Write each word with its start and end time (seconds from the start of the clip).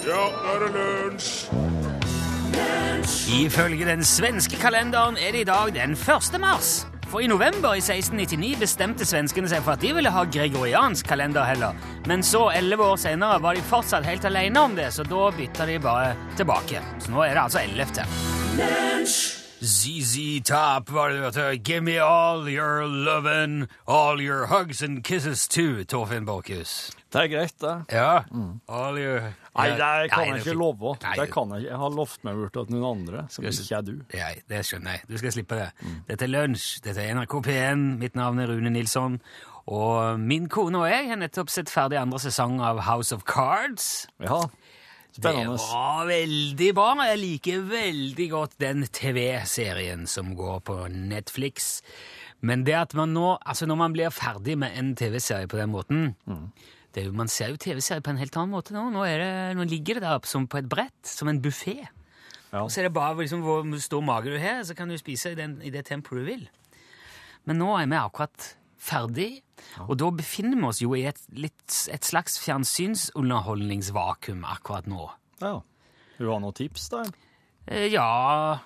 Ja, 0.00 0.20
nå 0.32 0.52
er 0.54 0.62
det 0.64 0.70
lunsj! 0.76 1.50
Ifølge 3.30 3.84
den 3.86 4.04
svenske 4.04 4.56
kalenderen 4.60 5.18
er 5.20 5.34
det 5.34 5.40
i 5.44 5.48
dag 5.48 5.72
den 5.74 5.92
1. 5.92 6.40
mars. 6.40 6.86
For 7.10 7.20
i 7.20 7.26
november 7.26 7.74
i 7.74 7.82
1699 7.82 8.60
bestemte 8.60 9.06
svenskene 9.06 9.50
seg 9.50 9.64
for 9.66 9.74
at 9.74 9.82
de 9.82 9.90
ville 9.96 10.12
ha 10.14 10.22
gregoriansk 10.24 11.08
kalender 11.10 11.44
heller. 11.48 11.74
Men 12.06 12.22
så, 12.22 12.46
elleve 12.54 12.86
år 12.92 13.00
senere, 13.02 13.42
var 13.42 13.58
de 13.58 13.66
fortsatt 13.66 14.06
helt 14.06 14.24
alene 14.30 14.62
om 14.62 14.78
det, 14.78 14.92
så 14.94 15.04
da 15.04 15.28
bytta 15.34 15.66
de 15.68 15.80
bare 15.82 16.14
tilbake. 16.38 16.80
Så 17.02 17.12
nå 17.12 17.26
er 17.26 17.34
det 17.34 17.44
altså 17.48 17.60
11. 17.66 19.39
ZZ 19.60 20.40
Top 20.44 20.90
var 20.90 21.08
det 21.08 21.34
du. 21.34 21.62
Give 21.62 21.80
me 21.80 21.98
all 21.98 22.48
your 22.48 22.82
lovin', 22.86 23.68
all 23.86 24.20
your 24.20 24.46
hugs 24.46 24.82
and 24.82 25.04
kisses 25.04 25.46
too, 25.48 25.84
Torfinn 25.84 26.24
Borchhus. 26.24 26.90
Det 27.12 27.22
er 27.22 27.28
greit, 27.28 27.54
det. 27.60 27.84
Ja. 27.92 28.22
All 28.68 28.98
your 28.98 29.20
Nei, 29.56 29.68
det 29.70 30.10
kan 30.12 30.28
jeg 30.28 30.36
ikke 30.38 30.54
love. 30.54 30.94
Det 30.94 31.28
kan 31.32 31.50
jeg 31.50 31.60
ikke. 31.60 31.68
Jeg 31.68 31.76
har 31.76 31.90
lovt 31.90 32.24
meg 32.24 32.34
bort 32.38 32.52
til 32.54 32.76
noen 32.76 33.00
andre, 33.00 33.26
som 33.28 33.44
ikke 33.44 33.76
er 33.76 33.84
du. 33.84 33.92
Nei, 34.14 34.32
det 34.48 34.62
skjønner 34.64 34.96
jeg. 34.96 35.00
Du 35.10 35.18
skal 35.18 35.34
slippe 35.34 35.58
det. 35.58 35.68
Dette 36.08 36.24
er 36.24 36.32
Lunsj. 36.32 36.80
Dette 36.84 37.02
er 37.02 37.18
NRK 37.18 37.34
P1. 37.44 37.82
Mitt 38.00 38.16
navn 38.16 38.38
er 38.38 38.48
Rune 38.48 38.70
Nilsson. 38.70 39.18
Og 39.66 40.20
min 40.20 40.48
kone 40.48 40.78
og 40.78 40.88
jeg 40.88 41.10
har 41.10 41.18
nettopp 41.20 41.50
sett 41.52 41.70
ferdig 41.70 41.98
andre 42.00 42.18
sesong 42.22 42.60
av 42.64 42.80
House 42.86 43.12
of 43.14 43.26
Cards. 43.28 44.06
Ja, 44.22 44.40
spennende. 45.16 45.58
Det 45.58 45.68
var 45.68 46.08
veldig 46.08 46.70
bra. 46.76 46.88
Jeg 47.10 47.20
liker 47.20 47.68
veldig 47.70 48.26
godt 48.32 48.58
den 48.62 48.86
TV-serien 48.86 50.06
som 50.10 50.34
går 50.38 50.60
på 50.66 50.76
Netflix. 50.94 51.80
Men 52.40 52.64
det 52.64 52.76
at 52.78 52.96
man 52.96 53.12
nå, 53.14 53.34
altså 53.44 53.68
når 53.68 53.80
man 53.82 53.94
blir 53.96 54.12
ferdig 54.14 54.56
med 54.58 54.76
en 54.78 54.94
TV-serie 54.96 55.48
på 55.50 55.60
den 55.60 55.72
måten 55.74 56.14
det 56.90 57.04
er 57.04 57.06
jo, 57.06 57.14
Man 57.14 57.28
ser 57.30 57.52
jo 57.52 57.60
TV-serier 57.60 58.02
på 58.02 58.10
en 58.10 58.18
helt 58.18 58.36
annen 58.36 58.50
måte 58.50 58.74
nå. 58.74 58.88
Nå, 58.90 59.04
det, 59.06 59.32
nå 59.54 59.66
ligger 59.68 59.98
det 59.98 60.02
der 60.02 60.16
oppe 60.18 60.26
som 60.30 60.48
på 60.50 60.58
et 60.58 60.68
brett, 60.70 60.98
som 61.06 61.28
en 61.30 61.38
buffé. 61.42 61.76
Ja. 62.50 62.64
Og 62.64 62.72
så 62.72 62.80
er 62.80 62.88
det 62.88 62.96
bare 62.96 63.14
liksom, 63.20 63.44
hvor 63.46 63.62
stor 63.78 64.02
mage 64.02 64.32
du 64.32 64.38
har, 64.42 64.64
så 64.66 64.74
kan 64.74 64.90
du 64.90 64.98
spise 64.98 65.30
i, 65.30 65.38
den, 65.38 65.60
i 65.62 65.70
det 65.70 65.84
tempoet 65.86 66.18
du 66.18 66.26
vil. 66.26 66.48
Men 67.46 67.60
nå 67.62 67.70
er 67.78 67.86
vi 67.86 68.00
akkurat 68.00 68.48
ferdig, 68.80 69.28
og 69.86 69.96
da 69.98 70.10
befinner 70.10 70.58
vi 70.60 70.66
oss 70.68 70.80
jo 70.82 70.94
i 70.98 71.04
et, 71.10 71.20
litt, 71.36 71.76
et 71.92 72.04
slags 72.06 72.38
fjernsynsunderholdningsvakuum 72.44 74.44
akkurat 74.48 74.86
nå. 74.90 75.08
Ja. 75.40 75.56
Vil 76.18 76.26
du 76.28 76.32
ha 76.34 76.38
noen 76.42 76.56
tips, 76.56 76.88
da? 76.92 77.04
Eh, 77.66 77.86
Ja 77.92 78.58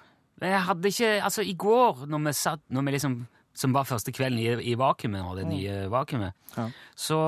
Jeg 0.42 0.62
hadde 0.67 0.89
ikke 0.91 1.11
Altså, 1.23 1.42
i 1.47 1.53
går, 1.55 2.06
når 2.11 2.25
vi 2.27 2.33
satt 2.34 2.61
når 2.75 2.83
vi 2.86 2.91
liksom, 2.97 3.14
Som 3.55 3.73
var 3.77 3.84
første 3.86 4.11
kvelden 4.14 4.39
i, 4.42 4.48
i 4.73 4.75
vakuumet, 4.75 5.23
og 5.23 5.36
det 5.39 5.47
nye 5.47 5.84
vakuumet, 5.92 6.33
Ja. 6.56 6.64
så 6.98 7.19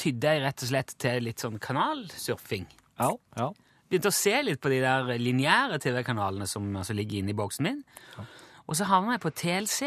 tydde 0.00 0.30
jeg 0.32 0.42
rett 0.46 0.62
og 0.64 0.68
slett 0.70 0.94
til 0.98 1.22
litt 1.26 1.40
sånn 1.40 1.58
kanalsurfing. 1.60 2.64
Ja. 2.98 3.10
ja. 3.36 3.50
Begynte 3.90 4.08
å 4.08 4.14
se 4.16 4.32
litt 4.42 4.60
på 4.62 4.70
de 4.72 4.78
der 4.80 5.04
lineære 5.20 5.76
TV-kanalene 5.84 6.46
som 6.48 6.70
altså, 6.76 6.94
ligger 6.96 7.18
inne 7.20 7.30
i 7.34 7.36
boksen 7.36 7.64
min. 7.68 7.82
Og 8.68 8.76
så 8.78 8.84
havna 8.88 9.12
jeg 9.18 9.22
på 9.26 9.30
TLC. 9.36 9.80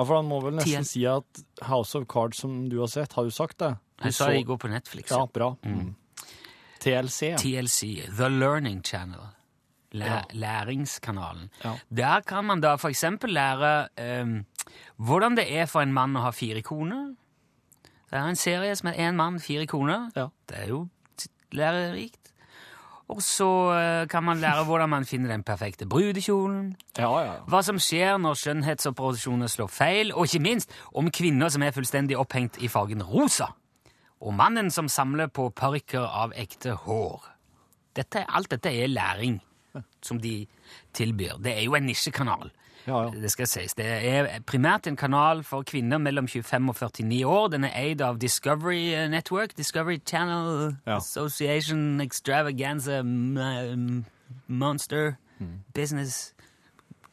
Ja, 0.00 0.04
for 0.08 0.16
han 0.16 0.28
må 0.30 0.38
vel 0.40 0.54
nesten 0.56 0.86
si 0.88 1.02
at 1.04 1.42
House 1.68 1.98
of 1.98 2.06
Cards, 2.08 2.38
som 2.40 2.70
du 2.72 2.78
har 2.80 2.88
sett, 2.88 3.12
har 3.12 3.26
jo 3.28 3.32
sagt 3.36 3.58
det? 3.60 3.74
Du 4.00 4.06
Jeg 4.08 4.14
sa 4.16 4.30
det 4.32 4.38
i 4.40 4.46
går 4.48 4.56
på 4.62 4.70
Netflix. 4.72 5.10
Ja, 5.12 5.26
bra. 5.28 5.50
Mm. 5.60 5.90
TLC. 6.80 7.34
TLC, 7.36 7.80
The 8.16 8.30
Learning 8.32 8.80
Channel. 8.80 9.20
Læ 9.92 10.06
Ja. 10.06 10.22
Læringskanalen. 10.32 11.50
Ja. 11.64 11.74
Der 11.90 12.20
kan 12.20 12.44
man 12.44 12.60
da 12.60 12.76
eksempel 12.88 13.30
lære 13.30 13.88
um, 14.22 14.46
hvordan 14.96 15.36
det 15.36 15.52
er 15.52 15.66
for 15.66 15.82
en 15.82 15.92
mann 15.92 16.16
å 16.16 16.20
ha 16.24 16.30
fire 16.30 16.62
koner. 16.62 17.14
Det 18.10 18.16
er 18.18 18.24
en 18.24 18.36
serie 18.36 18.76
som 18.76 18.88
er 18.88 18.92
én 19.10 19.18
mann, 19.18 19.40
fire 19.40 19.66
koner. 19.66 20.08
Ja. 20.16 20.28
Det 20.48 20.56
er 20.64 20.68
jo 20.68 20.88
lærerikt. 21.52 22.19
Og 23.10 23.22
så 23.24 23.48
eh, 23.74 24.04
kan 24.10 24.22
man 24.24 24.38
lære 24.38 24.64
hvordan 24.68 24.90
man 24.92 25.06
finner 25.08 25.32
den 25.32 25.42
perfekte 25.42 25.86
brudekjolen. 25.90 26.76
Ja, 26.98 27.08
ja, 27.10 27.32
ja. 27.32 27.38
Hva 27.50 27.62
som 27.66 27.80
skjer 27.82 28.20
når 28.22 28.38
skjønnhetsoperasjoner 28.38 29.50
slår 29.50 29.70
feil, 29.72 30.12
og 30.14 30.28
ikke 30.28 30.44
minst 30.44 30.74
om 30.94 31.10
kvinner 31.10 31.50
som 31.50 31.64
er 31.66 31.74
fullstendig 31.74 32.18
opphengt 32.20 32.60
i 32.62 32.70
fargen 32.70 33.02
rosa. 33.02 33.50
Og 34.20 34.34
mannen 34.36 34.70
som 34.70 34.88
samler 34.88 35.30
på 35.32 35.48
parykker 35.56 36.04
av 36.04 36.34
ekte 36.38 36.76
hår. 36.84 37.24
Dette, 37.96 38.22
alt 38.28 38.52
dette 38.52 38.70
er 38.70 38.92
læring 38.92 39.40
som 40.02 40.20
de 40.20 40.46
tilbyr. 40.94 41.40
Det 41.42 41.56
er 41.56 41.64
jo 41.64 41.74
en 41.74 41.88
nisjekanal. 41.88 42.50
Ja, 42.86 43.02
ja. 43.04 43.10
Det 43.10 43.30
skal 43.30 43.46
sies. 43.46 43.74
Det 43.76 43.86
er 43.86 44.40
primært 44.46 44.86
en 44.86 44.96
kanal 44.96 45.42
for 45.44 45.62
kvinner 45.68 45.98
mellom 45.98 46.28
25 46.28 46.68
og 46.72 46.76
49 46.80 47.24
år. 47.26 47.48
Den 47.52 47.64
er 47.64 47.74
eid 47.76 48.00
av 48.00 48.18
Discovery 48.18 49.08
Network, 49.12 49.56
Discovery 49.56 49.98
Channel 50.06 50.76
Ja. 50.86 50.96
Association 50.96 52.00
Extravaganza 52.00 53.02
Monster 53.02 54.04
Monster 54.48 55.12
Business 55.74 56.34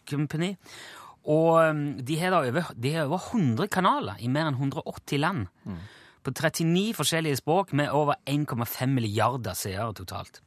Company. 0.09 0.55
Og 1.27 1.69
um, 1.69 1.99
de 2.07 2.19
har 2.19 2.31
over, 2.31 2.71
de 2.83 2.93
har 2.93 3.05
over 3.05 3.19
100 3.33 3.67
kanaler 3.67 4.15
i 4.19 4.27
mer 4.31 4.47
enn 4.47 4.55
180 4.55 5.19
land. 5.19 5.47
På 6.23 6.31
39 6.31 6.93
forskjellige 6.95 7.35
språk 7.41 7.73
med 7.73 7.89
over 7.91 8.15
1,5 8.29 8.85
milliarder 8.85 9.53
seere 9.55 9.93
totalt. 9.93 10.41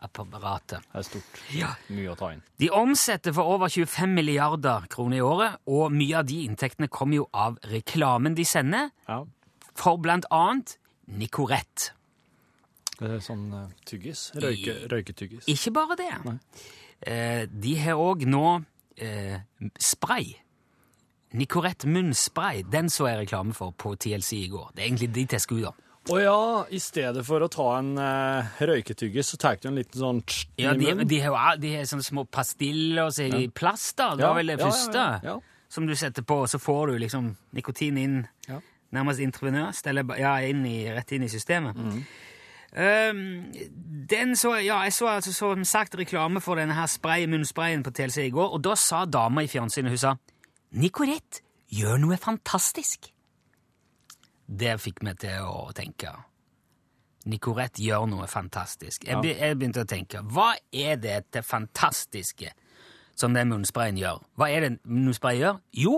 Discovery-apparatet. 0.00 0.82
Det 0.92 0.98
er 0.98 1.02
stort. 1.02 1.40
Ja. 1.54 1.70
Mye 1.90 2.10
å 2.12 2.16
ta 2.16 2.32
inn. 2.32 2.42
De 2.60 2.68
omsetter 2.70 3.32
for 3.32 3.44
over 3.44 3.68
25 3.68 4.08
milliarder 4.14 4.86
kroner 4.92 5.16
i 5.16 5.20
året, 5.20 5.56
og 5.66 5.92
mye 5.92 6.18
av 6.18 6.26
de 6.26 6.42
inntektene 6.46 6.88
kommer 6.88 7.16
jo 7.16 7.28
av 7.32 7.58
reklamen 7.64 8.34
de 8.34 8.44
sender, 8.44 8.90
Ja. 9.08 9.24
for 9.74 9.96
blant 9.98 10.24
annet 10.30 10.78
Nicorette. 11.08 11.92
Det 12.98 13.20
sånn 13.22 13.52
eh, 13.52 13.68
tyggis. 13.84 14.32
Røyke, 14.34 14.88
røyketyggis. 14.88 15.44
Ikke 15.46 15.70
bare 15.72 15.96
det. 15.96 16.40
Eh, 17.06 17.46
de 17.46 17.74
har 17.76 17.94
òg 17.94 18.24
nå 18.26 18.64
eh, 18.96 19.38
spray. 19.78 20.34
Nicorette 21.34 21.86
munnspray. 21.86 22.62
Den 22.62 22.88
så 22.88 23.06
jeg 23.08 23.18
reklame 23.28 23.52
for 23.52 23.72
på 23.72 23.94
TLC 23.96 24.32
i 24.32 24.48
går. 24.48 24.70
Det 24.74 24.82
er 24.82 24.86
egentlig 24.88 25.12
dit 25.12 25.30
jeg 25.32 25.40
skulle, 25.40 25.62
da. 25.66 25.72
Å 26.06 26.16
ja, 26.22 26.40
i 26.70 26.78
stedet 26.78 27.24
for 27.26 27.42
å 27.42 27.48
ta 27.50 27.64
en 27.80 27.96
uh, 27.98 28.58
røyketyggis, 28.62 29.32
så 29.32 29.38
tar 29.42 29.56
du 29.58 29.66
en 29.72 29.78
liten 29.80 29.98
sånn 29.98 30.20
tss, 30.22 30.44
Ja, 30.62 30.74
de, 30.78 30.92
de 31.02 31.18
har 31.24 31.56
de 31.58 31.72
har 31.74 31.88
sånne 31.90 32.06
små 32.06 32.22
pastiller, 32.30 33.08
og 33.08 33.14
så 33.16 33.24
er 33.24 33.34
de 33.34 33.40
i 33.48 33.50
plast, 33.50 33.96
da. 33.98 34.12
Det 34.14 34.22
var 34.26 34.38
vel 34.38 34.52
det 34.54 34.60
første. 34.62 35.06
Som 35.72 35.88
du 35.88 35.96
setter 35.98 36.22
på, 36.22 36.38
og 36.44 36.52
så 36.52 36.60
får 36.62 36.92
du 36.92 37.00
liksom 37.02 37.32
nikotin 37.58 37.98
inn 37.98 38.20
Ja. 38.46 38.60
nærmest 38.94 39.18
intravenøst, 39.24 39.88
eller 39.90 40.06
ja, 40.20 40.36
inn 40.46 40.62
i, 40.68 40.76
rett 40.94 41.10
inn 41.16 41.26
i 41.26 41.32
systemet. 41.32 41.74
Mhm. 41.76 42.06
Um, 42.76 43.20
den 44.10 44.34
så, 44.36 44.50
ja, 44.60 44.82
jeg 44.84 44.92
så 44.92 45.06
altså 45.08 45.32
som 45.32 45.62
sagt 45.64 45.94
reklame 45.96 46.42
for 46.44 46.60
denne 46.60 46.74
her 46.76 46.86
spray, 46.92 47.24
munnsprayen 47.26 47.82
på 47.82 47.90
TLC 47.94 48.26
i 48.26 48.32
går, 48.34 48.52
og 48.52 48.62
da 48.62 48.74
sa 48.76 49.06
dama 49.08 49.42
i 49.46 49.48
fjernsynet, 49.48 49.94
hun 49.94 50.02
sa 50.02 50.14
Nicorette 50.76 51.40
gjør 51.72 52.02
noe 52.02 52.18
fantastisk. 52.20 53.08
Det 54.46 54.76
fikk 54.80 55.02
meg 55.02 55.18
til 55.22 55.42
å 55.46 55.70
tenke. 55.76 56.12
Nicorette 57.26 57.82
gjør 57.82 58.06
noe 58.10 58.28
fantastisk. 58.30 59.04
Jeg, 59.08 59.18
be, 59.22 59.32
jeg 59.34 59.58
begynte 59.58 59.82
å 59.82 59.88
tenke, 59.90 60.22
hva 60.30 60.52
er 60.70 61.00
det 61.02 61.16
til 61.34 61.42
fantastiske 61.42 62.52
som 63.18 63.34
den 63.34 63.50
munnsprayen 63.50 63.98
gjør? 63.98 64.20
Hva 64.38 64.50
er 64.52 64.66
det 64.68 64.70
munnsprayen 64.84 65.42
gjør? 65.42 65.58
Jo, 65.82 65.96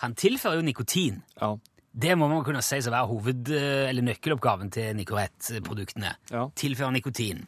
han 0.00 0.16
tilfører 0.16 0.60
jo 0.62 0.64
nikotin. 0.64 1.20
Ja. 1.40 1.52
Det 1.90 2.14
må 2.16 2.28
man 2.30 2.44
kunne 2.46 2.62
si 2.62 2.78
som 2.80 2.94
er 2.94 3.08
hoved- 3.10 3.50
eller 3.52 4.06
nøkkeloppgaven 4.06 4.70
til 4.72 4.94
Nicorette-produktene. 4.96 6.14
Ja. 6.30 6.46
Tilføre 6.56 6.92
nikotin. 6.94 7.42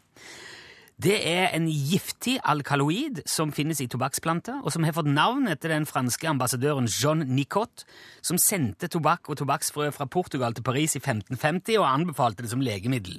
Det 1.03 1.17
er 1.27 1.49
en 1.57 1.65
giftig 1.67 2.37
alkaloid 2.47 3.25
som 3.27 3.51
finnes 3.55 3.81
i 3.83 3.89
tobakksplanter, 3.91 4.61
og 4.63 4.71
som 4.71 4.85
har 4.87 4.95
fått 4.95 5.09
navn 5.11 5.49
etter 5.51 5.73
den 5.73 5.87
franske 5.89 6.29
ambassadøren 6.31 6.87
John 6.87 7.25
Nicot, 7.27 7.83
som 8.23 8.39
sendte 8.39 8.87
tobakk 8.93 9.33
og 9.33 9.41
tobakksfrø 9.41 9.89
fra 9.97 10.07
Portugal 10.07 10.55
til 10.55 10.63
Paris 10.63 10.95
i 10.95 11.03
1550 11.03 11.81
og 11.81 11.89
anbefalte 11.89 12.45
det 12.45 12.53
som 12.53 12.63
legemiddel. 12.63 13.19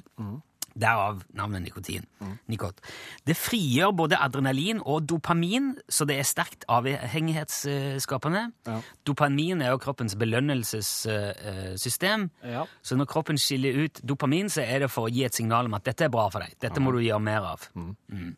Derav 0.74 1.20
navnet 1.38 1.62
nikotin. 1.62 2.02
Nikot. 2.50 2.80
Det 3.26 3.36
frigjør 3.38 3.92
både 3.94 4.18
adrenalin 4.18 4.80
og 4.82 5.06
dopamin, 5.06 5.76
så 5.88 6.04
det 6.08 6.16
er 6.18 6.26
sterkt 6.26 6.64
avhengighetsskapende. 6.72 8.42
Ja. 8.66 8.80
Dopamin 9.06 9.62
er 9.62 9.74
jo 9.74 9.82
kroppens 9.84 10.16
belønnelsessystem. 10.18 12.26
Ja. 12.42 12.64
Så 12.82 12.98
når 12.98 13.10
kroppen 13.12 13.38
skiller 13.38 13.84
ut 13.84 14.02
dopamin, 14.02 14.50
så 14.50 14.66
er 14.66 14.82
det 14.82 14.90
for 14.90 15.06
å 15.06 15.14
gi 15.14 15.22
et 15.28 15.36
signal 15.36 15.70
om 15.70 15.78
at 15.78 15.86
dette 15.86 16.08
er 16.08 16.14
bra 16.14 16.26
for 16.32 16.42
deg. 16.42 16.56
Dette 16.64 16.82
må 16.82 16.90
du 16.94 17.00
gjøre 17.04 17.22
mer 17.22 17.42
av. 17.54 17.68
Mm. 17.78 18.34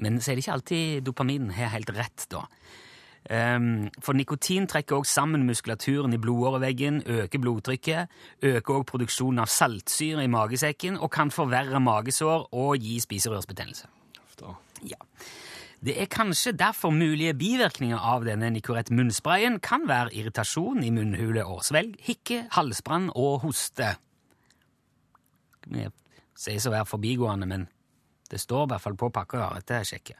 Men 0.00 0.20
så 0.20 0.30
er 0.30 0.38
det 0.38 0.46
ikke 0.46 0.58
alltid 0.58 0.84
dopaminen 1.10 1.50
har 1.56 1.74
helt 1.74 1.90
rett, 1.96 2.20
da. 2.32 2.46
Um, 3.28 3.90
for 4.00 4.16
nikotin 4.16 4.64
trekker 4.66 4.96
også 4.96 5.20
sammen 5.20 5.44
muskulaturen 5.46 6.14
i 6.16 6.18
blodåreveggen, 6.18 7.02
øker 7.06 7.38
blodtrykket, 7.38 8.08
øker 8.42 8.74
også 8.74 8.88
produksjonen 8.88 9.42
av 9.44 9.50
saltsyre 9.52 10.24
i 10.24 10.30
magesekken 10.32 10.96
og 10.96 11.12
kan 11.12 11.30
forverre 11.30 11.80
magesår 11.84 12.48
og 12.50 12.80
gi 12.80 12.96
spiserørsbetennelse. 13.00 13.90
Ja. 14.88 14.96
Det 15.84 15.94
er 16.00 16.08
kanskje 16.12 16.52
derfor 16.56 16.92
mulige 16.92 17.34
bivirkninger 17.36 18.00
av 18.00 18.24
denne 18.24 18.50
Nicorette 18.52 18.92
munnsprayen 18.96 19.60
kan 19.64 19.86
være 19.88 20.14
irritasjon 20.16 20.82
i 20.84 20.90
munnhule 20.92 21.44
og 21.44 21.62
svelg, 21.64 21.96
hikke, 22.04 22.46
halsbrann 22.56 23.10
og 23.14 23.40
hoste. 23.44 23.94
Det 25.68 25.90
Sies 26.40 26.64
å 26.64 26.72
være 26.72 26.88
forbigående, 26.88 27.44
men 27.48 27.66
det 28.30 28.40
står 28.40 28.66
i 28.66 28.70
hvert 28.72 28.84
fall 28.84 28.96
på 28.98 29.08
pakka. 29.14 29.48
Dette 29.58 29.78
er 29.80 29.88
sjekke. 29.88 30.16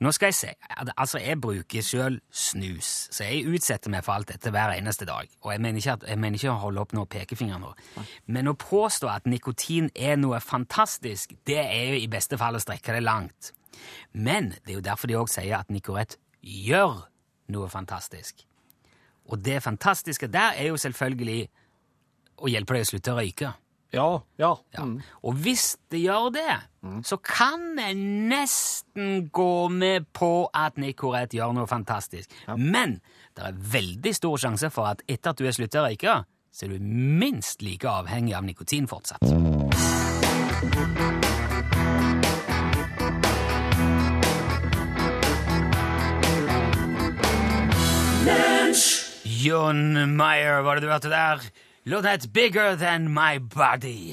Nå 0.00 0.12
skal 0.14 0.32
jeg 0.32 0.38
si 0.38 0.52
Altså, 0.96 1.20
jeg 1.22 1.40
bruker 1.40 1.84
sjøl 1.84 2.18
snus, 2.32 2.90
så 3.12 3.28
jeg 3.28 3.46
utsetter 3.48 3.92
meg 3.92 4.04
for 4.06 4.16
alt 4.16 4.30
dette 4.32 4.52
hver 4.52 4.74
eneste 4.76 5.08
dag. 5.08 5.28
Og 5.42 5.52
jeg 5.52 5.62
mener 5.64 5.80
ikke, 5.80 5.96
at, 5.98 6.06
jeg 6.08 6.20
mener 6.22 6.40
ikke 6.40 6.52
å 6.52 6.62
holde 6.64 6.82
opp 6.82 6.94
noen 6.96 7.10
pekefinger 7.12 7.60
nå. 7.62 7.72
Men 8.26 8.50
å 8.50 8.56
påstå 8.60 9.10
at 9.12 9.28
nikotin 9.30 9.90
er 9.94 10.16
noe 10.20 10.40
fantastisk, 10.44 11.36
det 11.48 11.60
er 11.62 11.92
jo 11.92 12.00
i 12.00 12.10
beste 12.12 12.38
fall 12.40 12.58
å 12.58 12.62
strekke 12.62 12.96
det 12.96 13.04
langt. 13.04 13.52
Men 14.12 14.54
det 14.64 14.74
er 14.74 14.80
jo 14.80 14.86
derfor 14.88 15.10
de 15.10 15.18
òg 15.20 15.30
sier 15.30 15.58
at 15.58 15.72
Nicorette 15.72 16.20
gjør 16.40 17.06
noe 17.52 17.68
fantastisk. 17.70 18.46
Og 19.26 19.44
det 19.44 19.62
fantastiske 19.62 20.28
der 20.30 20.56
er 20.56 20.70
jo 20.70 20.80
selvfølgelig 20.80 21.46
å 22.36 22.50
hjelpe 22.52 22.76
deg 22.76 22.84
å 22.84 22.90
slutte 22.90 23.14
å 23.14 23.18
røyke. 23.18 23.52
Ja, 23.96 24.20
ja. 24.38 24.52
Ja. 24.76 24.84
Mm. 24.84 25.00
Og 25.24 25.38
hvis 25.40 25.76
det 25.90 26.02
gjør 26.04 26.30
det, 26.34 26.54
så 27.08 27.16
kan 27.16 27.78
jeg 27.80 27.96
nesten 27.96 29.28
gå 29.32 29.68
med 29.72 30.06
på 30.14 30.46
at 30.54 30.76
Nicorette 30.78 31.38
gjør 31.38 31.56
noe 31.56 31.66
fantastisk. 31.70 32.30
Men 32.56 33.00
det 33.36 33.48
er 33.48 33.60
veldig 33.72 34.14
stor 34.14 34.36
sjanse 34.40 34.70
for 34.74 34.92
at 34.92 35.02
etter 35.08 35.32
at 35.32 35.40
du 35.40 35.48
er 35.48 35.56
slutta 35.56 35.82
å 35.82 35.88
røyke, 35.88 36.18
så 36.52 36.66
er 36.66 36.76
du 36.76 36.84
minst 37.20 37.64
like 37.64 37.88
avhengig 37.88 38.36
av 38.36 38.44
nikotin 38.44 38.88
fortsatt. 38.88 39.24
John 49.46 50.16
Meyer, 50.16 50.62
var 50.66 50.76
det 50.76 50.86
du 50.86 50.90
hørte 50.90 51.12
der? 51.12 51.44
Låten 51.88 52.02
that's 52.04 52.26
Bigger 52.26 52.76
Than 52.76 53.12
My 53.14 53.38
Body. 53.38 54.10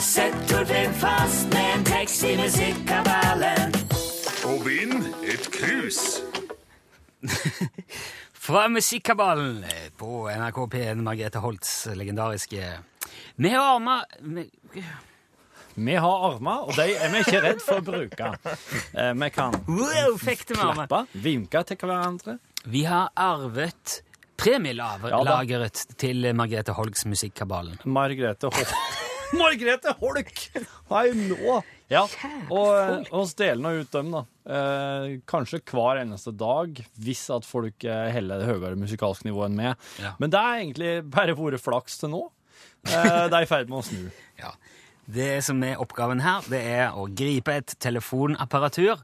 Sett 0.00 0.48
Torfinn 0.48 0.94
fast 0.94 1.48
med 1.48 1.74
en 1.74 1.84
tekst 1.84 2.24
i 2.24 2.36
musikkabalen. 2.36 3.74
Og 4.48 4.64
vinn 4.66 5.04
et 5.28 5.46
krus. 5.54 6.00
Fra 8.48 8.64
Musikkabalen 8.72 9.62
eh, 9.64 9.88
på 9.98 10.24
NRK 10.30 10.58
P1, 10.72 11.02
Margrethe 11.04 11.38
Holts 11.42 11.72
legendariske 11.94 12.70
Vi 13.36 13.50
har 13.52 13.74
armer 13.76 14.04
vi- 14.20 14.50
har 15.94 16.24
armer, 16.32 16.64
og 16.66 16.74
de 16.74 16.88
er 16.96 17.10
vi 17.12 17.18
ikke 17.22 17.42
redd 17.44 17.60
for 17.62 17.78
å 17.78 17.84
bruke. 17.86 18.32
Eh, 18.98 19.12
vi 19.14 19.28
kan 19.30 19.54
Wow, 19.68 20.16
klappe, 20.18 21.04
vinke 21.14 21.62
til 21.68 21.76
hverandre. 21.84 22.38
Vi 22.66 22.82
har 22.88 23.12
arvet 23.14 24.00
premielageret 24.38 25.84
til 26.00 26.30
Margrethe 26.38 26.74
Holks 26.76 27.04
Musikkabalen. 27.10 27.78
Margrethe 27.84 28.50
Holk. 28.54 28.74
Margrethe 29.38 29.92
Holk! 30.00 30.44
Nei, 30.88 31.04
nå! 31.28 31.58
Ja, 31.88 32.02
og 32.52 33.08
oss 33.16 33.34
deler 33.36 33.60
nå 33.64 33.70
ut 33.80 33.92
dem, 33.92 34.10
da. 34.12 34.22
Eh, 34.48 35.18
kanskje 35.28 35.60
hver 35.70 36.02
eneste 36.02 36.34
dag, 36.36 36.80
hvis 37.00 37.22
at 37.32 37.46
folk 37.48 37.84
eh, 37.88 38.08
heller 38.12 38.42
det 38.42 38.48
høyere 38.50 38.76
musikalsk 38.80 39.24
nivå 39.28 39.46
enn 39.46 39.56
meg. 39.56 39.86
Ja. 40.00 40.14
Men 40.20 40.32
det 40.32 40.40
er 40.40 40.62
egentlig 40.62 40.90
bare 41.12 41.36
vært 41.36 41.64
flaks 41.64 41.96
til 42.02 42.12
nå. 42.12 42.22
Eh, 42.88 43.24
det 43.28 43.32
er 43.32 43.44
i 43.44 43.48
ferd 43.48 43.72
med 43.72 43.82
å 43.82 43.86
snu. 43.88 44.08
Ja. 44.42 44.52
Det 45.08 45.38
som 45.40 45.62
er 45.64 45.80
oppgaven 45.80 46.20
her, 46.20 46.44
det 46.52 46.60
er 46.68 46.92
å 46.92 47.06
gripe 47.08 47.54
et 47.56 47.72
telefonapparatur, 47.80 49.00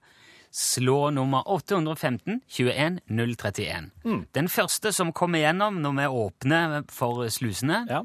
slå 0.55 1.09
nummer 1.11 1.43
815 1.51 2.41
21 2.47 3.01
031. 3.11 3.91
Den 4.37 4.49
første 4.53 4.93
som 4.95 5.11
kommer 5.13 5.43
gjennom 5.43 5.81
når 5.83 5.97
vi 5.99 6.07
åpner 6.23 6.85
for 6.95 7.25
slusene, 7.35 7.81
Ja. 7.91 8.05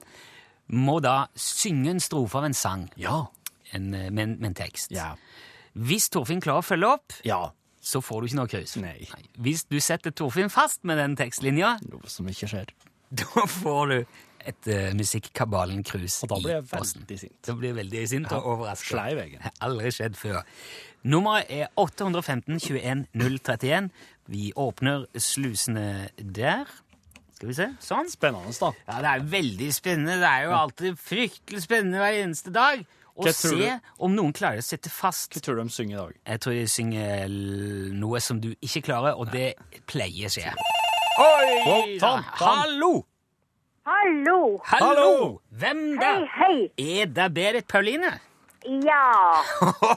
må 0.72 1.00
da 1.02 1.28
synge 1.38 1.90
en 1.94 2.00
strofe 2.02 2.36
av 2.42 2.46
en 2.46 2.54
sang 2.58 2.90
Ja. 2.98 3.28
en, 3.74 3.94
eh, 3.94 4.10
med, 4.10 4.24
en- 4.24 4.40
med 4.40 4.46
en 4.48 4.54
tekst. 4.56 4.92
Ja. 4.92 5.16
Hvis 5.78 6.10
Torfinn 6.10 6.42
klarer 6.42 6.64
å 6.64 6.66
følge 6.66 6.88
opp, 6.94 7.14
ja. 7.24 7.52
så 7.82 8.02
får 8.02 8.22
du 8.22 8.28
ikke 8.28 8.36
noe 8.40 8.48
krus. 8.48 8.76
Nei. 8.78 9.08
Hvis 9.40 9.64
du 9.70 9.78
setter 9.80 10.12
Torfinn 10.12 10.50
fast 10.50 10.84
med 10.84 10.98
den 10.98 11.16
tekstlinja, 11.16 11.78
Noe 11.92 12.08
som 12.10 12.26
ikke 12.28 12.48
skjer. 12.50 12.66
da 13.14 13.46
får 13.46 13.88
du 13.90 14.06
et 14.50 14.70
uh, 14.74 14.90
Musikkabalen-krus 15.00 16.20
Og 16.26 16.32
da 16.34 16.40
blir 16.44 16.56
jeg 16.58 16.66
i 16.66 16.70
posten. 16.74 17.04
veldig 17.06 17.20
sint. 17.24 17.38
Da 17.48 17.56
blir 17.60 17.72
jeg 17.72 17.78
veldig 17.80 18.04
sint 18.12 18.34
og 18.36 18.50
overrasket. 18.56 18.92
Slei 18.96 19.10
veggen. 19.18 19.48
Aldri 19.68 19.92
skjedd 19.96 20.18
før. 20.20 20.42
Nummeret 21.10 21.50
er 21.62 21.72
815 21.80 22.60
21 22.60 23.06
031. 23.16 23.90
Vi 24.30 24.52
åpner 24.60 25.06
slusene 25.16 25.88
der. 26.20 26.70
Skal 27.40 27.48
vi 27.48 27.56
se. 27.56 27.68
Sånn. 27.80 28.10
Spennende, 28.12 28.52
da. 28.60 28.74
Ja, 28.90 28.98
det 29.06 29.12
er 29.16 29.28
veldig 29.32 29.70
spennende. 29.74 30.18
Det 30.20 30.28
er 30.30 30.48
jo 30.50 30.56
alltid 30.60 30.98
fryktelig 31.00 31.62
spennende 31.64 32.02
hver 32.04 32.18
eneste 32.26 32.52
dag 32.52 32.82
Og 33.16 33.30
se 33.36 33.54
du? 33.56 33.64
om 34.04 34.12
noen 34.16 34.34
klarer 34.36 34.60
å 34.60 34.66
sitte 34.66 34.92
fast. 34.92 35.32
Hva 35.38 35.42
tror 35.46 35.62
du 35.62 35.64
de 35.70 35.74
synger 35.76 35.96
i 35.96 36.02
dag? 36.02 36.18
Jeg 36.34 36.44
tror 36.44 36.58
de 36.60 36.66
synger 36.72 37.34
noe 38.00 38.20
som 38.24 38.42
du 38.44 38.50
ikke 38.60 38.84
klarer, 38.90 39.16
og 39.16 39.32
det 39.32 39.54
pleier 39.88 40.32
skje. 40.32 40.52
Oi! 41.20 41.96
Wow. 42.00 42.22
Hallo! 42.44 42.92
Hallo. 43.90 44.40
Hallo! 44.70 44.88
Hallo! 44.88 45.42
Hvem 45.62 45.80
Hei, 45.98 46.26
hei. 46.40 46.58
Er 47.02 47.06
det 47.18 47.28
Berit 47.34 47.68
Pauline? 47.72 48.12
Ja. 48.86 49.06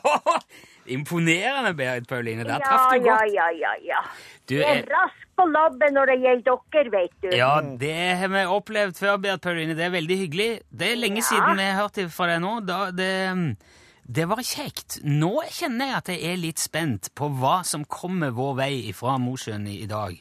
Imponerende, 0.97 1.75
Berit 1.79 2.07
Pauline. 2.09 2.45
Der 2.45 2.57
Ja, 2.57 2.59
traff 2.65 2.87
du 2.93 2.97
ja, 3.05 3.13
godt. 3.19 3.35
ja, 3.35 3.49
ja, 3.61 3.73
ja. 3.87 4.01
Du 4.49 4.55
Jeg 4.55 4.65
er, 4.79 4.81
er 4.83 4.89
rask 4.97 5.27
på 5.39 5.45
labben 5.51 5.95
når 5.95 6.07
det 6.11 6.17
gjelder 6.23 6.57
dere, 6.73 6.91
vet 6.95 7.13
du. 7.23 7.29
ja, 7.37 7.53
det 7.83 7.93
har 8.23 8.29
vi 8.33 8.45
opplevd 8.57 8.97
før, 8.99 9.17
Berit 9.23 9.41
Pauline. 9.45 9.77
Det 9.77 9.85
er 9.85 9.91
veldig 9.95 10.19
hyggelig. 10.23 10.51
Det 10.71 10.93
er 10.93 10.97
lenge 10.97 11.21
Ja. 11.23 11.29
siden 11.29 11.57
vi 11.61 11.69
har 11.69 11.83
hørt 11.83 12.01
fra 12.17 12.27
deg 12.33 12.41
nå. 12.43 12.55
Da, 12.67 12.81
det, 12.91 13.57
det 14.09 14.29
var 14.29 14.43
kjekt. 14.43 14.99
Nå 15.05 15.35
kjenner 15.51 15.93
jeg 15.93 15.97
at 16.01 16.09
jeg 16.15 16.33
er 16.33 16.41
litt 16.47 16.59
spent 16.65 17.13
på 17.15 17.29
hva 17.29 17.61
som 17.65 17.85
kommer 17.85 18.31
vår 18.35 18.57
vei 18.57 18.75
fra 18.97 19.19
Mosjøen 19.23 19.69
i, 19.69 19.83
i 19.85 19.87
dag. 19.91 20.17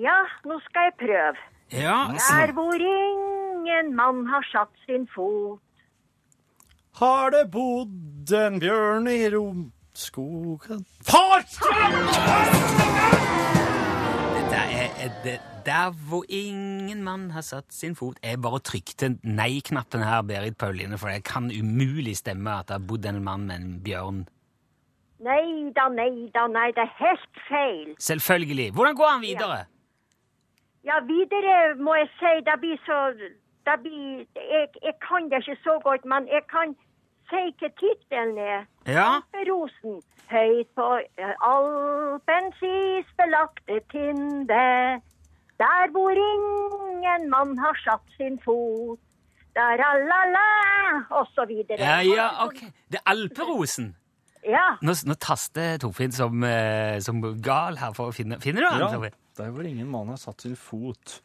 Ja, 0.00 0.18
nå 0.46 0.58
skal 0.68 0.90
jeg 0.90 0.98
prøve. 1.06 1.48
Ja, 1.72 2.10
Der 2.10 2.52
hvor 2.52 2.72
ingen 2.74 3.94
mann 3.96 4.26
har 4.26 4.42
satt 4.52 4.72
sin 4.86 5.08
fot. 5.14 5.60
Har 6.98 7.30
det 7.30 7.50
bodd 7.52 8.32
en 8.34 8.58
bjørn 8.60 9.06
i 9.08 9.28
romskogen 9.30 10.82
Far! 11.06 11.44
Dette 14.34 14.58
er, 14.58 14.90
er 15.04 15.14
det, 15.24 15.36
der 15.66 15.90
hvor 16.08 16.24
ingen 16.28 17.04
mann 17.04 17.30
har 17.30 17.40
satt 17.46 17.70
sin 17.74 17.94
fot. 17.96 18.18
Jeg 18.24 18.42
bare 18.42 18.58
trykte 18.58 19.14
nei-knappen 19.22 20.02
her, 20.02 20.22
Berit 20.26 20.58
Pauline, 20.58 20.98
for 20.98 21.08
det 21.08 21.22
kan 21.24 21.50
umulig 21.54 22.16
stemme 22.18 22.58
at 22.58 22.68
det 22.68 22.80
har 22.80 22.86
bodd 22.90 23.06
en 23.06 23.22
mann 23.24 23.46
med 23.46 23.56
en 23.62 23.74
bjørn. 23.84 24.24
Nei 25.20 25.68
da, 25.76 25.86
nei 25.92 26.30
da, 26.34 26.46
nei, 26.48 26.70
det 26.74 26.86
er 26.88 26.94
helt 26.98 27.44
feil. 27.48 27.94
Selvfølgelig. 28.00 28.70
Hvordan 28.72 28.96
går 28.96 29.10
han 29.14 29.22
videre? 29.22 29.58
Ja, 29.62 29.79
videre 31.12 31.56
må 31.86 31.94
jeg 31.94 32.08
si, 32.18 32.32
det 32.48 32.56
blir 32.60 32.78
så 32.88 32.98
det 33.68 33.76
blir, 33.82 34.24
jeg, 34.54 34.68
jeg 34.86 34.94
kan 35.06 35.28
det 35.30 35.38
ikke 35.42 35.58
så 35.66 35.74
godt, 35.84 36.04
men 36.12 36.28
jeg 36.36 36.44
kan 36.54 36.74
si 37.30 37.42
hva 37.60 37.68
tittelen 37.80 38.38
er. 38.38 38.62
Ja, 38.86 39.08
Alperosen. 39.18 40.00
Høyt 40.30 40.70
på 40.78 40.88
eh, 41.18 41.34
Alpens 41.52 42.58
isbelagte 42.62 43.80
tinde. 43.92 44.64
Der 45.62 45.90
hvor 45.94 46.10
ingen 46.16 47.30
mann 47.30 47.58
har 47.58 47.76
satt 47.84 48.06
sin 48.16 48.40
fot. 48.44 48.98
Der 49.54 49.76
la-la, 50.10 50.50
og 51.10 51.26
så 51.34 51.44
videre. 51.44 51.78
ja, 51.78 52.00
ja 52.00 52.28
ok. 52.46 52.60
Det 52.92 52.98
er 53.00 53.10
alperosen. 53.10 53.96
Ja, 54.46 54.78
Nå, 54.80 54.94
nå 55.04 55.14
taster 55.20 55.76
Torfinn 55.76 56.12
som, 56.16 56.44
eh, 56.44 56.96
som 57.04 57.20
gal 57.44 57.76
her 57.76 57.92
for 57.92 58.08
å 58.08 58.14
finne 58.16 58.38
Finner 58.40 58.64
du 58.64 58.68
han? 58.70 58.80
Ja, 58.80 58.86
Torfinn? 58.94 59.16
Der 59.40 59.50
hvor 59.54 59.66
ingen 59.66 59.88
mann 59.90 60.12
har 60.12 60.20
satt 60.20 60.44
sin 60.46 60.56
fot. 60.60 61.18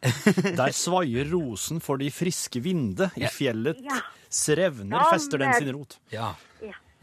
Der 0.58 0.74
svaier 0.76 1.28
rosen 1.34 1.82
for 1.84 2.02
de 2.02 2.10
friske 2.14 2.64
vinde. 2.64 3.12
I 3.20 3.28
fjellet 3.32 3.82
Srevner 4.36 5.06
fester 5.12 5.44
den 5.44 5.54
sin 5.60 5.72
rot. 5.76 6.00
Ja. 6.12 6.34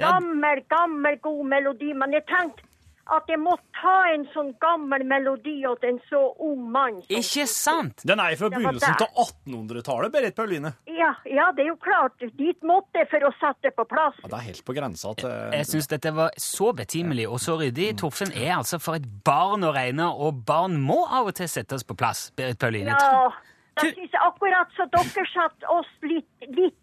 Gammel, 0.01 0.65
gammel, 0.73 1.19
god 1.23 1.43
melodi. 1.53 1.93
Men 1.95 2.17
jeg 2.17 2.25
tenkte 2.29 2.67
at 3.11 3.27
jeg 3.29 3.39
må 3.43 3.57
ta 3.81 3.95
en 4.15 4.25
sånn 4.33 4.53
gammel 4.63 5.03
melodi 5.05 5.63
til 5.81 5.89
en 5.91 6.01
så 6.09 6.21
ung 6.41 6.71
mann. 6.71 7.03
som- 7.03 7.17
Ikke 7.17 7.47
sant? 7.49 8.03
Den 8.07 8.21
er 8.21 8.37
fra 8.37 8.49
begynnelsen 8.49 8.95
av 9.01 9.09
1800-tallet, 9.47 10.13
Berit 10.13 10.37
Pauline. 10.37 10.73
Ja, 10.87 11.15
ja, 11.27 11.51
det 11.53 11.65
er 11.65 11.69
jo 11.73 11.77
klart. 11.77 12.13
Dit 12.37 12.61
måtte 12.63 12.95
jeg 12.95 13.09
for 13.11 13.19
å 13.21 13.33
sette 13.41 13.63
det 13.63 13.75
på 13.77 13.85
plass. 13.89 14.15
Ja, 14.23 14.29
det 14.29 14.39
er 14.39 14.47
helt 14.47 14.65
på 14.65 14.75
grensa 14.75 15.15
til 15.17 15.29
Jeg 15.53 15.67
syns 15.67 15.89
dette 15.89 16.13
var 16.15 16.31
så 16.39 16.73
betimelig 16.75 17.27
og 17.29 17.39
så 17.41 17.59
ryddig. 17.59 17.97
Torfinn 17.99 18.33
er 18.37 18.57
altså 18.59 18.81
for 18.81 18.95
et 18.95 19.25
barn 19.25 19.63
å 19.63 19.75
regne, 19.75 20.07
og 20.15 20.45
barn 20.47 20.79
må 20.81 21.03
av 21.11 21.27
og 21.27 21.35
til 21.35 21.47
settes 21.49 21.83
på 21.83 21.97
plass. 21.97 22.31
Berit 22.37 22.59
Pauline. 22.59 22.87
Ja, 22.89 23.31
da 23.77 23.83
syns 23.83 23.97
jeg 24.13 24.21
akkurat 24.23 24.69
så 24.77 24.87
dere 24.91 25.27
satt 25.35 25.65
oss 25.69 25.87
litt, 26.03 26.27
litt 26.57 26.75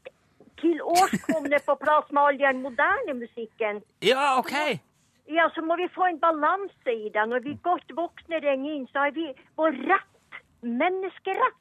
til 0.60 0.78
årskomne 0.84 1.58
på 1.66 1.80
plass 1.80 2.12
med 2.12 2.22
all 2.22 2.38
den 2.38 2.62
moderne 2.62 3.14
musikken. 3.16 3.82
Ja, 4.02 4.38
ok. 4.38 4.82
Ja, 5.30 5.46
så 5.54 5.62
må 5.62 5.76
vi 5.78 5.86
få 5.94 6.08
en 6.10 6.20
balanse 6.22 6.94
i 6.94 7.10
det. 7.14 7.24
Når 7.30 7.44
vi 7.46 7.58
godt 7.64 7.92
voksne 7.98 8.40
ringer 8.42 8.76
inn, 8.80 8.88
så 8.90 9.06
har 9.06 9.12
vi 9.14 9.28
vår 9.60 9.78
rett, 9.90 10.40
menneskerett. 10.62 11.58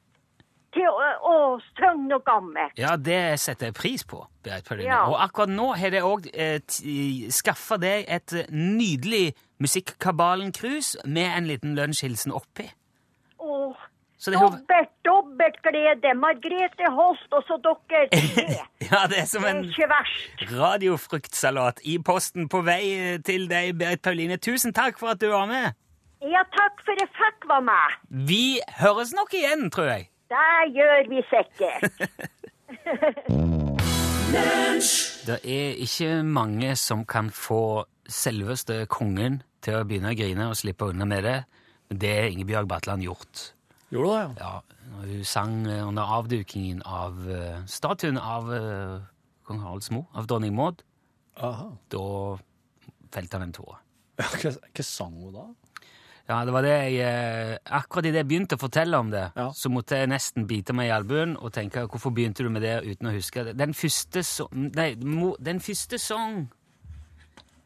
til 0.69 0.85
å, 0.85 1.05
å 1.25 1.35
synge 1.73 2.11
noe 2.11 2.21
gammelt. 2.21 2.75
Ja, 2.77 2.91
det 2.93 3.39
setter 3.41 3.71
jeg 3.71 3.73
pris 3.73 4.03
på. 4.05 4.19
Berit 4.45 4.67
Pauline. 4.67 4.85
Ja. 4.85 4.99
Og 5.09 5.15
akkurat 5.17 5.49
nå 5.49 5.71
har 5.73 5.89
det 5.89 6.03
òg 6.05 6.27
eh, 6.29 6.59
skaffa 7.33 7.79
deg 7.81 8.05
et 8.05 8.35
eh, 8.37 8.51
nydelig 8.53 9.31
Musikkabalen-krus 9.59 10.91
med 11.09 11.25
en 11.25 11.49
liten 11.49 11.73
lunsjhilsen 11.75 12.31
oppi. 12.37 12.67
Åh, 13.41 13.81
Så 14.19 14.33
det 14.33 14.39
jo 14.41 14.49
dobbelt, 14.51 14.89
dobbelt 15.07 15.59
glede. 15.63 16.11
Margrethe 16.19 16.89
Holt 16.91 17.35
og 17.37 17.45
så 17.47 17.55
dere 17.63 18.07
tre. 18.11 18.47
Ja, 18.89 19.05
det 19.07 19.19
er 19.21 19.27
som 19.29 19.45
en 19.47 19.61
radiofruktsalat 20.49 21.79
i 21.87 21.99
posten 22.03 22.49
på 22.51 22.63
vei 22.65 23.19
til 23.25 23.45
deg, 23.51 23.77
Berit 23.79 24.01
Pauline. 24.03 24.39
Tusen 24.41 24.73
takk 24.75 24.99
for 24.99 25.13
at 25.13 25.21
du 25.21 25.29
var 25.31 25.45
med. 25.47 25.77
Ja, 26.25 26.41
takk 26.51 26.81
for 26.83 26.99
jeg 26.99 27.07
fikk 27.15 27.47
være 27.47 27.65
med. 27.69 27.99
Vi 28.27 28.59
høres 28.81 29.13
nok 29.15 29.33
igjen, 29.39 29.69
tror 29.71 29.87
jeg. 29.93 30.09
Det 30.29 30.73
gjør 30.75 31.07
vi 31.13 31.23
sikkert. 31.29 31.81
Det 35.29 35.39
er 35.41 35.79
ikke 35.81 36.23
mange 36.23 36.75
som 36.77 37.01
kan 37.05 37.31
få 37.33 37.85
selveste 38.09 38.83
kongen 38.89 39.39
til 39.65 39.79
å 39.79 39.85
begynne 39.87 40.11
å 40.13 40.17
grine 40.17 40.49
og 40.51 40.57
slippe 40.59 40.89
unna 40.91 41.05
med 41.09 41.25
det, 41.25 41.37
men 41.89 42.01
det 42.01 42.11
er 42.13 42.29
Ingebjørg 42.29 42.69
Batland 42.69 43.05
gjort. 43.05 43.49
Gjorde 43.89 44.09
du 44.09 44.13
det, 44.13 44.43
ja? 44.43 44.59
Når 44.89 45.07
hun 45.13 45.23
sang 45.25 45.55
eh, 45.69 45.87
under 45.87 46.03
avdukingen 46.19 46.81
av 46.85 47.19
eh, 47.29 47.61
statuen 47.69 48.17
av 48.21 48.51
eh, 48.53 48.99
kong 49.47 49.61
Haralds 49.63 49.89
mor, 49.93 50.05
av 50.13 50.27
dronning 50.29 50.53
Maud, 50.57 50.83
Aha. 51.39 51.71
da 51.89 52.03
felte 53.13 53.37
han 53.39 53.47
en 53.47 53.55
tåre. 53.55 53.79
Ja, 54.19 54.27
hva, 54.43 54.51
hva 54.75 54.83
sang 54.85 55.15
hun 55.23 55.33
da? 55.33 55.47
Ja, 56.29 56.43
det 56.45 56.53
var 56.53 56.61
det 56.61 56.73
jeg 56.75 56.97
eh, 57.01 57.55
Akkurat 57.73 58.05
idet 58.05 58.19
jeg 58.21 58.27
begynte 58.29 58.57
å 58.59 58.61
fortelle 58.61 58.97
om 59.01 59.07
det, 59.09 59.23
Ja. 59.39 59.47
så 59.57 59.71
måtte 59.73 59.97
jeg 59.97 60.11
nesten 60.11 60.45
bite 60.49 60.75
meg 60.77 60.91
i 60.91 60.93
albuen 60.93 61.31
og 61.39 61.53
tenke 61.55 61.87
hvorfor 61.89 62.13
begynte 62.13 62.43
du 62.45 62.51
med 62.53 62.61
det 62.61 62.75
uten 62.85 63.09
å 63.09 63.13
huske 63.15 63.47
det? 63.47 63.55
Den 63.57 63.73
første 63.73 64.21
song 64.27 64.67
Nei, 64.75 64.91
mo, 65.01 65.31
den 65.41 65.57
første 65.63 65.97
sang 65.97 66.43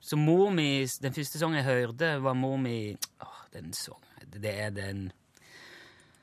som 0.04 0.24
mor 0.24 0.54
mi 0.56 0.86
Den 1.04 1.16
første 1.16 1.42
sangen 1.42 1.60
jeg 1.60 1.68
hørte, 1.68 2.14
var 2.24 2.38
mor 2.40 2.56
mi 2.62 2.94
Åh, 3.24 3.42
den 3.58 3.74
sangen 3.76 4.32
Det 4.40 4.54
er 4.64 4.72
den 4.76 5.10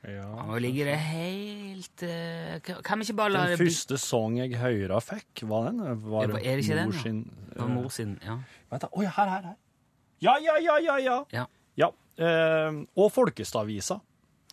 Ja. 0.01 0.27
Nå 0.47 0.57
ligger 0.63 0.87
det 0.89 0.95
helt 0.97 2.03
uh, 2.07 2.55
kan, 2.81 2.97
vi 2.97 3.05
ikke 3.05 3.17
bare 3.19 3.33
la 3.35 3.43
det 3.51 3.57
Den 3.59 3.67
første 3.67 3.99
sang 4.01 4.39
jeg 4.39 4.57
høyra 4.57 4.97
fikk, 5.03 5.43
var 5.49 5.67
den? 5.69 5.83
Var 6.07 6.31
Er 6.39 6.55
det 6.57 6.63
ikke 6.63 6.77
den, 6.79 6.93
sin, 6.97 7.19
Det 7.51 7.59
var 7.61 7.69
mor 7.69 7.91
sin, 7.93 8.15
ja. 8.25 8.39
Vent 8.71 8.87
oi, 8.89 9.05
her, 9.05 9.35
her, 9.35 9.51
her. 9.51 9.59
Ja, 10.21 10.37
ja, 10.41 10.57
ja, 10.61 10.79
ja, 10.81 10.97
ja. 11.01 11.19
Ja. 11.33 11.45
Ja, 11.77 11.91
Uh, 12.21 12.81
og 12.99 13.07
Folkestadvisa 13.15 13.95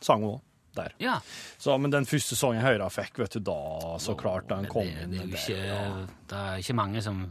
sang 0.00 0.22
hun 0.22 0.36
også, 0.36 0.44
der. 0.78 0.92
ja. 1.02 1.16
Så, 1.58 1.74
men 1.76 1.92
den 1.92 2.06
første 2.06 2.36
sangen 2.38 2.62
Høyre 2.62 2.86
fikk, 2.94 3.18
vet 3.24 3.34
du, 3.34 3.40
da, 3.48 3.56
så 4.00 4.14
klart 4.16 4.46
den 4.48 4.68
kom 4.70 4.86
det, 4.86 5.02
inn 5.02 5.16
det, 5.16 5.24
er 5.26 5.26
jo 5.26 5.80
ikke, 5.82 6.06
det 6.30 6.38
er 6.38 6.62
ikke 6.62 6.76
mange 6.78 7.02
som 7.04 7.24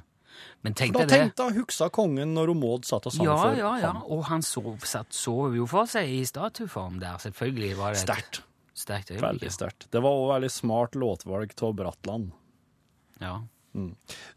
Men 0.65 0.73
tenk 0.77 0.93
Da 0.95 1.05
deg 1.05 1.09
det. 1.09 1.35
jeg 1.37 1.55
huksa 1.59 1.89
kongen 1.93 2.33
når 2.35 2.51
Maud 2.57 2.85
satt 2.87 3.05
og 3.09 3.13
sang 3.13 3.25
Ja, 3.27 3.37
for 3.41 3.55
ja, 3.59 3.71
ja. 3.81 3.91
ham. 3.93 4.03
Og 4.11 4.25
han 4.29 4.41
sov, 4.45 4.75
satt, 4.83 5.13
sov 5.13 5.55
jo 5.55 5.67
for 5.69 5.89
seg 5.89 6.09
i 6.09 6.23
statueform 6.27 6.99
der. 7.03 7.17
Selvfølgelig 7.23 7.71
var 7.77 7.95
det 7.95 8.01
Sterkt. 8.03 8.41
Sterkt. 8.77 9.11
øyeblikk. 9.11 9.23
Veldig 9.25 9.51
sterkt. 9.53 9.87
Det 9.91 10.01
var 10.03 10.11
også 10.13 10.33
veldig 10.35 10.51
smart 10.53 10.95
låtvalg 10.95 11.55
av 11.61 11.73
Bratland. 11.79 12.31
Ja. 13.21 13.35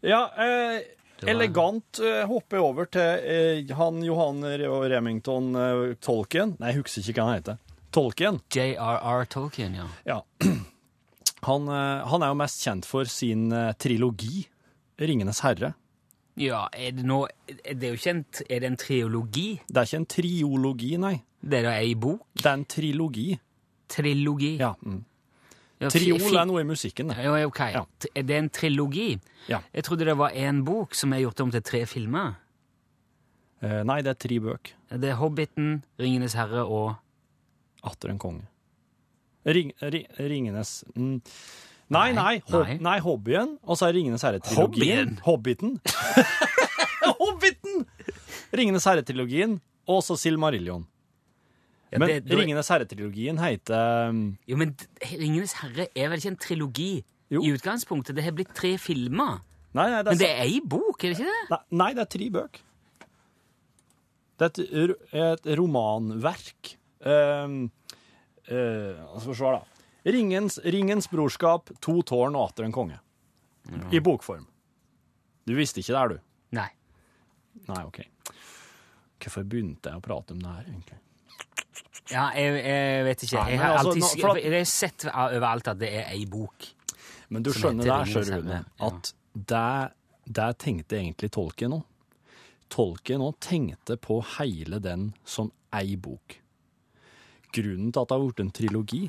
Ja, 0.01 0.21
eh, 0.37 0.81
elegant 1.29 1.99
uh, 2.01 2.25
hopper 2.29 2.57
jeg 2.57 2.65
over 2.65 2.89
til 2.89 3.25
uh, 3.25 3.75
han 3.77 4.01
Johan 4.05 4.41
Remington 4.89 5.55
uh, 5.55 5.93
Tolkien. 6.01 6.55
Nei, 6.61 6.73
jeg 6.73 6.81
husker 6.83 7.05
ikke 7.05 7.21
hva 7.21 7.29
han 7.29 7.39
heter. 7.41 7.61
Tolkien. 7.91 8.39
J.R.R. 8.53 9.25
Tolkien, 9.29 9.75
ja. 9.75 9.87
Ja. 10.07 10.21
Han, 11.41 11.65
eh, 11.73 12.05
han 12.05 12.21
er 12.21 12.29
jo 12.29 12.37
mest 12.37 12.61
kjent 12.61 12.85
for 12.85 13.07
sin 13.09 13.47
eh, 13.51 13.71
trilogi, 13.81 14.43
'Ringenes 15.01 15.39
herre'. 15.41 15.71
Ja, 16.39 16.65
er 16.71 16.93
det 16.95 17.03
nå 17.03 17.25
Er 17.47 17.75
det 17.75 17.89
jo 17.89 17.97
ikke 17.97 18.13
en, 18.13 18.25
er 18.47 18.61
det 18.63 18.69
en 18.69 18.77
triologi? 18.79 19.47
Det 19.67 19.77
er 19.77 19.89
ikke 19.89 19.99
en 19.99 20.09
triologi, 20.13 20.91
nei. 21.01 21.15
Det 21.41 21.63
er 21.63 21.71
ei 21.73 21.95
bok? 21.99 22.27
Det 22.37 22.45
er 22.45 22.53
en 22.59 22.67
trilogi. 22.69 23.29
Trilogi. 23.91 24.55
Ja. 24.61 24.73
Mm. 24.81 25.01
Ja, 25.81 25.89
Triol 25.89 26.37
er 26.37 26.45
noe 26.45 26.61
i 26.61 26.67
musikken. 26.67 27.09
det. 27.09 27.23
Ja, 27.25 27.33
ok. 27.47 27.59
Ja. 27.73 27.81
Er 28.13 28.23
det 28.23 28.37
en 28.37 28.49
trilogi? 28.53 29.19
Ja. 29.49 29.63
Jeg 29.73 29.83
trodde 29.83 30.05
det 30.05 30.17
var 30.17 30.29
én 30.37 30.61
bok 30.63 30.93
som 30.95 31.13
er 31.13 31.23
gjort 31.23 31.41
om 31.41 31.51
til 31.51 31.63
tre 31.65 31.85
filmer. 31.89 32.35
Eh, 33.61 33.81
nei, 33.83 34.01
det 34.01 34.13
er 34.13 34.19
tre 34.21 34.37
bøker. 34.39 34.75
Det 35.01 35.09
er 35.09 35.17
Hobbiten, 35.17 35.83
Ringenes 35.99 36.37
herre 36.37 36.65
og 36.65 36.95
Atter 37.83 38.13
en 38.13 38.19
konge. 38.21 38.45
Ring, 39.45 39.71
ri, 39.81 40.05
ringenes 40.19 40.83
mm. 40.93 41.17
Nei, 41.91 42.13
Nei, 42.15 42.23
nei, 42.23 42.35
hob, 42.47 42.67
nei. 42.67 42.77
nei. 42.79 42.99
Hobbyen, 43.03 43.57
og 43.67 43.75
så 43.75 43.89
er 43.89 43.93
Ringenes 43.97 44.23
herre-trilogien. 44.23 45.17
Hobbiten? 45.25 45.73
Hobbiten! 47.19 47.83
Ringenes 48.55 48.85
herre-trilogien, 48.87 49.57
og 49.91 49.99
så 50.05 50.15
Silmarillion. 50.19 50.85
ja, 51.91 51.99
Men 51.99 52.07
det- 52.07 52.31
Ringenes 52.39 52.69
herre-trilogien 52.71 53.37
heter 53.43 54.07
um, 54.09 54.37
Jo, 54.47 54.55
men 54.57 54.75
Ringenes 55.03 55.53
herre 55.59 55.87
er 55.95 56.07
vel 56.13 56.19
ikke 56.21 56.31
en 56.31 56.37
trilogi 56.39 57.03
Jo. 57.31 57.41
i 57.43 57.51
utgangspunktet? 57.57 58.15
Det 58.15 58.23
har 58.23 58.31
blitt 58.31 58.53
tre 58.55 58.77
filmer. 58.79 59.41
Nei, 59.73 59.89
nei, 59.89 60.01
det 60.03 60.11
Men 60.13 60.17
det 60.19 60.29
er 60.29 60.41
ei 60.45 60.59
bok, 60.63 61.03
er 61.03 61.11
det 61.13 61.19
ikke 61.19 61.35
det? 61.51 61.59
nei, 61.71 61.91
det 61.95 62.01
er 62.05 62.11
tre 62.15 62.29
bøker. 62.29 62.63
Det 64.39 64.47
er 64.47 64.95
et, 64.95 65.45
et 65.45 65.57
romanverk. 65.59 66.77
Um, 67.03 67.67
skal 68.47 69.27
vi 69.27 69.35
se, 69.37 69.51
da. 69.51 69.61
Ringens, 70.03 70.57
Ringens 70.65 71.09
brorskap, 71.11 71.69
To 71.81 72.01
tårn 72.01 72.35
og 72.35 72.49
atter 72.49 72.65
en 72.65 72.73
konge. 72.73 72.97
I 73.93 74.01
bokform. 74.01 74.47
Du 75.45 75.53
visste 75.57 75.81
ikke 75.81 75.93
det, 75.93 76.01
er 76.01 76.13
du? 76.13 76.17
Nei. 76.57 76.69
Nei, 77.67 77.83
OK. 77.85 78.01
Hvorfor 79.21 79.45
begynte 79.45 79.91
jeg 79.91 80.01
å 80.01 80.03
prate 80.03 80.33
om 80.33 80.41
det 80.41 80.49
her, 80.49 80.67
egentlig? 80.71 80.99
Ja, 82.11 82.25
jeg, 82.35 82.57
jeg 82.65 83.05
vet 83.07 83.23
ikke. 83.27 83.45
Jeg 83.51 83.61
har 83.61 83.77
altså, 83.77 83.93
alltid 83.93 84.25
nå- 84.25 84.35
jeg 84.41 84.53
har 84.57 84.69
sett 84.69 85.05
overalt 85.11 85.71
at 85.71 85.79
det 85.79 85.91
er 86.01 86.09
ei 86.11 86.25
bok. 86.29 86.67
Men 87.31 87.45
du 87.45 87.53
skjønner 87.55 87.87
der, 87.87 88.11
du, 88.27 88.49
ja. 88.51 88.59
at 88.87 89.13
det, 89.31 89.93
det 90.25 90.49
tenkte 90.59 90.97
egentlig 90.99 91.31
Tolkien 91.31 91.77
òg. 91.77 91.85
Tolkien 92.71 93.23
òg 93.23 93.37
tenkte 93.43 93.95
på 94.01 94.19
hele 94.37 94.81
den 94.83 95.11
som 95.23 95.51
ei 95.75 95.95
bok. 95.95 96.35
Grunnen 97.55 97.91
til 97.91 98.01
at 98.01 98.11
det 98.11 98.17
har 98.17 98.25
blitt 98.25 98.43
en 98.43 98.53
trilogi, 98.55 99.01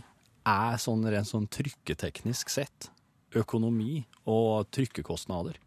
er 0.49 0.79
sånn 0.83 1.05
rent 1.07 1.29
sånn 1.29 1.49
trykketeknisk 1.53 2.51
sett 2.53 2.91
økonomi 3.39 4.03
og 4.29 4.69
trykkekostnader. 4.75 5.59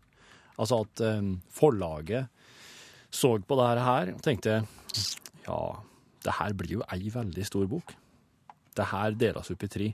Altså 0.62 0.84
at 0.86 1.04
eh, 1.04 1.34
forlaget 1.52 2.32
så 3.16 3.36
på 3.40 3.58
det 3.60 3.84
her 3.86 4.12
og 4.14 4.24
tenkte 4.24 4.62
ja, 5.46 5.60
det 6.26 6.34
her 6.40 6.56
blir 6.58 6.80
jo 6.80 6.88
ei 6.92 7.12
veldig 7.14 7.46
stor 7.48 7.68
bok. 7.70 7.94
Det 8.76 8.90
her 8.92 9.16
deles 9.16 9.52
opp 9.52 9.64
i 9.64 9.72
tre. 9.72 9.90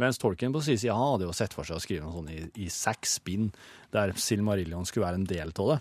Mens 0.00 0.18
Tolkien 0.20 0.52
på 0.52 0.62
sin 0.64 0.78
side 0.78 0.90
ja, 0.90 0.98
hadde 0.98 1.26
jo 1.26 1.34
sett 1.36 1.54
for 1.56 1.66
seg 1.66 1.78
å 1.78 1.82
skrive 1.82 2.04
noe 2.04 2.14
sånn 2.14 2.30
i, 2.32 2.40
i 2.66 2.68
seks 2.72 3.18
bind, 3.24 3.56
der 3.94 4.12
Silmarillion 4.18 4.86
skulle 4.88 5.08
være 5.08 5.22
en 5.22 5.30
del 5.30 5.54
av 5.54 5.72
det. 5.72 5.78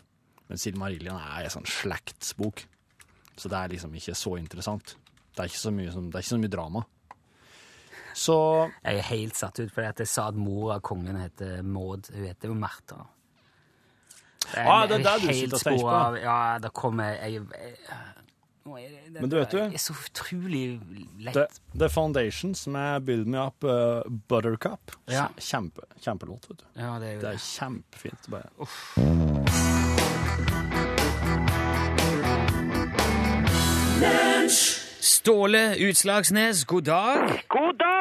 Men 0.50 0.62
Silmarillion 0.62 1.20
er 1.20 1.46
en 1.46 1.54
sånn 1.54 1.68
slektsbok, 1.70 2.64
så 3.38 3.52
det 3.52 3.60
er 3.60 3.74
liksom 3.76 3.94
ikke 4.00 4.16
så 4.18 4.36
interessant. 4.40 4.96
Det 5.36 5.44
er 5.44 5.52
ikke 5.52 5.62
så 5.62 5.74
mye, 5.74 5.92
det 5.92 6.16
er 6.16 6.24
ikke 6.24 6.32
så 6.32 6.42
mye 6.42 6.54
drama. 6.54 6.86
Så 8.20 8.36
Jeg 8.84 8.98
er 9.00 9.06
helt 9.14 9.38
satt 9.40 9.60
ut 9.62 9.72
fordi 9.72 9.88
at 9.94 10.00
jeg 10.04 10.10
sa 10.12 10.26
at 10.28 10.36
mor 10.36 10.74
av 10.76 10.82
kongen 10.84 11.16
heter 11.22 11.62
Maud. 11.64 12.10
Hun 12.14 12.26
heter 12.28 12.52
jo 12.52 12.58
Martha. 12.60 13.06
Det 14.50 14.64
Ah, 14.66 14.86
det 14.90 15.00
er 15.00 15.04
der 15.06 15.20
du 15.22 15.28
sitter 15.34 15.56
og 15.56 15.62
tenker 15.62 15.84
på. 15.86 15.90
av- 15.94 16.18
Ja, 16.20 16.58
da 16.60 16.70
kommer 16.74 17.04
jeg, 17.14 17.34
jeg 17.34 17.42
er 17.42 17.46
det, 18.70 19.14
det, 19.14 19.22
Men 19.22 19.30
du 19.30 19.36
vet 19.38 19.50
det 19.52 19.60
du- 19.70 19.74
er 19.74 19.78
så 19.82 19.94
utrolig 19.94 20.82
lett. 21.20 21.34
The, 21.34 21.48
The 21.80 21.90
Foundations 21.90 22.68
med 22.68 23.02
Build 23.06 23.26
Me 23.28 23.38
Up 23.48 23.64
uh, 23.64 24.02
Buttercup. 24.28 24.92
Ja. 25.08 25.28
Kjempe, 25.38 25.82
kjempelåt, 26.02 26.50
vet 26.50 26.58
du. 26.60 26.66
Ja, 26.76 27.00
det 27.00 27.08
er 27.08 27.14
jo 27.14 27.20
Det 27.22 27.30
det. 27.30 27.34
er 27.34 27.38
kjempefint. 27.38 28.30
Bare. 28.30 28.50
Ståle 35.00 35.76
Utslagsnes. 35.90 36.66
God 36.66 36.82
dag, 36.84 37.44
god 37.48 37.74
dag, 37.80 37.99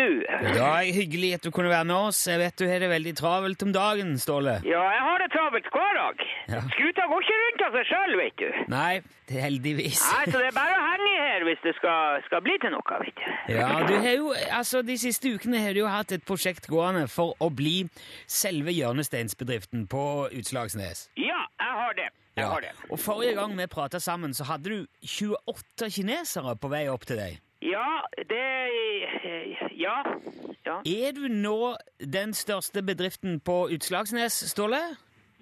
du. 0.00 0.22
Ja, 0.56 0.70
Hyggelig 0.98 1.34
at 1.36 1.44
du 1.46 1.50
kunne 1.54 1.70
være 1.70 1.86
med 1.90 1.96
oss. 2.08 2.20
Jeg 2.28 2.40
vet 2.40 2.56
du 2.58 2.64
har 2.70 2.80
det 2.82 2.88
veldig 2.90 3.14
travelt 3.18 3.62
om 3.66 3.72
dagen, 3.74 4.14
Ståle. 4.22 4.58
Ja, 4.66 4.82
jeg 4.94 5.02
har 5.06 5.22
det 5.22 5.28
travelt 5.34 5.68
hver 5.74 5.98
dag. 5.98 6.24
Ja. 6.54 6.62
Skuta 6.74 7.06
går 7.10 7.24
ikke 7.26 7.38
rundt 7.44 7.64
av 7.66 7.76
seg 7.78 7.88
sjøl, 7.90 8.16
vet 8.22 8.36
du. 8.42 8.48
Nei, 8.72 8.92
det 9.28 9.42
heldigvis. 9.44 10.02
Nei, 10.14 10.24
Så 10.30 10.36
det 10.40 10.50
er 10.50 10.56
bare 10.56 10.76
å 10.78 10.84
henge 10.86 11.10
i 11.12 11.18
her 11.24 11.46
hvis 11.48 11.62
det 11.66 11.74
skal, 11.78 12.22
skal 12.28 12.44
bli 12.46 12.56
til 12.62 12.74
noe, 12.74 13.00
vet 13.04 13.18
du. 13.22 13.26
Ja, 13.58 13.68
du 13.88 13.94
har 13.96 14.14
jo, 14.16 14.32
altså 14.60 14.82
De 14.86 14.96
siste 15.00 15.34
ukene 15.34 15.60
har 15.62 15.76
du 15.76 15.82
jo 15.84 15.90
hatt 15.92 16.14
et 16.16 16.24
prosjekt 16.28 16.70
gående 16.70 17.06
for 17.12 17.34
å 17.44 17.50
bli 17.50 17.82
selve 18.30 18.72
hjørnesteinsbedriften 18.76 19.86
på 19.90 20.04
Utslagsnes. 20.38 21.08
Ja, 21.18 21.44
jeg 21.60 21.76
har 21.82 21.98
det. 21.98 22.08
Jeg 22.38 22.46
har 22.46 22.62
det. 22.62 22.70
Og 22.90 23.00
Forrige 23.02 23.34
gang 23.34 23.56
vi 23.58 23.66
prata 23.66 23.98
sammen, 24.00 24.34
så 24.34 24.46
hadde 24.46 24.70
du 24.70 24.86
28 25.02 25.90
kinesere 25.90 26.54
på 26.60 26.70
vei 26.70 26.84
opp 26.92 27.06
til 27.08 27.18
deg. 27.18 27.40
Ja, 27.62 28.02
det 28.16 28.44
Ja. 29.78 30.02
Ja, 30.66 30.76
Er 31.08 31.12
du 31.12 31.28
nå 31.28 31.76
den 31.98 32.34
største 32.34 32.82
bedriften 32.82 33.40
på 33.40 33.68
Utslagsnes, 33.74 34.32
Ståle? 34.32 34.80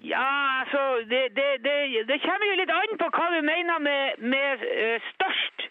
ja 0.03 0.61
altså 0.61 0.81
det, 1.09 1.23
det, 1.35 1.49
det, 1.65 1.77
det 2.07 2.17
kommer 2.21 2.45
jo 2.49 2.57
litt 2.59 2.73
an 2.73 2.97
på 3.01 3.07
hva 3.15 3.27
du 3.33 3.41
mener 3.45 3.79
med, 3.79 4.21
med 4.33 4.65
eh, 4.65 5.01
størst. 5.13 5.67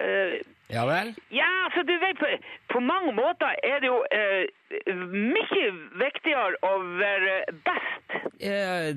Uh, 0.00 0.40
Ja 0.72 0.86
vel? 0.88 1.14
ja, 1.30 1.48
altså 1.66 1.82
du 1.82 1.92
vet, 2.00 2.16
på, 2.18 2.26
på 2.72 2.80
mange 2.80 3.12
måter 3.12 3.52
er 3.62 3.80
det 3.80 3.90
jo 3.90 3.98
uh, 4.00 4.44
mye 5.04 5.66
viktigere 6.00 6.56
å 6.62 6.72
være 7.00 7.36
best. 7.66 8.16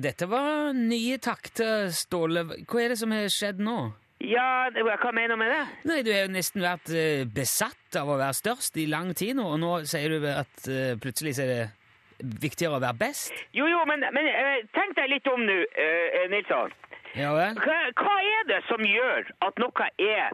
Dette 0.02 0.26
var 0.30 0.72
nye 0.72 1.18
takter, 1.18 1.90
Ståle. 1.92 2.46
Hva 2.66 2.82
er 2.82 2.88
det 2.94 2.98
som 2.98 3.12
har 3.14 3.28
skjedd 3.30 3.60
nå? 3.62 3.92
Ja, 4.24 4.70
hva 4.72 5.10
mener 5.12 5.34
du 5.36 5.40
med 5.42 5.50
det? 5.52 5.64
Nei, 5.88 5.98
du 6.06 6.08
har 6.14 6.22
jo 6.24 6.32
nesten 6.32 6.62
vært 6.64 6.88
eh, 6.96 7.24
besatt 7.28 7.98
av 8.00 8.08
å 8.08 8.16
være 8.16 8.36
størst 8.38 8.78
i 8.80 8.86
lang 8.88 9.10
tid 9.18 9.36
nå, 9.36 9.44
og 9.54 9.60
nå 9.60 9.72
sier 9.88 10.14
du 10.16 10.24
at 10.30 10.68
eh, 10.72 10.94
plutselig 11.02 11.34
er 11.44 11.50
det 11.52 11.66
viktigere 12.40 12.78
å 12.78 12.80
være 12.80 12.96
best? 13.02 13.34
Jo, 13.52 13.66
jo, 13.68 13.82
men, 13.90 14.00
men 14.16 14.28
eh, 14.30 14.64
tenk 14.72 14.96
deg 14.96 15.10
litt 15.12 15.28
om 15.28 15.44
nå, 15.44 15.58
Nilsson. 16.32 16.72
Ja 17.16 17.34
vel? 17.36 17.60
Hva, 17.60 17.76
hva 18.00 18.16
er 18.40 18.48
det 18.48 18.62
som 18.70 18.80
gjør 18.84 19.28
at 19.46 19.60
noe 19.60 19.90
er 20.00 20.32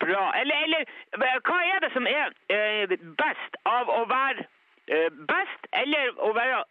bra? 0.00 0.24
Eller, 0.40 0.64
eller 0.66 0.88
hva- 1.46 1.62
er 1.76 1.84
det 1.84 1.92
som 1.94 2.08
er 2.10 2.32
best 3.20 3.60
av 3.70 3.92
å 3.92 4.02
være 4.10 4.48
best 5.28 5.68
eller 5.84 6.16
å 6.26 6.32
være 6.36 6.64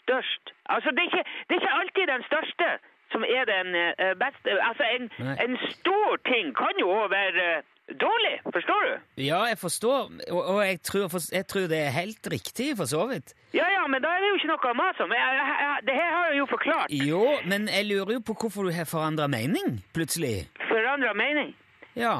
størst? 0.00 0.54
Altså, 0.72 0.94
det 0.94 1.04
er 1.04 1.10
ikke, 1.10 1.24
det 1.50 1.56
er 1.58 1.62
ikke 1.62 1.76
alltid 1.82 2.10
den 2.14 2.26
største 2.30 2.70
som 3.14 3.22
er 3.36 3.44
den 3.54 3.68
eh, 3.80 4.12
beste. 4.24 4.56
Altså, 4.70 4.84
en, 4.96 5.04
en 5.46 5.54
stor 5.76 6.10
ting 6.30 6.50
kan 6.58 6.74
jo 6.82 6.90
også 6.96 7.12
være 7.14 7.46
eh, 7.54 7.96
dårlig, 8.04 8.34
forstår 8.56 8.80
du? 8.88 8.92
Ja, 9.30 9.40
jeg 9.50 9.58
forstår, 9.60 10.00
og, 10.34 10.42
og 10.52 10.58
jeg, 10.66 10.80
tror, 10.88 11.08
jeg 11.38 11.46
tror 11.50 11.66
det 11.72 11.80
er 11.86 11.98
helt 12.00 12.28
riktig, 12.36 12.68
for 12.80 12.90
så 12.94 13.06
vidt. 13.12 13.34
Ja, 13.54 13.66
ja, 13.76 13.86
men 13.92 14.02
da 14.02 14.12
er 14.14 14.22
det 14.24 14.30
jo 14.32 14.38
ikke 14.40 14.52
noe 14.52 14.70
å 14.72 14.76
mase 14.82 15.04
om. 15.06 15.12
Det 15.88 15.96
her 16.00 16.10
har 16.16 16.30
jeg 16.30 16.38
jo 16.42 16.46
forklart. 16.50 16.94
Jo, 17.10 17.24
men 17.50 17.68
jeg 17.70 17.88
lurer 17.90 18.16
jo 18.18 18.22
på 18.30 18.36
hvorfor 18.40 18.68
du 18.68 18.72
har 18.74 18.88
forandra 18.88 19.28
mening, 19.30 19.78
plutselig. 19.96 20.48
Forandra 20.70 21.12
mening. 21.16 21.52
Ja. 21.98 22.16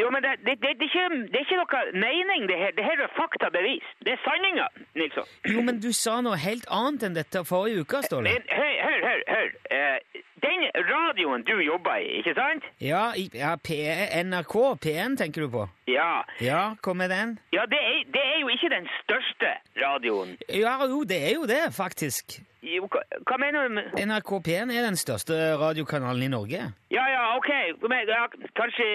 Jo, 0.00 0.10
men 0.10 0.24
det, 0.24 0.32
det, 0.46 0.56
det, 0.62 0.70
er 0.70 0.86
ikke, 0.88 1.04
det 1.30 1.38
er 1.38 1.44
ikke 1.46 1.60
noe 1.60 1.82
mening, 2.06 2.48
det 2.50 2.56
her. 2.58 2.72
Det 2.78 2.84
her 2.84 3.02
er 3.06 3.10
faktabevis. 3.14 3.86
Det 4.06 4.16
er 4.16 4.20
sanninga, 4.26 4.66
Nilsson. 4.98 5.28
Jo, 5.52 5.62
men 5.68 5.78
du 5.84 5.90
sa 5.94 6.18
noe 6.26 6.38
helt 6.40 6.66
annet 6.80 7.06
enn 7.06 7.18
dette 7.18 7.44
forrige 7.46 7.84
uke, 7.86 8.02
Ståle. 8.08 8.32
Men 8.32 8.48
hør, 8.50 8.74
hør, 8.88 9.00
hør. 9.08 9.22
hør. 9.34 9.52
Eh, 9.78 10.22
den 10.44 10.62
radioen 10.92 11.42
du 11.48 11.54
jobber 11.64 11.96
i, 12.04 12.18
ikke 12.20 12.34
sant? 12.38 12.64
Ja, 12.80 13.04
i- 13.16 13.30
ja 13.34 13.54
P 13.56 13.78
NRK 14.24 14.54
P1 14.84 15.16
tenker 15.20 15.44
du 15.46 15.48
på? 15.56 15.66
Ja, 15.88 16.22
Ja, 16.40 16.74
hva 16.84 16.92
med 16.94 17.10
den? 17.10 17.38
ja 17.52 17.64
det, 17.70 17.80
er, 17.80 18.02
det 18.14 18.22
er 18.32 18.40
jo 18.40 18.48
ikke 18.52 18.68
den 18.72 18.88
største 19.02 19.50
radioen. 19.82 20.36
Ja, 20.48 20.78
jo, 20.88 21.02
det 21.04 21.20
er 21.28 21.34
jo 21.38 21.46
det, 21.46 21.62
faktisk. 21.76 22.38
Jo, 22.64 22.86
hva, 22.88 23.00
hva 23.28 23.36
mener 23.40 23.68
du 23.68 23.74
med 23.76 23.84
NRK 24.08 24.30
P1 24.46 24.70
er 24.72 24.86
den 24.88 24.96
største 24.96 25.34
radiokanalen 25.60 26.22
i 26.22 26.28
Norge. 26.32 26.62
Ja, 26.90 27.04
ja, 27.16 27.24
ok. 27.36 27.50
Men, 27.88 28.08
ja, 28.08 28.24
kanskje 28.56 28.86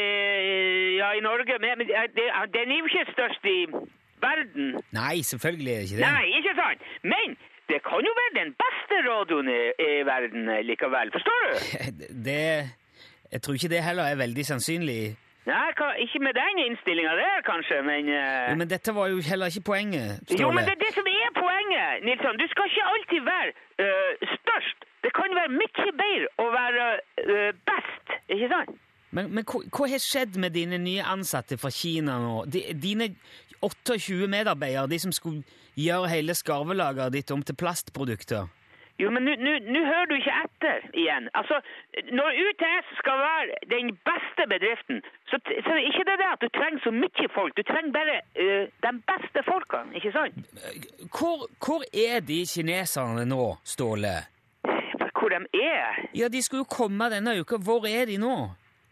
ja, 0.98 1.12
i 1.13 1.22
Norge, 1.22 1.58
men, 1.62 1.77
men 1.77 1.88
den 2.53 2.72
er 2.74 2.79
jo 2.79 2.86
ikke 2.89 3.06
størst 3.13 3.46
i 3.46 3.60
verden. 4.22 4.82
Nei, 4.91 5.22
selvfølgelig 5.32 5.74
er 5.74 5.79
det 5.84 5.88
ikke 5.91 6.01
det. 6.01 6.10
Nei, 6.12 6.25
ikke 6.39 6.56
sant? 6.58 6.82
Men 7.13 7.38
det 7.69 7.79
kan 7.89 8.01
jo 8.07 8.11
være 8.21 8.33
den 8.41 8.51
beste 8.63 8.95
radioen 9.09 9.49
i, 9.53 9.61
i 9.88 9.89
verden 10.11 10.49
eh, 10.49 10.61
likevel, 10.69 11.11
forstår 11.15 11.38
du? 11.45 11.49
Det 12.27 12.43
Jeg 13.31 13.41
tror 13.41 13.53
ikke 13.53 13.73
det 13.75 13.83
heller 13.83 14.05
er 14.09 14.15
veldig 14.25 14.45
sannsynlig. 14.45 15.01
Nei, 15.49 15.69
ikke 16.03 16.19
med 16.25 16.33
den 16.41 16.55
innstillinga 16.65 17.13
der, 17.23 17.38
kanskje, 17.51 17.77
men 17.89 18.09
uh... 18.09 18.49
Jo, 18.51 18.55
men 18.61 18.69
dette 18.73 18.93
var 18.97 19.07
jo 19.13 19.21
heller 19.29 19.45
ikke 19.51 19.67
poenget, 19.71 20.09
Ståle. 20.25 20.41
Jo, 20.41 20.49
men 20.55 20.61
det 20.67 20.73
er 20.75 20.81
det 20.85 20.91
som 20.97 21.07
er 21.13 21.31
poenget, 21.43 22.03
Nilsson. 22.07 22.41
Du 22.41 22.45
skal 22.51 22.69
ikke 22.69 22.89
alltid 22.93 23.21
være 23.33 23.49
uh, 23.85 24.11
størst. 24.35 24.79
Det 25.05 25.11
kan 25.19 25.38
være 25.39 25.51
mye 25.61 25.93
bedre 26.03 26.27
å 26.44 26.48
være 26.59 26.85
uh, 27.31 27.50
best, 27.70 28.05
ikke 28.35 28.50
sant? 28.53 28.77
Men, 29.11 29.31
men 29.33 29.45
hva, 29.50 29.63
hva 29.74 29.87
har 29.89 30.01
skjedd 30.03 30.37
med 30.37 30.53
dine 30.53 30.77
nye 30.81 31.03
ansatte 31.05 31.57
fra 31.57 31.72
Kina 31.74 32.19
nå? 32.22 32.43
De, 32.45 32.61
dine 32.77 33.11
28 33.61 34.27
medarbeidere, 34.29 34.87
de 34.91 35.00
som 35.01 35.11
skulle 35.15 35.43
gjøre 35.79 36.11
hele 36.11 36.35
skarvelageret 36.37 37.13
ditt 37.17 37.31
om 37.35 37.41
til 37.43 37.57
plastprodukter? 37.59 38.48
Jo, 39.00 39.07
men 39.15 39.24
nå- 39.24 39.85
hører 39.87 40.09
du 40.11 40.15
ikke 40.17 40.33
etter 40.43 40.81
igjen. 40.91 41.29
Altså, 41.39 41.61
når 42.11 42.35
UTS 42.43 42.89
skal 43.00 43.22
være 43.24 43.59
den 43.72 43.93
beste 44.09 44.43
bedriften, 44.51 45.00
så, 45.31 45.39
så 45.39 45.72
er 45.72 45.85
ikke 45.87 46.03
det 46.09 46.17
det 46.19 46.27
at 46.33 46.41
du 46.43 46.50
trenger 46.57 46.83
så 46.83 46.91
mye 46.91 47.29
folk. 47.31 47.55
Du 47.55 47.63
trenger 47.63 47.93
bare 47.95 48.17
uh, 48.35 48.65
de 48.83 48.91
beste 49.07 49.43
folkene, 49.48 49.95
ikke 49.95 50.11
sant? 50.11 50.35
Hvor, 51.15 51.48
hvor 51.63 51.87
er 51.95 52.19
de 52.27 52.41
kineserne 52.53 53.24
nå, 53.31 53.45
Ståle? 53.63 54.17
Hvor 55.19 55.31
de 55.31 55.39
er? 55.63 56.03
Ja, 56.15 56.27
de 56.27 56.43
skulle 56.43 56.65
jo 56.67 56.69
komme 56.72 57.07
denne 57.11 57.37
uka. 57.39 57.55
Hvor 57.57 57.87
er 57.87 58.05
de 58.11 58.19
nå? 58.19 58.35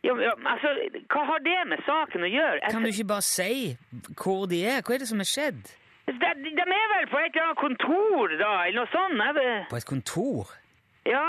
Jo, 0.06 0.14
ja, 0.22 0.34
altså, 0.46 0.72
hva 1.10 1.24
har 1.32 1.42
det 1.44 1.58
med 1.68 1.82
saken 1.88 2.24
å 2.24 2.30
gjøre? 2.30 2.70
Kan 2.70 2.86
du 2.86 2.92
ikke 2.92 3.08
bare 3.10 3.26
si 3.26 3.76
hvor 4.22 4.46
de 4.52 4.62
er? 4.66 4.84
Hva 4.86 4.96
er 4.96 5.04
det 5.04 5.10
som 5.10 5.24
har 5.24 5.30
skjedd? 5.30 5.74
de, 6.08 6.52
de 6.56 6.64
er 6.64 6.92
vel 6.94 7.10
på 7.12 7.20
et 7.20 7.34
eller 7.34 7.50
annet 7.50 7.60
kontor, 7.60 8.36
da, 8.40 8.52
eller 8.68 8.80
noe 8.80 8.92
sånt. 8.94 9.20
Jeg 9.26 9.66
På 9.72 9.80
et 9.82 9.90
kontor? 9.90 10.54
Ja, 11.08 11.26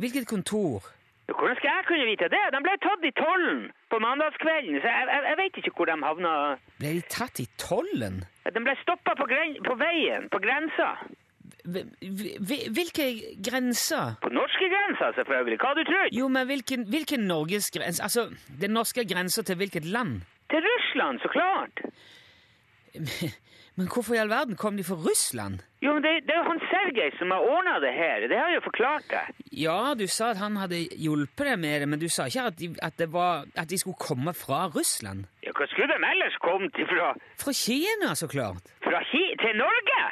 Hvilket 0.00 0.26
kontor? 0.28 0.86
Hvordan 1.26 1.56
skal 1.56 1.70
jeg 1.70 1.84
kunne 1.86 2.06
vite 2.08 2.26
det? 2.32 2.42
De 2.54 2.60
ble 2.64 2.74
tatt 2.82 3.02
i 3.06 3.10
tollen 3.14 3.58
på 3.92 3.98
mandagskvelden, 4.02 4.80
så 4.82 4.88
jeg, 4.88 5.08
jeg, 5.12 5.22
jeg 5.28 5.38
vet 5.40 5.58
ikke 5.60 5.72
hvor 5.76 5.90
de 5.90 5.96
havna. 6.02 6.32
Ble 6.80 6.92
de 6.96 7.02
tatt 7.12 7.42
i 7.42 7.46
tollen? 7.60 8.22
De 8.54 8.62
ble 8.64 8.74
stoppa 8.80 9.14
på, 9.18 9.26
på 9.68 9.76
veien, 9.82 10.26
på 10.32 10.40
grensa. 10.42 10.88
Hv- 11.74 11.90
hv- 12.48 12.68
Hvilke 12.76 13.06
grenser? 13.46 14.14
På 14.22 14.28
norske 14.34 14.66
grenser, 14.74 15.12
selvfølgelig. 15.18 15.58
Hva 15.62 15.72
du 15.78 15.82
tror? 15.90 16.08
Jo, 16.20 16.28
men 16.28 16.46
hvilken, 16.50 16.86
hvilken 16.92 17.26
Norges 17.30 17.70
grense 17.74 18.02
Altså, 18.02 18.28
den 18.60 18.70
norske 18.78 19.04
grensa 19.12 19.42
til 19.42 19.56
hvilket 19.60 19.84
land? 19.84 20.20
Til 20.50 20.60
Russland, 20.70 21.20
så 21.22 21.28
klart. 21.36 21.76
Men 23.78 23.86
hvorfor 23.88 24.14
i 24.14 24.18
all 24.20 24.28
verden 24.28 24.56
kom 24.60 24.76
de 24.76 24.84
fra 24.84 24.96
Russland? 24.98 25.60
Jo, 25.80 25.92
men 25.94 26.02
det, 26.04 26.10
det 26.26 26.34
er 26.34 26.40
jo 26.42 26.48
han 26.50 26.58
Sergej 26.68 27.12
som 27.18 27.30
har 27.32 27.40
ordna 27.54 27.78
det 27.80 27.92
her. 27.96 28.26
Det 28.28 28.36
har 28.36 28.50
jeg 28.50 28.58
jo 28.58 28.64
forklart 28.66 29.06
deg. 29.12 29.38
Ja, 29.62 29.94
du 29.96 30.04
sa 30.10 30.32
at 30.34 30.40
han 30.42 30.58
hadde 30.60 30.80
hjulpet 31.00 31.46
deg 31.48 31.58
med 31.62 31.80
det, 31.80 31.88
men 31.88 32.02
du 32.02 32.08
sa 32.12 32.26
ikke 32.28 32.48
at 32.50 32.58
de, 32.58 32.68
at 32.82 32.98
det 33.00 33.08
var, 33.14 33.46
at 33.56 33.70
de 33.70 33.78
skulle 33.80 33.96
komme 34.02 34.34
fra 34.36 34.66
Russland? 34.74 35.24
Ja, 35.46 35.54
hva 35.56 35.68
skulle 35.70 35.88
de 35.94 36.10
ellers 36.10 36.36
kommet 36.44 36.76
ifra? 36.82 37.14
Fra 37.40 37.54
Kina, 37.56 38.12
så 38.18 38.28
klart. 38.28 38.68
Fra 38.84 39.00
Ki 39.12 39.22
til 39.40 39.56
Norge? 39.62 40.02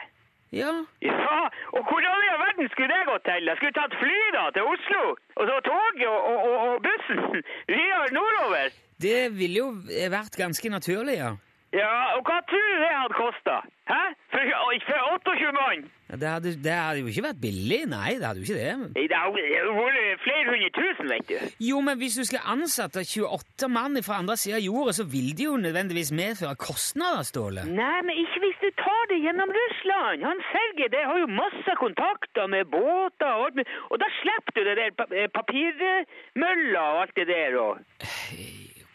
Ja, 0.53 0.71
Ja, 1.05 1.41
og 1.77 1.83
hvordan 1.89 2.23
i 2.25 2.29
all 2.33 2.41
verden 2.41 2.69
skulle 2.73 2.89
det 2.89 3.07
gått 3.09 3.25
til? 3.29 3.49
Jeg 3.51 3.57
skulle 3.59 3.77
tatt 3.77 3.95
fly 4.01 4.21
da 4.37 4.45
til 4.57 4.63
Oslo, 4.65 5.03
og 5.37 5.43
så 5.51 5.57
toget 5.67 6.07
og, 6.09 6.21
og, 6.31 6.39
og, 6.49 6.57
og 6.69 6.87
bussen 6.87 7.43
videre 7.75 8.07
nordover. 8.17 8.73
det 9.03 9.21
ville 9.39 9.59
jo 9.61 9.69
vært 10.17 10.39
ganske 10.41 10.69
naturlig, 10.73 11.19
ja. 11.21 11.35
Ja, 11.77 12.17
og 12.17 12.25
hva 12.25 12.39
tror 12.49 12.63
du 12.65 12.77
det 12.81 12.93
hadde 12.97 13.17
kosta? 13.19 13.55
Hæ? 13.91 14.03
For, 14.33 14.53
for 14.89 14.99
28 15.29 15.53
mann? 15.57 15.83
Ja, 16.11 16.17
Det 16.17 16.29
hadde, 16.29 16.51
det 16.65 16.73
hadde 16.73 17.01
jo 17.03 17.11
ikke 17.13 17.25
vært 17.27 17.41
billig, 17.43 17.81
nei, 17.93 18.15
det 18.21 18.25
hadde 18.25 18.41
jo 18.41 18.47
ikke 18.47 18.61
det. 18.61 18.75
Det 18.97 19.19
hadde 19.21 19.75
vært 19.77 20.23
flere 20.25 20.47
hundre 20.49 20.71
tusen, 20.79 21.11
vet 21.13 21.29
du. 21.29 21.37
Jo, 21.69 21.81
men 21.85 22.01
hvis 22.01 22.17
du 22.17 22.25
skulle 22.25 22.53
ansette 22.55 23.05
28 23.05 23.69
mann 23.69 24.01
fra 24.07 24.21
andre 24.23 24.37
siden 24.41 24.57
av 24.61 24.65
jorda, 24.65 24.95
så 24.97 25.05
vil 25.15 25.29
det 25.37 25.45
jo 25.45 25.57
nødvendigvis 25.61 26.13
medføre 26.23 26.57
kostnader, 26.69 27.27
Ståle. 27.29 27.67
Nei, 27.69 27.99
men 28.09 28.17
ikke 28.25 28.41
hvis 28.47 28.63
du 28.65 28.71
tar 28.81 29.03
det 29.13 29.19
gjennom 29.27 29.53
Russland. 29.61 30.25
Han 30.31 30.41
Sergej 30.53 30.89
det 30.97 31.05
har 31.11 31.21
jo 31.21 31.29
masse 31.43 31.77
kontakter 31.85 32.49
med 32.55 32.65
båter 32.73 33.29
og 33.29 33.45
alt 33.51 33.61
mulig. 33.61 33.69
Og 33.93 34.01
da 34.01 34.09
slipper 34.23 34.57
du 34.57 34.63
det 34.71 34.77
der 34.81 35.21
eh, 35.21 35.29
papirmølla 35.37 36.87
og 36.95 37.03
alt 37.05 37.15
det 37.21 37.29
der. 37.29 37.61
Og... 37.61 37.77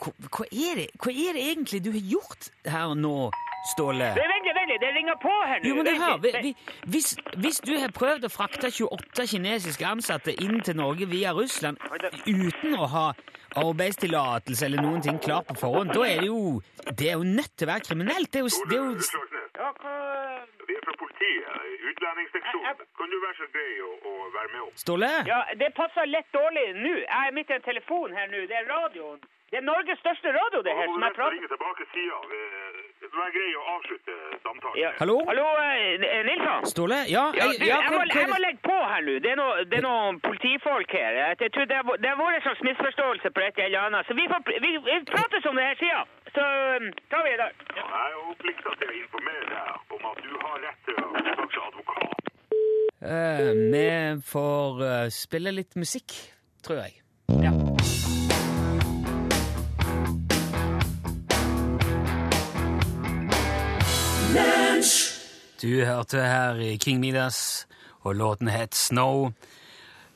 Hva, 0.01 0.11
hva, 0.33 0.45
er 0.49 0.79
det, 0.81 0.87
hva 0.99 1.11
er 1.13 1.37
det 1.37 1.43
egentlig 1.51 1.81
du 1.85 1.91
har 1.93 2.05
gjort 2.15 2.49
her 2.67 2.93
nå, 2.97 3.17
Ståle? 3.71 4.09
Vent 4.17 4.47
litt, 4.47 4.55
vent 4.57 4.71
litt, 4.73 4.81
det 4.81 4.89
ringer 4.97 5.19
på 5.21 5.31
her 5.31 5.61
nå. 5.61 5.69
Jo, 5.69 5.75
men 5.77 5.87
det 5.87 5.93
her, 6.01 6.17
vi, 6.23 6.31
vi, 6.43 6.51
hvis, 6.91 7.13
hvis 7.39 7.61
du 7.63 7.75
har 7.79 7.93
prøvd 7.95 8.27
å 8.27 8.31
frakte 8.33 8.71
28 8.73 9.27
kinesiske 9.35 9.87
ansatte 9.87 10.35
inn 10.43 10.59
til 10.65 10.75
Norge 10.81 11.07
via 11.11 11.31
Russland 11.37 11.79
uten 12.27 12.75
å 12.75 12.89
ha 12.91 13.05
arbeidstillatelse 13.59 14.65
eller 14.65 14.81
noen 14.81 15.03
ting 15.05 15.19
klart 15.21 15.47
på 15.51 15.55
forhånd, 15.61 15.93
da 15.93 16.03
er 16.09 16.23
det 16.23 16.31
jo 16.31 16.59
Det 16.89 17.11
er 17.11 17.19
jo 17.21 17.23
nødt 17.23 17.53
til 17.55 17.67
å 17.67 17.71
være 17.71 17.85
kriminelt. 17.87 18.31
Det 18.33 18.41
er 18.41 18.43
jo, 18.43 18.51
det 18.69 18.77
er 18.77 18.83
jo. 18.83 19.21
Ja, 19.61 19.69
hva... 19.79 19.93
Vi 20.67 20.75
er 20.75 20.83
fra 20.83 20.95
politiet, 20.99 21.72
utlendingsseksjonen. 21.93 22.81
Kan 22.99 23.13
du 23.13 23.17
være 23.25 23.37
så 23.41 23.47
grei 23.53 23.71
å, 23.85 23.91
å 24.09 24.13
være 24.37 24.49
med 24.55 24.61
opp? 24.67 24.73
Ståle? 24.85 25.11
Ja, 25.29 25.41
det 25.61 25.71
passer 25.77 26.09
lett 26.09 26.29
dårlig 26.35 26.67
nå. 26.81 26.95
Jeg 27.05 27.29
er 27.29 27.37
midt 27.37 27.49
i 27.53 27.57
en 27.59 27.65
telefon 27.69 28.13
her 28.17 28.27
nå. 28.33 28.43
Det 28.49 28.59
er 28.61 28.67
radioen. 28.69 29.21
Det 29.53 29.59
er 29.59 29.65
Norges 29.67 29.99
største 30.01 30.31
radio, 30.33 30.63
det 30.65 30.71
her, 30.73 30.87
som 30.89 31.03
jeg 31.05 31.13
prater 31.13 31.35
ringe 31.35 31.49
tilbake 31.51 31.85
sida 31.93 32.15
ved, 32.25 32.77
at 33.05 33.33
grei 33.35 33.49
å 33.53 33.65
avslutte 33.75 34.15
samtalen. 34.41 34.79
Ja. 34.81 34.89
Hallo? 34.97 35.19
Hallo, 35.27 35.43
eh, 35.61 36.23
Nilsson? 36.25 36.65
Ståle? 36.71 36.97
Ja, 37.11 37.27
Ja, 37.37 37.45
du, 37.51 37.61
ja, 37.61 37.77
jeg, 37.77 37.91
hva- 37.91 37.99
må, 37.99 38.07
jeg 38.17 38.31
må 38.31 38.39
legge 38.41 38.63
på 38.65 38.77
her 38.93 39.05
nå. 39.05 39.19
Det 39.21 39.29
er 39.35 39.37
noe- 39.37 39.67
det 39.69 39.77
er 39.77 39.85
noen 39.85 40.17
politifolk 40.25 40.95
her. 40.97 41.19
Jeg, 41.19 41.37
jeg 41.45 41.53
tror 41.53 41.69
det, 41.69 41.83
det 42.01 42.09
har 42.09 42.17
vært 42.23 42.39
en 42.39 42.45
slags 42.47 42.65
misforståelse 42.69 43.29
på 43.37 43.45
et 43.45 43.61
eller 43.67 43.85
annet. 43.91 44.09
Så 44.09 44.17
vi, 44.17 44.25
får, 44.33 44.41
vi, 44.65 44.71
vi 44.89 44.97
prates 45.13 45.45
om 45.45 45.61
det 45.61 45.69
her 45.69 45.77
sida. 45.83 46.01
Så 46.33 46.41
um, 46.81 46.89
tar 47.13 47.21
vi 47.29 47.35
det 47.37 47.43
der. 47.45 47.53
Jeg 47.77 47.85
er 48.01 48.11
jo 48.17 48.33
plikta 48.41 48.73
til 48.81 48.89
å 48.89 48.97
informere 49.03 49.45
deg 49.53 49.97
om 49.99 50.09
at 50.15 50.23
du 50.25 50.33
har 50.47 50.57
rett 50.65 50.81
til 50.89 50.97
å 50.97 51.11
advokat. 51.13 51.82
Eh, 53.03 53.49
vi 53.71 53.87
får 54.23 54.83
eh, 54.87 55.09
spille 55.11 55.51
litt 55.51 55.75
musikk, 55.75 56.13
tror 56.63 56.85
jeg. 56.85 57.01
Ja. 57.43 57.51
Du 65.63 65.85
hørte 65.85 66.19
her 66.19 66.59
i 66.59 66.75
King 66.75 66.99
Midas, 66.99 67.67
og 68.03 68.15
låten 68.15 68.49
het 68.51 68.75
Snow. 68.75 69.31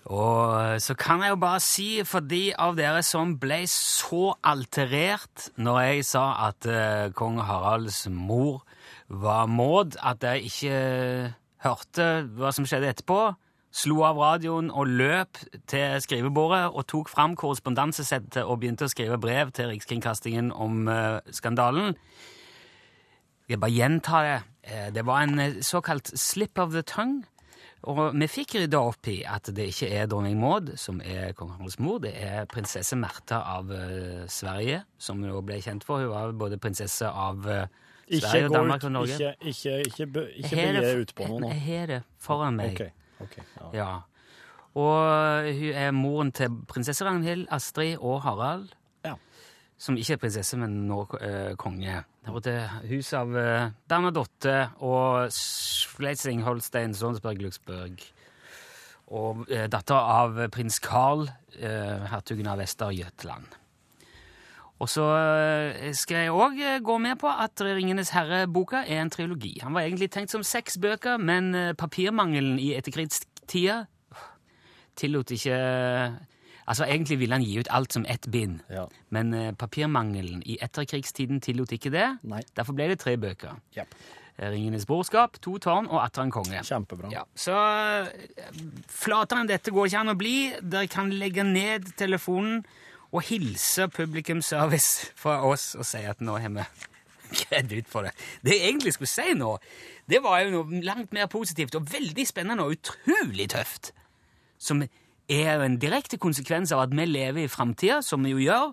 Og 0.08 0.82
så 0.82 0.96
kan 0.96 1.22
jeg 1.24 1.30
jo 1.30 1.40
bare 1.40 1.60
si, 1.64 1.88
for 2.08 2.24
de 2.24 2.54
av 2.56 2.76
dere 2.76 3.04
som 3.04 3.36
ble 3.40 3.62
så 3.72 4.34
alterert 4.44 5.50
når 5.60 5.80
jeg 5.84 6.06
sa 6.08 6.26
at 6.48 6.68
uh, 6.68 7.08
kong 7.16 7.42
Haralds 7.44 8.06
mor 8.12 8.64
var 9.08 9.48
Maud, 9.52 9.96
at 10.04 10.24
jeg 10.24 10.48
ikke 10.52 10.78
hørte 11.64 12.08
hva 12.38 12.52
som 12.54 12.68
skjedde 12.68 12.90
etterpå, 12.92 13.20
slo 13.78 14.02
av 14.08 14.18
radioen 14.18 14.72
og 14.72 14.90
løp 14.90 15.40
til 15.70 15.98
skrivebordet 16.02 16.64
og 16.72 16.86
tok 16.90 17.12
fram 17.12 17.36
korrespondansesettet 17.38 18.44
og 18.46 18.62
begynte 18.62 18.88
å 18.88 18.92
skrive 18.92 19.20
brev 19.22 19.52
til 19.56 19.70
Rikskringkastingen 19.74 20.52
om 20.56 20.88
eh, 20.92 21.20
skandalen. 21.36 21.98
Jeg 23.48 23.60
bare 23.62 23.76
gjentar 23.76 24.28
det. 24.28 24.38
Eh, 24.64 24.88
Det 24.96 25.06
var 25.06 25.24
en 25.24 25.40
eh, 25.40 25.60
såkalt 25.62 26.12
slip 26.18 26.58
of 26.58 26.72
the 26.72 26.82
tongue. 26.82 27.28
Og 27.88 28.16
vi 28.18 28.28
fikk 28.28 28.56
rydda 28.58 28.80
opp 28.82 29.08
i 29.08 29.20
at 29.24 29.52
det 29.54 29.68
ikke 29.70 29.92
er 29.94 30.08
dronning 30.10 30.40
Maud 30.42 30.74
som 30.82 30.98
er 31.06 31.36
kong 31.38 31.52
Haralds 31.54 31.78
mor, 31.80 32.00
det 32.02 32.16
er 32.18 32.48
prinsesse 32.50 32.98
Märtha 32.98 33.38
av 33.54 33.70
Sverige, 34.34 34.82
som 34.98 35.22
hun 35.22 35.46
ble 35.46 35.60
kjent 35.62 35.86
for. 35.86 36.02
Hun 36.02 36.10
var 36.10 36.34
både 36.34 36.58
prinsesse 36.60 37.06
av 37.08 37.46
Ikke 38.08 38.48
gå 38.48 38.54
Danmark 38.54 38.80
ut, 38.82 38.86
og 38.88 38.92
Norge. 38.92 39.16
ikke, 39.18 39.34
ikke, 39.52 39.78
ikke, 39.88 40.06
be- 40.08 40.30
ikke 40.40 40.50
begi 40.56 40.74
det 40.78 40.84
deg 40.86 41.02
ut 41.02 41.16
på 41.18 41.28
noe 41.28 41.40
nå. 41.44 41.50
Jeg 41.52 41.64
har 41.66 41.88
det 41.92 42.02
foran 42.24 42.56
meg. 42.56 42.78
Ok, 42.80 43.26
ok, 43.26 43.38
ja. 43.42 43.72
Ja. 43.74 43.90
Og 44.78 45.48
hun 45.58 45.74
er 45.74 45.92
moren 45.92 46.32
til 46.32 46.54
prinsesse 46.70 47.04
Ragnhild, 47.06 47.48
Astrid 47.52 47.98
og 47.98 48.22
Harald. 48.24 48.70
Ja. 49.06 49.16
Som 49.78 49.98
ikke 49.98 50.14
er 50.16 50.22
prinsesse, 50.22 50.58
men 50.62 50.88
nå 50.88 51.02
uh, 51.14 51.56
konge. 51.60 52.04
Det 52.24 52.34
var 52.36 52.44
til 52.46 52.60
hus 52.92 53.12
av 53.18 53.34
uh, 53.36 53.70
Bernadotte 53.90 54.56
og 54.86 55.28
Schleitzing 55.34 56.44
Holstein, 56.46 56.94
Sonsberg, 56.98 57.42
Luxburg. 57.42 58.02
Og 59.08 59.44
uh, 59.50 59.66
datter 59.72 59.96
av 60.00 60.40
prins 60.52 60.80
Carl, 60.84 61.28
eh, 61.58 62.08
hertugen 62.12 62.48
av 62.52 62.60
Vester-Jøtland. 62.60 63.56
Og 64.80 64.90
så 64.94 65.04
eh, 65.18 65.92
skal 65.98 66.28
jeg 66.28 66.34
òg 66.34 66.60
gå 66.86 66.98
med 67.02 67.18
på 67.18 67.30
at 67.32 67.62
Ringenes 67.66 68.12
herre-boka 68.14 68.84
er 68.86 69.02
en 69.02 69.10
trilogi. 69.10 69.56
Han 69.64 69.74
var 69.74 69.88
egentlig 69.88 70.12
tenkt 70.14 70.30
som 70.36 70.44
seks 70.46 70.78
bøker, 70.84 71.18
men 71.18 71.50
eh, 71.58 71.72
papirmangelen 71.74 72.60
i 72.62 72.76
etterkrigstida 72.78 73.86
tillot 74.98 75.32
ikke 75.38 75.58
Altså, 76.68 76.84
Egentlig 76.84 77.16
ville 77.22 77.32
han 77.38 77.44
gi 77.48 77.60
ut 77.62 77.70
alt 77.72 77.94
som 77.96 78.04
ett 78.12 78.26
bind, 78.32 78.60
Ja. 78.70 78.82
men 79.10 79.34
eh, 79.34 79.54
papirmangelen 79.56 80.42
i 80.46 80.58
etterkrigstiden 80.62 81.40
tillot 81.42 81.72
ikke 81.72 81.90
det. 81.94 82.08
Nei. 82.28 82.42
Derfor 82.58 82.76
ble 82.76 82.90
det 82.92 83.00
tre 83.00 83.14
bøker. 83.16 83.54
Yep. 83.78 83.96
Ringenes 84.38 84.84
brorskap, 84.86 85.40
To 85.42 85.56
tårn 85.64 85.88
og 85.88 86.02
Atter 86.04 86.22
en 86.28 86.32
konge. 86.36 86.60
Kjempebra. 86.68 87.08
Ja, 87.10 87.24
så 87.40 87.56
eh, 87.56 88.60
flatere 88.92 89.46
enn 89.46 89.50
dette 89.50 89.72
går 89.72 89.88
ikke 89.88 90.02
an 90.04 90.12
å 90.12 90.18
bli. 90.20 90.36
Dere 90.62 90.92
kan 90.92 91.10
legge 91.16 91.48
ned 91.48 91.88
telefonen 91.98 92.66
og 93.12 93.24
hilse 93.30 93.88
publikumservice 93.88 95.12
fra 95.16 95.40
oss 95.48 95.74
og 95.80 95.86
si 95.88 96.04
at 96.08 96.22
nå 96.24 96.38
har 96.42 96.54
vi 96.54 96.66
kledd 97.42 97.74
ut 97.74 97.92
for 97.92 98.08
det. 98.08 98.14
Det 98.44 98.56
jeg 98.56 98.72
egentlig 98.72 98.94
skulle 98.96 99.12
si 99.12 99.36
nå, 99.36 99.58
det 100.10 100.22
var 100.24 100.42
jo 100.44 100.52
noe 100.58 100.82
langt 100.86 101.14
mer 101.16 101.30
positivt 101.32 101.76
og 101.76 101.88
veldig 101.92 102.28
spennende 102.28 102.64
og 102.64 102.78
utrolig 102.78 103.50
tøft. 103.52 103.94
Som 104.58 104.84
er 105.30 105.62
en 105.62 105.78
direkte 105.80 106.18
konsekvens 106.18 106.72
av 106.72 106.86
at 106.86 106.96
vi 106.96 107.06
lever 107.06 107.44
i 107.44 107.52
framtida, 107.52 108.02
som 108.02 108.24
vi 108.24 108.32
jo 108.32 108.44
gjør. 108.44 108.72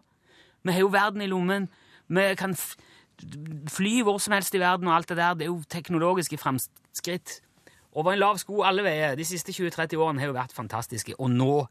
Vi 0.65 0.73
har 0.73 0.85
jo 0.85 0.93
verden 0.95 1.23
i 1.23 1.31
lommen. 1.31 1.69
Vi 2.09 2.29
kan 2.39 2.55
fly 3.71 4.03
hvor 4.03 4.19
som 4.23 4.35
helst 4.35 4.55
i 4.55 4.63
verden, 4.63 4.89
og 4.89 4.97
alt 4.97 5.09
det 5.09 5.19
der. 5.19 5.35
Det 5.35 5.47
er 5.47 5.53
jo 5.53 5.63
teknologiske 5.71 6.39
framskritt. 6.39 7.41
Over 7.95 8.13
en 8.13 8.19
lav 8.19 8.39
sko 8.39 8.63
alle 8.67 8.83
veier. 8.87 9.15
De 9.15 9.27
siste 9.27 9.53
20-30 9.53 9.99
årene 9.99 10.23
har 10.23 10.31
jo 10.31 10.39
vært 10.39 10.55
fantastiske. 10.55 11.15
Og 11.19 11.31
nå 11.31 11.67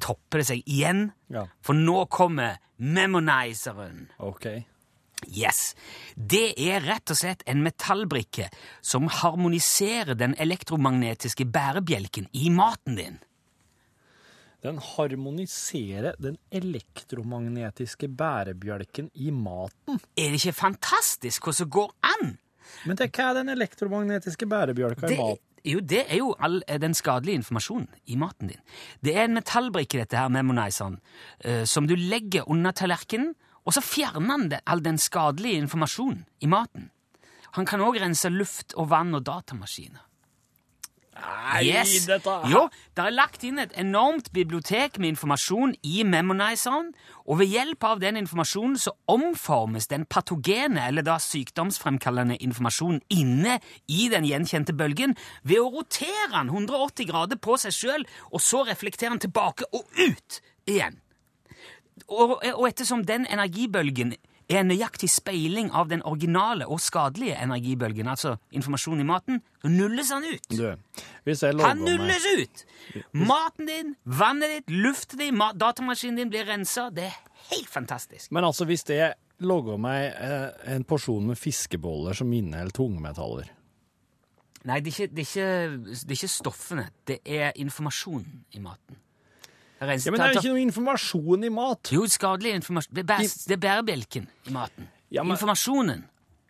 topper 0.00 0.42
det 0.42 0.48
seg 0.48 0.64
igjen. 0.66 1.10
Ja. 1.32 1.46
For 1.64 1.76
nå 1.76 2.06
kommer 2.12 2.58
Memonizeren. 2.78 4.06
Ok. 4.22 4.46
Yes. 5.26 5.74
Det 6.14 6.52
er 6.62 6.84
rett 6.86 7.10
og 7.10 7.18
slett 7.18 7.42
en 7.50 7.64
metallbrikke 7.64 8.46
som 8.80 9.08
harmoniserer 9.10 10.14
den 10.18 10.36
elektromagnetiske 10.38 11.48
bærebjelken 11.50 12.28
i 12.32 12.52
maten 12.54 13.00
din. 13.00 13.18
Den 14.62 14.78
harmoniserer 14.82 16.14
den 16.22 16.38
elektromagnetiske 16.50 18.08
bærebjelken 18.10 19.10
i 19.14 19.30
maten. 19.30 20.00
Er 20.18 20.32
det 20.32 20.40
ikke 20.40 20.54
fantastisk 20.60 21.46
hva 21.46 21.54
som 21.54 21.70
går 21.70 21.92
an? 22.06 22.38
Men 22.86 22.98
det, 22.98 23.10
hva 23.14 23.30
er 23.30 23.38
den 23.40 23.52
elektromagnetiske 23.54 24.46
bærebjelka 24.50 25.06
i 25.10 25.18
maten? 25.18 25.44
Jo, 25.64 25.80
det 25.80 26.04
er 26.06 26.20
jo 26.20 26.32
all 26.38 26.60
eh, 26.66 26.78
den 26.80 26.94
skadelige 26.94 27.40
informasjonen 27.42 27.88
i 28.06 28.16
maten 28.16 28.52
din. 28.52 28.60
Det 29.04 29.16
er 29.16 29.26
en 29.26 29.36
metallbrikke, 29.36 30.00
dette 30.02 30.18
her, 30.18 30.30
Memonizeren, 30.32 30.98
eh, 31.44 31.64
som 31.64 31.88
du 31.88 31.96
legger 31.98 32.48
under 32.50 32.72
tallerkenen, 32.72 33.34
og 33.68 33.74
så 33.76 33.82
fjerner 33.84 34.32
han 34.32 34.52
all 34.64 34.80
den 34.84 34.98
skadelige 34.98 35.60
informasjonen 35.60 36.24
i 36.40 36.48
maten. 36.48 36.90
Han 37.56 37.66
kan 37.68 37.82
òg 37.84 37.98
rense 38.00 38.30
luft 38.32 38.74
og 38.76 38.90
vann 38.92 39.14
og 39.16 39.26
datamaskiner. 39.26 40.07
Nei, 41.18 41.64
Yes. 41.66 42.06
dette 42.06 42.30
Jo, 42.50 42.68
det 42.94 43.04
er 43.04 43.10
lagt 43.10 43.42
inn 43.44 43.58
et 43.58 43.72
enormt 43.76 44.30
bibliotek 44.32 44.98
med 44.98 45.14
informasjon 45.14 45.74
i 45.82 46.04
Memonizeren, 46.06 46.92
og 47.26 47.40
ved 47.40 47.50
hjelp 47.50 47.84
av 47.84 47.98
den 48.00 48.16
informasjonen 48.20 48.76
så 48.78 48.92
omformes 49.10 49.88
den 49.90 50.06
patogene, 50.06 50.86
eller 50.86 51.02
da 51.02 51.16
sykdomsfremkallende 51.18 52.38
informasjonen 52.44 53.00
inne 53.10 53.58
i 53.88 54.08
den 54.12 54.24
gjenkjente 54.28 54.76
bølgen 54.78 55.16
ved 55.42 55.58
å 55.58 55.72
rotere 55.74 56.30
den 56.36 56.52
180 56.54 57.10
grader 57.10 57.36
på 57.36 57.58
seg 57.58 57.74
sjøl, 57.74 58.06
og 58.32 58.40
så 58.40 58.62
reflektere 58.68 59.10
den 59.16 59.26
tilbake 59.26 59.66
og 59.72 59.84
ut 59.98 60.40
igjen. 60.68 61.00
Og, 62.08 62.38
og 62.54 62.64
ettersom 62.68 63.02
den 63.04 63.26
energibølgen 63.26 64.14
er 64.48 64.62
en 64.62 64.70
nøyaktig 64.70 65.10
speiling 65.12 65.68
av 65.76 65.90
den 65.90 66.02
originale 66.08 66.66
og 66.68 66.80
skadelige 66.80 67.36
energibølgen, 67.42 68.08
altså 68.08 68.36
informasjon 68.56 69.02
i 69.02 69.06
maten, 69.08 69.42
så 69.60 69.70
nulles 69.72 70.12
han 70.14 70.24
ut. 70.24 70.48
Du, 70.48 71.02
hvis 71.26 71.44
jeg 71.44 71.58
Han 71.60 71.84
nulles 71.84 72.24
meg 72.24 72.44
ut! 72.44 72.64
Maten 73.12 73.68
din, 73.68 73.94
vannet 74.04 74.54
ditt, 74.54 74.72
luften 74.72 75.20
din, 75.20 75.42
datamaskinen 75.60 76.22
din 76.22 76.32
blir 76.32 76.48
rensa. 76.48 76.88
Det 76.94 77.10
er 77.10 77.18
helt 77.52 77.68
fantastisk. 77.68 78.32
Men 78.32 78.48
altså, 78.48 78.64
hvis 78.68 78.86
jeg 78.88 79.12
logger 79.44 79.78
meg 79.80 80.08
eh, 80.16 80.74
en 80.74 80.84
porsjon 80.88 81.28
med 81.30 81.38
fiskeboller 81.38 82.16
som 82.16 82.32
inneholder 82.32 82.74
tungmetaller 82.74 83.54
Nei, 84.66 84.80
det 84.82 84.90
er, 84.90 84.94
ikke, 84.96 85.14
det, 85.14 85.22
er 85.22 85.28
ikke, 85.28 85.92
det 85.94 86.10
er 86.10 86.16
ikke 86.16 86.28
stoffene. 86.28 86.84
Det 87.06 87.16
er 87.24 87.52
informasjonen 87.62 88.40
i 88.58 88.60
maten. 88.60 88.98
Rens, 89.80 90.04
Ja, 90.06 90.10
Men 90.10 90.20
det 90.20 90.26
er 90.26 90.32
jo 90.34 90.40
ikke 90.40 90.52
noe 90.54 90.62
informasjon 90.66 91.44
i 91.44 91.50
mat! 91.54 91.90
Jo, 91.94 92.04
skadelig 92.10 92.54
informasjon. 92.58 92.94
Det 92.94 93.04
er, 93.04 93.08
bær, 93.12 93.18
det 93.48 93.54
er 93.56 93.60
bærebjelken 93.62 94.24
i 94.48 94.54
maten. 94.54 94.88
Ja, 95.14 95.22
men- 95.22 95.36
Informasjonen. 95.36 96.04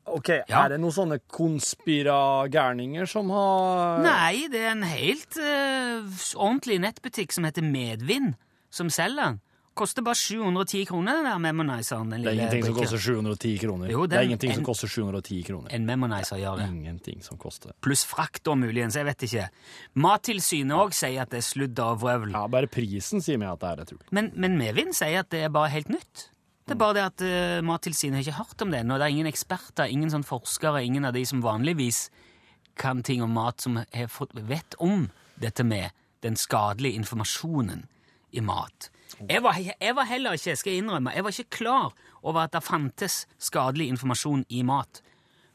Ok, 0.09 0.29
Ja. 0.49 0.63
Er 0.65 0.69
det 0.73 0.79
noen 0.81 0.95
sånne 0.97 1.19
konspiragærninger 1.29 3.07
som 3.09 3.29
har 3.31 3.99
Nei, 4.01 4.47
det 4.49 4.63
er 4.65 4.71
en 4.73 4.83
helt 4.89 5.37
uh, 5.37 6.07
ordentlig 6.39 6.79
nettbutikk 6.81 7.33
som 7.37 7.45
heter 7.45 7.63
Medvind, 7.67 8.35
som 8.71 8.89
selger 8.89 9.25
den. 9.35 9.41
Koster 9.79 10.03
bare 10.03 10.19
710 10.19 10.85
kroner, 10.91 11.21
den 11.21 11.29
der 11.29 11.39
Memonizeren. 11.43 12.11
Den 12.11 12.25
Det 12.27 12.33
er 12.33 12.39
ingenting 12.41 12.67
som 12.67 12.79
koster 12.79 12.99
710 12.99 13.59
kroner. 13.63 13.93
Jo, 13.95 14.07
det 14.07 14.19
er 14.19 14.27
ingenting 14.27 14.49
ingenting 14.49 14.65
som 14.65 14.65
koster 14.65 14.89
710 14.89 15.43
kroner. 15.43 15.75
En 15.75 15.87
Memonizer 15.87 16.41
gjør 16.41 16.57
det. 16.63 16.69
Ingenting 16.73 17.23
som 17.23 17.39
koster 17.39 17.75
Pluss 17.85 18.05
frakt 18.09 18.49
og 18.49 18.59
muligens. 18.59 18.97
Jeg 18.97 19.07
vet 19.09 19.23
ikke. 19.29 19.47
Mattilsynet 19.95 20.77
òg 20.79 20.97
sier 20.97 21.23
at 21.23 21.31
det 21.31 21.43
er 21.43 21.47
sludder 21.47 21.93
og 21.93 22.03
vrøvl. 22.03 22.33
Ja, 22.35 22.47
Bare 22.49 22.71
prisen 22.71 23.23
sier 23.25 23.39
meg 23.41 23.53
at 23.53 23.63
det 23.63 23.71
er 23.71 23.85
et 23.85 23.93
tull. 23.93 24.03
Men, 24.15 24.33
men 24.35 24.59
Medvind 24.61 24.97
sier 24.97 25.23
at 25.23 25.31
det 25.35 25.45
er 25.47 25.55
bare 25.55 25.73
helt 25.75 25.93
nytt. 25.93 26.29
Det 26.69 26.77
er 26.77 26.81
bare 26.81 26.99
det 26.99 27.05
at 27.07 27.25
uh, 27.25 27.65
Mattilsynet 27.65 28.19
har 28.19 28.27
ikke 28.27 28.41
hørt 28.43 28.65
om 28.65 28.73
det 28.75 28.83
ennå. 28.83 28.99
Det 29.01 29.07
er 29.07 29.15
ingen 29.15 29.31
eksperter, 29.31 29.89
ingen 29.89 30.13
sånn 30.13 30.27
forskere, 30.27 30.85
ingen 30.85 31.09
av 31.09 31.17
de 31.17 31.25
som 31.29 31.41
vanligvis 31.45 32.09
kan 32.79 33.03
ting 33.03 33.23
om 33.25 33.33
mat, 33.35 33.63
som 33.65 33.81
har 33.81 34.11
fått, 34.13 34.37
vet 34.37 34.77
om 34.79 35.09
dette 35.41 35.65
med 35.67 35.91
den 36.23 36.37
skadelige 36.39 36.99
informasjonen 37.01 37.87
i 38.37 38.43
mat. 38.45 38.91
Jeg 39.29 39.43
var, 39.43 39.57
jeg 39.81 39.95
var 39.97 40.05
heller 40.05 40.33
ikke, 40.39 40.57
skal 40.57 40.73
jeg 40.73 40.83
innrømme, 40.83 41.13
jeg 41.15 41.25
var 41.25 41.31
ikke 41.31 41.51
klar 41.51 41.93
over 42.23 42.41
at 42.45 42.53
det 42.53 42.63
fantes 42.63 43.27
skadelig 43.39 43.89
informasjon 43.89 44.45
i 44.51 44.63
mat 44.63 45.03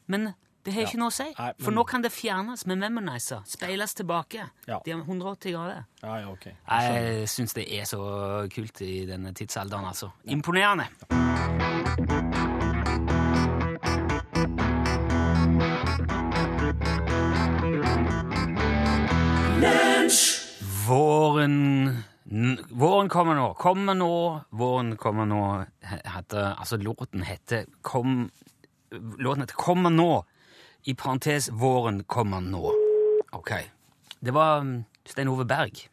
Men 0.06 0.34
det 0.64 0.72
har 0.72 0.80
Ja. 0.82 0.86
ikke 0.88 0.98
noe 0.98 1.08
å 1.08 1.12
si, 1.12 1.26
Nei, 1.38 1.52
for 1.60 1.70
nå 1.72 1.84
kan 1.86 2.02
det 2.02 2.10
fjernes 2.12 2.66
med 2.66 2.78
Memonizer. 2.78 3.42
Speiles 3.44 3.92
tilbake. 3.94 4.46
Ja. 4.66 4.78
De 4.84 4.90
har 4.92 5.00
180 5.04 5.52
grader. 5.52 5.84
Ja, 6.02 6.16
ja, 6.22 6.30
ok. 6.32 6.46
Jeg 6.70 7.28
syns 7.28 7.52
det 7.52 7.66
er 7.68 7.84
så 7.84 8.48
kult 8.48 8.80
i 8.80 9.04
denne 9.04 9.34
tidsalderen, 9.34 9.84
altså. 9.84 10.10
Imponerende. 10.24 10.88
Våren 20.86 22.04
Våren 22.70 23.08
kommer 23.08 23.34
nå, 23.34 23.54
kommer 23.54 23.94
nå, 23.94 24.40
våren 24.50 24.96
kommer 24.96 25.26
nå 25.26 25.64
heter, 25.80 26.56
Altså, 26.58 26.76
låten 26.76 27.22
heter 27.22 27.66
Kom 27.82 28.30
Låten 28.90 29.44
heter 29.44 29.54
Kommer 29.54 29.90
nå, 29.90 30.24
i 30.82 30.94
parentes 30.94 31.46
Våren 31.52 32.02
kommer 32.04 32.40
nå. 32.40 32.72
Ok. 33.32 33.52
Det 34.18 34.34
var 34.34 34.64
mm, 34.66 34.82
Stein 35.06 35.28
Ove 35.28 35.46
Berg 35.46 35.86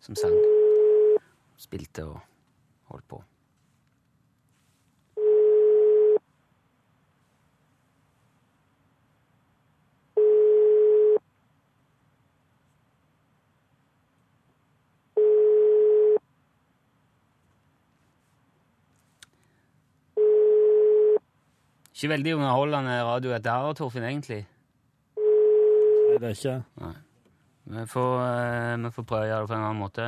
som 0.00 0.18
sang. 0.18 0.34
Spilte 1.58 2.08
og 2.10 2.18
holdt 2.90 3.06
på. 3.06 3.22
Ikke 22.00 22.14
veldig 22.14 22.32
underholdende 22.38 22.94
radio 23.04 23.28
dette 23.34 23.52
her, 23.52 23.74
Torfinn, 23.76 24.06
egentlig. 24.08 24.38
Nei, 25.20 26.14
det 26.16 26.30
er 26.30 26.38
ikke 26.38 26.94
Vi 27.74 27.82
får, 27.92 28.14
eh, 28.24 28.76
vi 28.80 28.90
får 28.94 29.04
prøve 29.04 29.26
å 29.26 29.28
gjøre 29.28 29.42
det 29.44 29.50
på 29.50 29.56
en 29.58 29.64
annen 29.66 29.82
måte. 29.82 30.06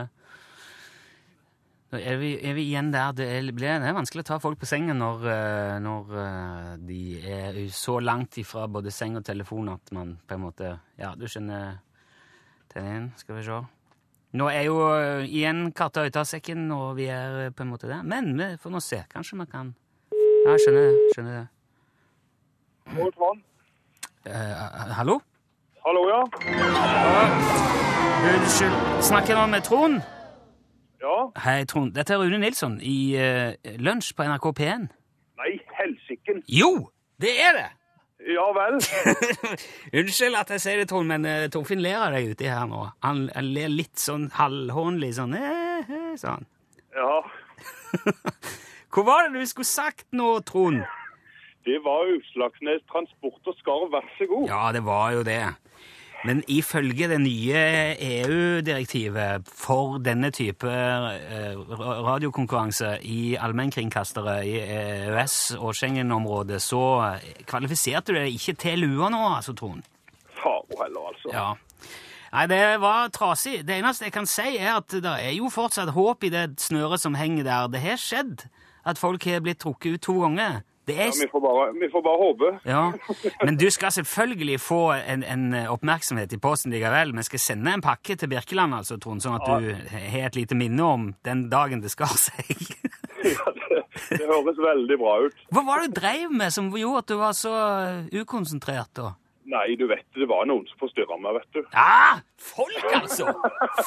Er 1.93 2.17
vi, 2.17 2.31
er 2.41 2.57
vi 2.57 2.65
igjen 2.71 2.89
der 2.95 3.13
det 3.13 3.29
er, 3.29 3.53
det 3.53 3.69
er 3.69 3.93
vanskelig 3.93 4.25
å 4.25 4.31
ta 4.31 4.41
folk 4.41 4.57
på 4.59 4.71
sengen 4.71 5.05
når, 5.05 5.29
eh, 5.29 5.77
når 5.85 6.17
eh, 6.17 6.73
de 6.81 7.03
er 7.29 7.61
så 7.69 8.01
langt 8.01 8.41
ifra 8.41 8.65
både 8.73 8.89
seng 8.89 9.21
og 9.21 9.29
telefon 9.29 9.69
at 9.69 9.93
man 9.93 10.17
på 10.25 10.41
en 10.41 10.45
måte 10.49 10.79
Ja, 10.97 11.13
du 11.13 11.29
skjønner 11.29 11.83
tegningen. 12.73 13.13
Skal 13.21 13.37
vi 13.37 13.45
se. 13.45 13.63
Nå 14.33 14.49
er 14.49 14.65
jo 14.65 14.81
igjen 15.29 15.67
katta 15.77 16.09
ute 16.09 16.25
av 16.25 16.25
sekken, 16.25 16.71
og 16.73 16.97
vi 16.97 17.13
er 17.13 17.51
på 17.53 17.67
en 17.67 17.77
måte 17.77 17.85
der. 17.85 18.01
Men 18.01 18.33
vi 18.33 18.55
får 18.57 18.73
nå 18.73 18.81
se. 18.81 19.05
Kanskje 19.13 19.45
vi 19.45 19.53
kan 19.53 19.75
Ja, 20.09 20.55
jeg 20.57 20.65
skjønner 20.65 20.89
det. 20.89 21.11
Skjønner 21.13 21.43
det. 21.43 21.51
Mot 22.85 23.15
vann. 23.17 23.43
Eh, 24.27 24.93
hallo? 24.99 25.21
Hallo, 25.85 26.09
ja? 26.09 26.23
Unnskyld. 28.35 29.03
Snakker 29.03 29.35
nå 29.35 29.47
med 29.47 29.63
Trond? 29.63 30.01
Ja? 31.01 31.33
Hei, 31.43 31.65
Trond. 31.65 31.95
Dette 31.95 32.15
er 32.15 32.23
Rune 32.23 32.39
Nilsson 32.39 32.79
i 32.83 33.17
uh, 33.19 33.53
Lunsj 33.83 34.13
på 34.15 34.27
NRK 34.29 34.51
P1. 34.61 34.89
Nei, 35.43 35.53
helsiken. 35.79 36.43
Jo, 36.47 36.91
det 37.23 37.35
er 37.43 37.57
det! 37.59 37.69
Ja 38.31 38.45
vel. 38.55 38.79
Unnskyld 39.99 40.39
at 40.39 40.53
jeg 40.55 40.63
sier 40.63 40.79
det, 40.79 40.89
Trond, 40.93 41.11
men 41.11 41.27
uh, 41.27 41.49
Torfinn 41.51 41.83
ler 41.83 41.99
av 41.99 42.15
deg 42.15 42.31
uti 42.31 42.47
her 42.47 42.69
nå. 42.71 42.85
Han, 43.03 43.25
han 43.35 43.51
ler 43.57 43.73
litt 43.73 43.99
sånn 43.99 44.29
halvhånlig, 44.37 45.11
sånn 45.19 45.35
eh, 45.39 45.83
eh, 45.83 46.13
sånn. 46.21 46.47
Ja, 46.95 47.23
Hva 48.93 49.05
var 49.07 49.27
det 49.27 49.41
du 49.41 49.49
skulle 49.49 49.69
sagt 49.69 50.07
nå, 50.15 50.35
Trond? 50.47 50.83
Det 51.65 51.79
var 51.85 52.09
Utslagsnes 52.17 52.83
Transport 52.91 53.51
og 53.51 53.59
Skarv, 53.61 53.91
vær 53.93 54.07
så 54.19 54.27
god. 54.31 54.49
Ja, 54.51 54.65
det 54.75 54.85
var 54.85 55.11
jo 55.17 55.23
det. 55.27 55.43
Men 56.25 56.43
ifølge 56.49 57.09
det 57.09 57.21
nye 57.21 57.63
EU-direktivet 57.99 59.49
for 59.49 59.99
denne 59.99 60.31
type 60.31 60.71
eh, 60.71 61.57
radiokonkurranse 62.07 62.93
i 63.03 63.35
allmennkringkastere 63.35 64.37
i 64.47 64.55
EØS- 64.61 65.59
og 65.59 65.75
Schengen-området, 65.75 66.63
så 66.63 67.19
kvalifiserte 67.47 68.15
du 68.15 68.21
deg 68.21 68.39
ikke 68.39 68.55
til 68.55 68.87
lua 68.87 69.11
nå, 69.11 69.23
altså, 69.35 69.55
Trond. 69.59 69.83
Faro 70.39 70.83
heller, 70.85 71.11
altså. 71.11 71.35
Ja. 71.35 71.51
Nei, 72.33 72.47
det 72.49 72.81
var 72.81 73.11
trasig. 73.13 73.59
Det 73.67 73.75
eneste 73.77 74.07
jeg 74.07 74.15
kan 74.15 74.27
si, 74.27 74.55
er 74.57 74.79
at 74.79 74.95
det 74.95 75.11
er 75.11 75.35
jo 75.37 75.51
fortsatt 75.53 75.91
håp 75.93 76.25
i 76.25 76.31
det 76.33 76.47
snøret 76.63 77.03
som 77.03 77.19
henger 77.19 77.45
der. 77.45 77.67
Det 77.75 77.83
har 77.83 77.99
skjedd 78.01 78.47
at 78.89 78.99
folk 78.99 79.27
har 79.27 79.43
blitt 79.45 79.61
trukket 79.61 79.99
ut 79.99 80.07
to 80.07 80.15
ganger. 80.23 80.63
Er 80.93 81.11
Ja, 81.11 81.17
vi, 81.21 81.29
får 81.33 81.43
bare, 81.45 81.67
vi 81.81 81.89
får 81.93 82.03
bare 82.07 82.21
håpe. 82.23 82.51
ja, 82.69 82.83
Men 83.45 83.57
du 83.61 83.67
skal 83.71 83.93
selvfølgelig 83.97 84.61
få 84.61 84.81
en, 84.97 85.23
en 85.25 85.47
oppmerksomhet 85.73 86.33
i 86.33 86.39
posten 86.43 86.73
likevel. 86.75 87.15
Vi 87.17 87.23
skal 87.29 87.39
sende 87.49 87.73
en 87.77 87.85
pakke 87.85 88.17
til 88.17 88.29
Birkeland, 88.33 88.75
altså, 88.75 88.99
Trond, 89.03 89.23
sånn 89.25 89.39
at 89.41 89.47
du 89.49 89.73
har 90.13 90.29
et 90.29 90.37
lite 90.39 90.55
minne 90.59 90.83
om 90.85 91.09
den 91.25 91.49
dagen 91.53 91.81
det 91.85 91.91
skar 91.95 92.13
seg. 92.19 92.53
Ja, 93.23 93.53
det, 93.55 93.83
det 94.19 94.25
høres 94.27 94.57
veldig 94.59 94.97
bra 94.99 95.13
ut. 95.23 95.43
Hva 95.55 95.63
var 95.63 95.85
det 95.85 95.93
du 95.93 96.01
dreiv 96.01 96.33
med 96.35 96.51
som 96.51 96.73
gjorde 96.75 97.05
at 97.05 97.11
du 97.13 97.15
var 97.21 97.37
så 97.39 97.53
ukonsentrert? 98.11 98.91
da? 98.99 99.13
Nei, 99.53 99.77
du 99.79 99.85
vet, 99.91 100.03
det 100.17 100.27
var 100.31 100.47
noen 100.51 100.65
som 100.71 100.81
forstyrra 100.83 101.19
meg, 101.23 101.37
vet 101.39 101.57
du. 101.59 101.61
Ah, 101.79 102.19
folk, 102.39 102.83
altså! 102.95 103.31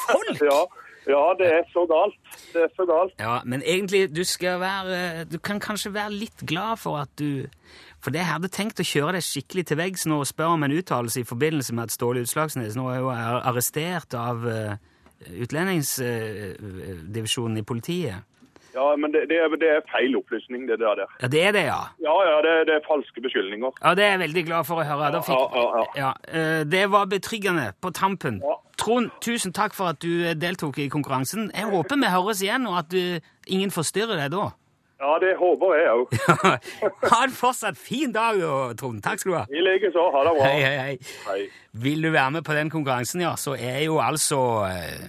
Folk! 0.06 0.40
Ja, 0.44 0.58
ja, 1.06 1.34
det 1.38 1.46
er 1.54 1.62
så 1.70 1.86
galt. 1.86 2.14
Det 2.52 2.62
er 2.62 2.68
så 2.76 2.84
galt. 2.88 3.12
Ja, 3.20 3.40
men 3.44 3.62
egentlig, 3.62 4.16
du 4.16 4.24
skal 4.24 4.60
være 4.60 5.24
Du 5.30 5.38
kan 5.38 5.60
kanskje 5.60 5.94
være 5.94 6.12
litt 6.12 6.46
glad 6.46 6.76
for 6.82 6.96
at 6.98 7.08
du 7.18 7.46
For 8.02 8.10
det 8.10 8.18
jeg 8.20 8.32
hadde 8.32 8.48
tenkt 8.48 8.80
å 8.80 8.84
kjøre 8.86 9.12
deg 9.16 9.22
skikkelig 9.24 9.66
til 9.66 9.76
veggs 9.78 10.06
nå 10.06 10.18
og 10.20 10.26
spørre 10.26 10.52
om 10.58 10.62
en 10.66 10.76
uttalelse 10.76 11.20
i 11.20 11.28
forbindelse 11.28 11.74
med 11.74 11.82
at 11.86 11.92
Ståle 11.94 12.20
Utslagsnes 12.26 12.76
nå 12.76 12.84
er 12.92 12.98
jo 13.00 13.08
arrestert 13.10 14.14
av 14.18 14.36
uh, 14.46 14.72
utlendingsdivisjonen 15.42 17.58
i 17.58 17.66
politiet. 17.66 18.14
Ja, 18.76 18.86
men 19.00 19.12
det, 19.14 19.22
det, 19.30 19.38
er, 19.40 19.48
det 19.62 19.68
er 19.72 19.80
feil 19.88 20.16
opplysning, 20.18 20.66
det 20.68 20.76
der. 20.82 20.98
der. 21.00 21.14
Ja, 21.22 21.30
det 21.32 21.42
er 21.48 21.52
det, 21.56 21.64
ja. 21.70 21.80
Ja, 22.04 22.16
ja, 22.28 22.36
det, 22.46 22.54
det 22.68 22.74
er 22.76 22.82
falske 22.88 23.22
beskyldninger. 23.24 23.72
Ja, 23.82 23.94
Det 23.94 24.04
er 24.04 24.10
jeg 24.16 24.22
veldig 24.26 24.44
glad 24.50 24.68
for 24.68 24.82
å 24.82 24.84
høre. 24.84 25.08
Da 25.14 25.22
fikk, 25.24 25.56
Ja, 25.56 25.64
ja, 25.78 25.86
ja, 26.02 26.12
eh, 26.28 26.60
det 26.68 26.84
var 26.92 27.08
betryggende 27.08 27.70
på 27.80 27.90
tampen. 27.96 28.42
Ja. 28.44 28.58
Trond, 28.76 29.08
tusen 29.24 29.54
takk 29.56 29.72
for 29.74 29.94
at 29.94 30.02
du 30.04 30.26
eh, 30.26 30.36
deltok 30.36 30.78
i 30.84 30.90
konkurransen. 30.92 31.48
Jeg 31.56 31.72
håper 31.72 31.96
vi 32.04 32.12
høres 32.12 32.44
igjen, 32.44 32.68
og 32.68 32.78
at 32.84 32.92
du, 32.92 33.00
ingen 33.48 33.72
forstyrrer 33.72 34.20
deg 34.20 34.36
da. 34.36 34.50
Ja, 35.00 35.16
det 35.20 35.34
håper 35.40 35.72
jeg 35.76 35.88
òg. 35.92 36.14
ha 37.12 37.18
en 37.24 37.34
fortsatt 37.36 37.76
fin 37.80 38.12
dag, 38.12 38.40
Trond. 38.80 39.02
Takk 39.04 39.20
skal 39.20 39.32
du 39.32 39.36
ha. 39.36 39.44
I 39.52 39.64
likeså. 39.64 40.06
Ha 40.12 40.22
det 40.24 40.36
bra. 40.36 40.46
Hei, 40.48 40.62
hei, 40.64 40.94
hei. 41.28 41.40
Vil 41.72 42.04
du 42.04 42.10
være 42.12 42.30
med 42.38 42.44
på 42.44 42.56
den 42.56 42.72
konkurransen, 42.72 43.24
ja, 43.24 43.34
så 43.40 43.56
er 43.56 43.82
jo 43.84 43.98
altså 44.00 44.40
eh, 44.68 45.08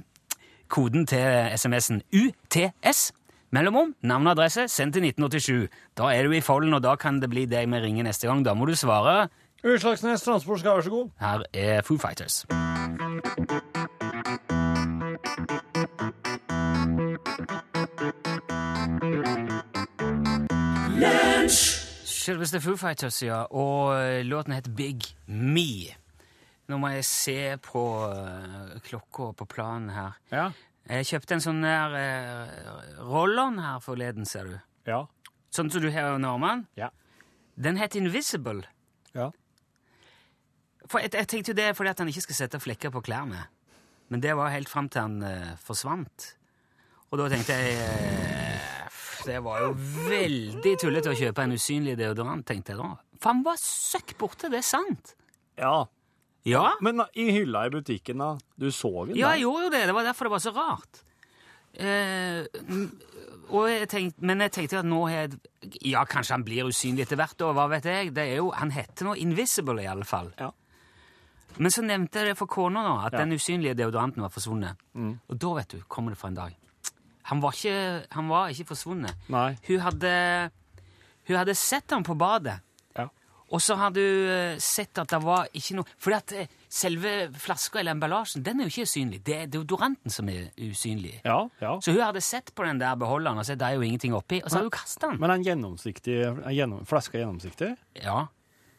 koden 0.68 1.08
til 1.08 1.52
SMS-en 1.56 2.02
UTS. 2.12 3.12
Mellomom, 3.56 3.94
navn 4.04 4.28
og 4.28 4.34
adresse, 4.36 4.66
send 4.68 4.92
til 4.94 5.06
1987. 5.08 5.70
Da 5.96 6.10
er 6.12 6.28
du 6.28 6.34
i 6.36 6.42
folden, 6.44 6.74
og 6.76 6.82
da 6.84 6.98
kan 7.00 7.22
det 7.22 7.30
bli 7.32 7.46
deg 7.48 7.70
vi 7.72 7.80
ringer 7.80 8.04
neste 8.04 8.28
gang. 8.28 8.44
Da 8.44 8.54
må 8.54 8.68
du 8.68 8.76
svare. 8.76 9.30
Utslagsnes 9.64 10.22
Transport 10.22 10.60
skal 10.60 10.76
være 10.76 10.84
så 10.84 10.90
god. 10.90 11.10
Her 11.20 11.44
er 11.54 11.82
Foo 11.82 11.98
Fighters. 11.98 12.44
Selveste 22.04 22.60
Foo 22.62 22.76
Fighters, 22.76 23.24
ja. 23.24 23.46
Og 23.48 23.96
eh, 23.96 24.26
låten 24.26 24.54
heter 24.54 24.76
Big 24.76 25.08
Me. 25.28 25.96
Nå 26.68 26.78
må 26.84 26.92
jeg 26.92 27.06
se 27.08 27.40
på 27.64 27.82
uh, 28.12 28.76
klokka 28.84 29.32
på 29.40 29.46
planen 29.48 29.90
her. 29.96 30.18
Ja. 30.32 30.50
Jeg 30.88 31.08
kjøpte 31.10 31.36
en 31.36 31.44
sånn 31.44 31.60
der 31.66 31.96
uh, 31.98 33.02
roll-on 33.10 33.60
her 33.60 33.82
forleden, 33.84 34.28
ser 34.28 34.48
du. 34.48 34.56
Ja. 34.88 35.02
Sånn 35.54 35.72
som 35.74 35.84
du 35.84 35.90
har 35.92 36.14
under 36.16 36.38
armene. 36.38 36.68
Ja. 36.80 36.92
Den 37.60 37.80
heter 37.80 38.00
Invisible. 38.00 38.64
Ja. 39.18 39.32
For 40.88 41.04
jeg, 41.04 41.12
jeg 41.18 41.28
tenkte 41.28 41.52
jo 41.52 41.58
det 41.58 41.72
fordi 41.76 41.92
at 41.92 42.00
han 42.04 42.12
ikke 42.12 42.24
skal 42.28 42.40
sette 42.44 42.62
flekker 42.64 42.94
på 42.94 43.02
klærne. 43.04 43.48
Men 44.08 44.24
det 44.24 44.38
var 44.40 44.54
helt 44.54 44.72
fram 44.72 44.88
til 44.88 45.04
han 45.04 45.18
eh, 45.28 45.56
forsvant. 45.60 46.30
Og 47.12 47.20
da 47.20 47.28
tenkte 47.32 47.56
jeg 47.56 47.76
eh, 47.82 48.94
Det 49.28 49.42
var 49.44 49.66
jo 49.66 49.74
veldig 50.08 50.74
tullete 50.80 51.12
å 51.12 51.18
kjøpe 51.20 51.44
en 51.44 51.56
usynlig 51.58 51.98
deodorant, 52.00 52.46
tenkte 52.48 52.72
jeg 52.76 52.80
da. 52.80 52.94
For 53.20 53.34
han 53.34 53.44
var 53.44 53.60
søkk 53.60 54.16
borte, 54.22 54.52
det 54.54 54.62
er 54.62 54.68
sant. 54.68 55.16
ja. 55.60 55.76
Ja, 56.48 56.72
Men 56.82 57.04
i 57.14 57.26
hylla 57.36 57.66
i 57.68 57.72
butikken, 57.74 58.22
da? 58.24 58.38
Du 58.56 58.70
så 58.72 58.92
den 59.08 59.18
ja 59.20 59.34
jeg 59.36 59.44
gjorde 59.44 59.68
jo 59.68 59.74
det. 59.74 59.84
Det 59.90 59.96
var 59.98 60.08
derfor 60.08 60.30
det 60.30 60.34
var 60.38 60.44
så 60.46 60.54
rart. 60.56 61.02
Eh, 61.78 62.46
mm, 62.64 62.86
jeg 63.68 63.90
tenkte, 63.92 64.24
men 64.26 64.42
jeg 64.46 64.54
tenkte 64.56 64.80
at 64.80 64.88
nå 64.88 65.02
har 65.12 65.36
Ja, 65.86 66.06
kanskje 66.10 66.34
han 66.38 66.46
blir 66.48 66.70
usynlig 66.70 67.04
etter 67.06 67.20
hvert, 67.20 67.42
og 67.46 67.54
hva 67.58 67.68
vet 67.70 67.86
jeg. 67.86 68.14
Det 68.16 68.24
er 68.32 68.40
jo, 68.40 68.52
Han 68.56 68.72
heter 68.72 69.06
nå 69.06 69.18
Invisible, 69.20 69.84
i 69.84 69.90
alle 69.92 70.08
fall. 70.08 70.32
Ja. 70.40 70.52
Men 71.58 71.72
så 71.74 71.82
nevnte 71.82 72.22
jeg 72.22 72.32
det 72.32 72.38
for 72.38 72.48
kona, 72.48 72.84
nå, 72.86 72.96
at 73.06 73.14
Ja. 73.14 73.20
den 73.20 73.34
usynlige 73.34 73.76
deodoranten 73.76 74.22
var 74.22 74.30
forsvunnet. 74.30 74.78
Og 74.96 75.38
da, 75.38 75.54
vet 75.54 75.70
du, 75.70 75.82
kommer 75.88 76.12
det 76.12 76.18
for 76.18 76.28
en 76.28 76.36
dag. 76.36 76.56
Han 77.24 77.42
var 77.42 77.52
ikke, 77.52 78.06
han 78.12 78.28
var 78.30 78.50
ikke 78.50 78.68
forsvunnet. 78.72 79.16
Nei. 79.30 79.58
Hun 79.68 79.80
hadde, 79.80 80.52
hun 81.28 81.36
hadde 81.36 81.56
sett 81.56 81.92
ham 81.92 82.04
på 82.04 82.16
badet. 82.18 82.62
Og 83.50 83.62
så 83.64 83.78
har 83.80 83.94
du 83.96 84.02
eh, 84.02 84.58
sett 84.60 85.00
at 85.00 85.08
det 85.14 85.20
var 85.24 85.46
ikke 85.56 85.78
noe 85.78 85.88
Fordi 86.04 86.16
at 86.18 86.32
eh, 86.36 86.50
selve 86.68 87.12
flaska 87.40 87.80
eller 87.80 87.96
emballasjen 87.96 88.44
den 88.44 88.60
er 88.60 88.68
jo 88.68 88.74
ikke 88.74 88.88
usynlig. 88.90 89.22
Det 89.24 89.38
er 89.38 89.52
deodoranten 89.54 90.12
som 90.12 90.28
er 90.30 90.50
usynlig. 90.60 91.14
Ja, 91.24 91.38
ja. 91.64 91.78
Så 91.80 91.94
hun 91.96 92.02
hadde 92.04 92.22
sett 92.26 92.52
på 92.56 92.66
den 92.68 92.82
der 92.82 92.98
beholderen 93.00 93.40
og 93.40 93.48
sett 93.48 93.62
det 93.62 93.70
er 93.70 93.78
jo 93.80 93.86
ingenting 93.88 94.14
oppi, 94.18 94.42
og 94.44 94.52
så 94.52 94.60
har 94.60 94.68
hun 94.68 94.74
kasta 94.76 95.14
den. 95.14 95.22
Men 95.24 95.32
en 95.38 95.46
gjennomsiktig 95.48 96.18
en 96.28 96.42
gjennom, 96.52 96.84
flaske 96.90 97.16
er 97.16 97.24
gjennomsiktig? 97.24 97.72
Ja, 98.04 98.26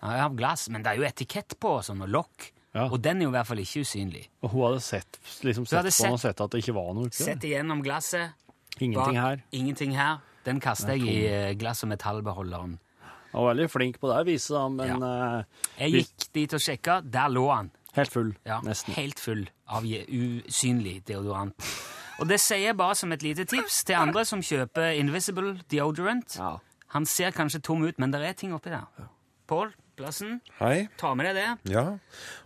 jeg 0.03 0.21
har 0.23 0.37
glass, 0.37 0.69
men 0.69 0.85
det 0.85 0.93
er 0.93 1.01
jo 1.01 1.07
etikett 1.09 1.57
på 1.59 1.79
sånn, 1.83 2.05
og 2.05 2.13
lokk. 2.13 2.51
Ja. 2.77 2.85
Og 2.93 3.01
den 3.03 3.23
er 3.23 3.27
jo 3.27 3.31
i 3.33 3.37
hvert 3.39 3.49
fall 3.49 3.63
ikke 3.63 3.81
usynlig. 3.83 4.27
Og 4.45 4.53
hun 4.53 4.67
hadde 4.69 4.83
sett, 4.85 5.17
liksom 5.43 5.65
sett 5.67 5.81
hadde 5.81 5.95
på 5.97 6.05
den 6.05 6.19
og 6.19 6.21
sett 6.23 6.43
at 6.45 6.53
det 6.53 6.61
ikke 6.63 6.75
var 6.77 6.93
noe 6.95 7.09
oppi? 7.09 7.25
Sett 7.25 7.47
igjennom 7.49 7.81
glasset. 7.83 8.37
Ingenting 8.79 9.17
bak- 9.17 9.25
her. 9.25 9.41
Ingenting 9.57 9.97
her. 9.97 10.21
Den 10.47 10.61
kaster 10.63 10.93
jeg 10.95 11.09
i 11.09 11.17
eh, 11.27 11.55
glass- 11.59 11.83
og 11.83 11.91
metallbeholderen. 11.91 12.77
Han 13.33 13.43
var 13.45 13.55
veldig 13.55 13.69
flink 13.71 13.99
på 14.01 14.09
det 14.13 14.23
viset, 14.27 14.55
da, 14.57 14.69
men 14.73 15.03
eh, 15.05 15.43
Jeg 15.83 15.93
gikk 15.99 16.29
dit 16.35 16.55
og 16.57 16.63
sjekka. 16.65 17.01
Der 17.05 17.29
lå 17.29 17.45
han. 17.53 17.71
helt 17.99 18.13
full. 18.13 18.33
Ja, 18.47 18.61
Nesten. 18.65 18.95
Helt 18.95 19.21
full 19.21 19.49
av 19.69 19.85
usynlig 19.85 21.03
deodorant. 21.09 21.67
Og 22.19 22.29
det 22.29 22.41
sier 22.43 22.71
jeg 22.71 22.77
bare 22.79 22.95
som 22.99 23.13
et 23.13 23.23
lite 23.23 23.45
tips 23.45 23.85
til 23.85 23.95
andre 23.99 24.25
som 24.27 24.41
kjøper 24.43 24.97
Invisible 24.99 25.59
deodorant. 25.71 26.39
Ja. 26.39 26.57
Han 26.95 27.07
ser 27.07 27.31
kanskje 27.37 27.61
tom 27.63 27.83
ut, 27.85 27.99
men 27.99 28.11
det 28.15 28.23
er 28.25 28.33
ting 28.33 28.55
oppi 28.57 28.71
der. 28.73 28.87
Pål 29.47 29.75
Plassen, 29.99 30.37
Hei. 30.61 30.87
ta 31.01 31.11
med 31.19 31.27
deg 31.29 31.39
det. 31.39 31.73
Ja. 31.75 31.85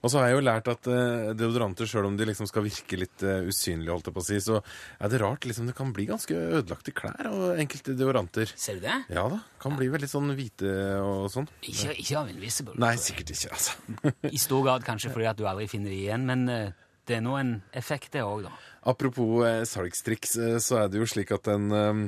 Og 0.00 0.10
så 0.10 0.20
har 0.20 0.30
jeg 0.30 0.38
jo 0.38 0.44
lært 0.46 0.70
at 0.72 0.88
uh, 0.88 1.32
deodoranter, 1.36 1.88
sjøl 1.88 2.08
om 2.08 2.16
de 2.16 2.26
liksom 2.30 2.48
skal 2.48 2.64
virke 2.64 2.96
litt 3.00 3.24
uh, 3.26 3.44
usynlige, 3.44 3.92
holdt 3.92 4.08
jeg 4.08 4.16
på 4.16 4.22
å 4.22 4.26
si, 4.26 4.38
så 4.40 4.60
er 4.62 5.12
det 5.12 5.20
rart 5.20 5.44
liksom 5.48 5.68
det 5.68 5.76
kan 5.76 5.92
bli 5.94 6.08
ganske 6.08 6.32
ødelagte 6.32 6.94
klær 6.96 7.28
av 7.28 7.60
enkelte 7.60 7.96
deodoranter. 7.98 8.54
Ser 8.56 8.80
du 8.80 8.86
det? 8.86 8.96
Ja 9.12 9.26
da. 9.28 9.42
Kan 9.62 9.76
bli 9.76 9.90
veldig 9.92 10.08
sånn 10.10 10.32
hvite 10.38 10.72
og 11.04 11.28
sånn. 11.32 11.50
Ikke, 11.60 11.92
ikke 11.92 12.20
av 12.22 12.32
Invisible. 12.32 12.78
Nei, 12.80 12.94
sikkert 13.00 13.34
ikke, 13.36 13.52
altså. 13.52 14.14
I 14.32 14.40
stor 14.40 14.64
grad 14.64 14.88
kanskje 14.88 15.12
fordi 15.12 15.28
at 15.28 15.38
du 15.38 15.44
aldri 15.46 15.68
finner 15.70 15.92
det 15.92 16.00
igjen, 16.06 16.24
men 16.28 16.48
uh, 16.48 16.88
det 17.08 17.18
er 17.18 17.24
nå 17.24 17.36
en 17.38 17.56
effekt, 17.76 18.14
det 18.16 18.24
òg, 18.24 18.46
da. 18.46 18.56
Apropos 18.84 19.44
eh, 19.46 19.62
salgstriks, 19.68 20.32
eh, 20.42 20.56
så 20.58 20.80
er 20.82 20.88
det 20.90 20.98
jo 20.98 21.06
slik 21.06 21.30
at 21.36 21.46
en 21.52 21.68
eh, 21.70 22.00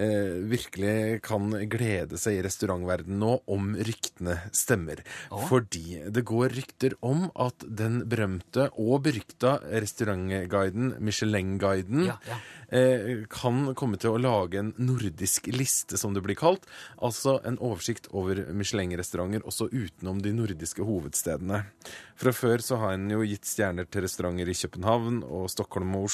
eh, 0.00 0.38
virkelig 0.48 1.20
kan 1.26 1.50
glede 1.68 2.16
seg 2.20 2.38
i 2.38 2.44
restaurantverdenen 2.46 3.20
nå 3.20 3.34
om 3.52 3.74
ryktene 3.76 4.38
stemmer. 4.56 5.02
Fordi 5.50 6.00
det 6.14 6.24
går 6.24 6.54
rykter 6.56 6.96
om 7.04 7.26
at 7.36 7.66
den 7.68 8.00
berømte 8.08 8.70
og 8.80 9.02
berykta 9.04 9.58
restaurantguiden, 9.68 10.94
Michelin-guiden, 11.04 12.06
Ja, 12.08 12.16
ja. 12.30 12.38
eh, 12.72 13.26
kan 13.28 13.74
komme 13.76 14.00
til 14.00 14.14
å 14.14 14.20
lage 14.20 14.62
en 14.62 14.72
nordisk 14.80 15.50
liste, 15.52 15.98
som 16.00 16.14
det 16.16 16.24
blir 16.24 16.38
kalt. 16.40 16.64
Altså 17.04 17.36
en 17.44 17.58
oversikt 17.60 18.08
over 18.16 18.40
Michelin-restauranter 18.56 19.44
også 19.44 19.68
utenom 19.72 20.22
de 20.24 20.32
nordiske 20.32 20.84
hovedstedene. 20.88 21.66
Fra 22.16 22.32
før 22.32 22.62
så 22.62 22.78
har 22.80 22.94
en 22.96 23.08
jo 23.10 23.20
gitt 23.26 23.44
stjerner 23.48 23.84
til 23.90 24.06
restauranter 24.06 24.48
i 24.48 24.54
København 24.56 25.22
og 25.26 25.48
Stockholm 25.52 25.92
og 25.98 26.04
Oslo. 26.06 26.12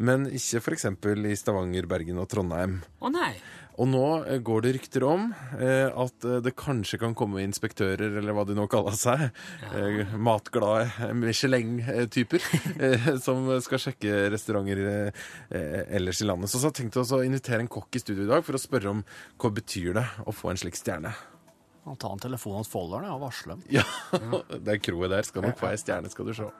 Men 0.00 0.28
ikke 0.32 0.62
f.eks. 0.62 0.86
i 0.86 1.36
Stavanger, 1.36 1.88
Bergen 1.90 2.20
og 2.22 2.28
Trondheim. 2.30 2.78
Å 3.00 3.10
nei! 3.12 3.34
Og 3.80 3.88
nå 3.88 4.04
eh, 4.28 4.40
går 4.44 4.64
det 4.64 4.72
rykter 4.76 5.04
om 5.08 5.30
eh, 5.56 5.88
at 5.88 6.26
eh, 6.28 6.40
det 6.44 6.52
kanskje 6.58 6.98
kan 7.00 7.14
komme 7.16 7.40
inspektører, 7.44 8.18
eller 8.20 8.36
hva 8.36 8.44
de 8.48 8.56
nå 8.56 8.66
kaller 8.70 8.96
seg, 8.98 9.26
eh, 9.72 10.12
matglade 10.20 11.10
Michelin-typer, 11.16 12.44
eh, 12.88 13.10
som 13.24 13.48
skal 13.64 13.82
sjekke 13.86 14.26
restauranter 14.34 14.82
eh, 15.08 15.80
ellers 15.96 16.20
i 16.20 16.28
landet. 16.28 16.52
Så, 16.52 16.60
så 16.60 16.68
jeg 16.68 16.82
tenkte 16.82 17.00
også 17.04 17.22
å 17.22 17.26
invitere 17.26 17.64
en 17.64 17.72
kokk 17.72 17.96
i 17.96 18.04
studio 18.04 18.26
i 18.26 18.30
dag 18.32 18.44
for 18.44 18.58
å 18.58 18.62
spørre 18.62 18.92
om 18.92 19.04
hva 19.40 19.52
betyr 19.60 19.96
det 19.96 20.06
å 20.28 20.34
få 20.34 20.52
en 20.52 20.60
slik 20.60 20.76
stjerne. 20.76 21.14
Han 21.88 21.96
tar 21.96 22.12
en 22.12 22.20
telefon 22.20 22.58
hos 22.58 22.68
folderen 22.68 23.08
ja, 23.08 23.16
og 23.16 23.24
varsler 23.24 23.56
dem. 23.56 23.64
Ja, 23.80 23.86
det 24.64 24.76
er 24.76 24.84
kroet 24.84 25.14
der. 25.14 25.24
Skal 25.24 25.46
nok 25.46 25.56
få 25.60 25.70
ei 25.72 25.80
stjerne, 25.80 26.12
skal 26.12 26.28
du 26.28 26.36
se. 26.36 26.50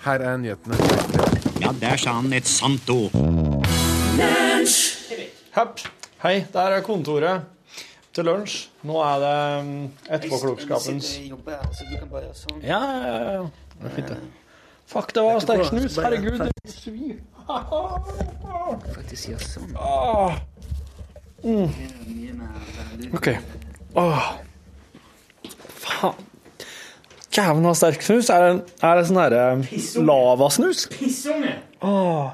Her 0.00 0.20
er 0.24 0.36
nyhetene. 0.36 0.76
Ja, 1.60 1.72
der 1.80 1.96
sa 1.96 2.12
han 2.16 2.32
et 2.32 2.46
sant 2.48 2.88
ord. 2.88 3.12
Hepp. 5.56 5.82
Hei, 6.22 6.46
der 6.52 6.76
er 6.76 6.80
kontoret 6.84 7.42
til 8.16 8.24
lunsj. 8.24 8.70
Nå 8.88 8.96
er 9.04 9.18
det 9.20 9.34
um, 9.60 9.74
etterpåklokskapens 10.08 11.10
Ja, 12.62 12.78
ja, 12.80 12.80
ja, 13.04 13.32
ja. 13.32 13.42
Det 13.80 13.90
er 13.90 13.94
fint, 13.98 14.08
det. 14.08 14.18
Fuck, 14.86 15.14
det 15.14 15.22
var 15.22 15.44
sterk 15.44 15.66
snus. 15.68 15.96
Herregud. 15.96 16.38
det 16.48 16.72
svir. 16.72 17.20
Faktisk 18.96 19.28
gjør 19.34 19.44
sånn. 19.44 19.76
Ah. 19.76 20.40
OK. 23.20 23.30
Åh. 24.00 24.32
Faen. 25.84 26.29
Kæven 27.30 27.66
av 27.70 27.76
sterk 27.78 28.02
snus. 28.02 28.30
Er 28.34 28.46
det, 28.46 28.76
er 28.82 28.98
det 28.98 29.06
sånn 29.06 29.20
herre 29.22 29.42
eh, 29.60 29.88
lavasnus? 30.02 30.86
Pissunge. 30.90 31.54
Åh. 31.86 32.32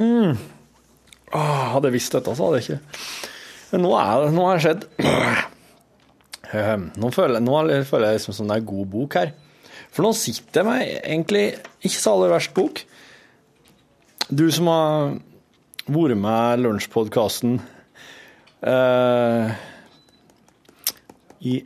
Mm. 0.00 0.34
Åh, 1.34 1.62
hadde 1.74 1.90
jeg 1.90 1.96
visst 2.00 2.14
dette, 2.14 2.34
så 2.34 2.48
hadde 2.48 2.60
jeg 2.60 2.64
ikke 2.66 3.04
Men 3.70 3.84
nå 3.86 3.92
er 3.98 4.24
det 4.24 4.32
nå 4.34 4.46
har 4.48 4.58
det 4.58 4.64
skjedd. 4.64 4.88
Ehm, 6.54 6.88
nå 7.00 7.10
føler, 7.14 7.42
nå 7.42 7.54
føler 7.88 8.12
jeg 8.12 8.20
liksom 8.20 8.36
som 8.36 8.50
det 8.50 8.60
er 8.60 8.66
god 8.68 8.90
bok 8.92 9.16
her. 9.18 9.32
For 9.94 10.06
nå 10.06 10.12
sitter 10.18 10.60
jeg 10.60 10.68
med 10.68 10.82
egentlig 11.00 11.44
ikke 11.82 11.96
så 11.96 12.14
aller 12.14 12.34
verst 12.34 12.54
bok. 12.54 12.82
Du 14.30 14.46
som 14.54 14.70
har 14.70 15.16
vært 15.86 16.18
med 16.18 16.62
lunsjpodkasten 16.64 17.58
uh, 18.64 18.70
eh, 18.70 19.56
i 21.44 21.58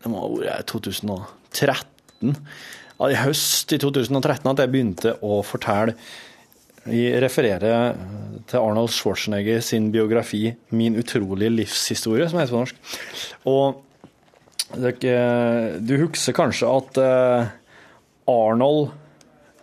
Det 0.00 0.08
må 0.08 0.22
ha 0.24 0.30
vært 0.32 0.72
2000 0.72 1.12
år. 1.12 1.28
13, 1.52 2.34
i 3.00 3.16
høst 3.16 3.72
i 3.72 3.78
2013 3.80 4.50
at 4.50 4.60
jeg 4.60 4.72
begynte 4.72 5.14
å 5.24 5.40
fortelle 5.46 5.96
jeg 6.88 7.20
refererer 7.20 7.90
eh, 7.92 7.96
til 8.48 8.62
Arnold 8.62 8.88
Schwarzenegger 8.94 9.60
sin 9.60 9.90
biografi 9.92 10.56
'Min 10.70 10.96
utrolige 10.96 11.50
livshistorie', 11.52 12.28
som 12.28 12.38
heter 12.40 12.54
på 12.54 12.62
norsk. 12.62 12.76
Og 13.44 13.84
eh, 15.04 15.76
du 15.76 15.96
husker 16.00 16.32
kanskje 16.32 16.66
at 16.72 16.98
eh, 17.04 17.46
Arnold 18.26 18.90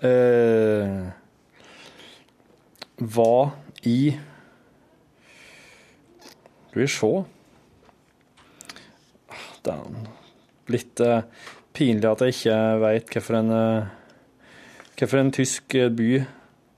eh, 0.04 1.10
var 2.98 3.52
i 3.84 4.18
Skal 6.70 6.82
vi 6.82 6.88
se 6.88 7.24
ah, 9.34 9.86
Litt 10.70 11.00
eh, 11.02 11.22
pinlig 11.78 12.10
at 12.10 12.24
jeg 12.26 12.36
ikke 12.36 12.58
veit 12.82 13.14
hvilken 13.14 13.54
uh, 13.54 13.94
hvilken 14.98 15.22
en 15.22 15.36
tysk 15.36 15.78
eh, 15.78 15.92
by 15.94 16.10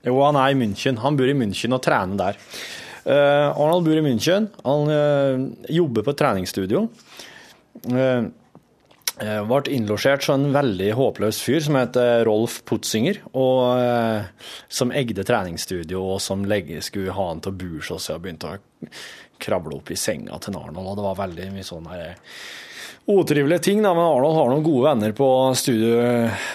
Jo, 0.04 0.16
han 0.24 0.36
er 0.40 0.52
i 0.52 0.56
München. 0.56 1.00
Han 1.02 1.16
bor 1.16 1.28
i 1.28 1.36
München 1.36 1.76
og 1.76 1.82
trener 1.84 2.16
der. 2.16 2.36
Uh, 3.04 3.52
Arnold 3.52 3.84
bor 3.84 3.98
i 3.98 4.04
München. 4.04 4.46
Han 4.64 4.88
uh, 4.88 5.42
jobber 5.68 6.06
på 6.06 6.14
treningsstudio. 6.16 6.86
Uh, 7.84 8.30
ble 9.20 9.74
innlosjert 9.74 10.24
som 10.24 10.40
en 10.40 10.54
veldig 10.54 10.94
håpløs 10.96 11.42
fyr 11.44 11.60
som 11.64 11.76
heter 11.76 12.24
Rolf 12.24 12.60
Putzinger, 12.64 13.20
og 13.36 13.76
eh, 13.76 14.30
som 14.72 14.94
eide 14.96 15.26
treningsstudio, 15.28 16.00
og 16.14 16.22
som 16.24 16.46
legge, 16.48 16.80
skulle 16.84 17.12
ha 17.12 17.26
han 17.28 17.42
til 17.44 17.52
å 17.52 17.58
bure 17.60 17.84
seg, 17.84 18.00
så 18.00 18.16
begynte 18.22 18.54
å 18.54 18.88
krable 19.40 19.76
opp 19.76 19.92
i 19.92 19.98
senga 20.00 20.40
til 20.40 20.56
Arnold, 20.56 20.86
og 20.86 20.96
det 20.96 21.04
var 21.04 21.20
veldig 21.20 21.50
mye 21.52 21.68
sånn 21.68 21.90
her 21.92 22.16
utrivelige 23.08 23.62
ting, 23.64 23.80
da, 23.82 23.94
men 23.96 24.04
Arnold 24.04 24.36
har 24.36 24.50
noen 24.52 24.64
gode 24.66 24.84
venner 24.86 25.14
på 25.16 25.26
studio, 25.58 25.96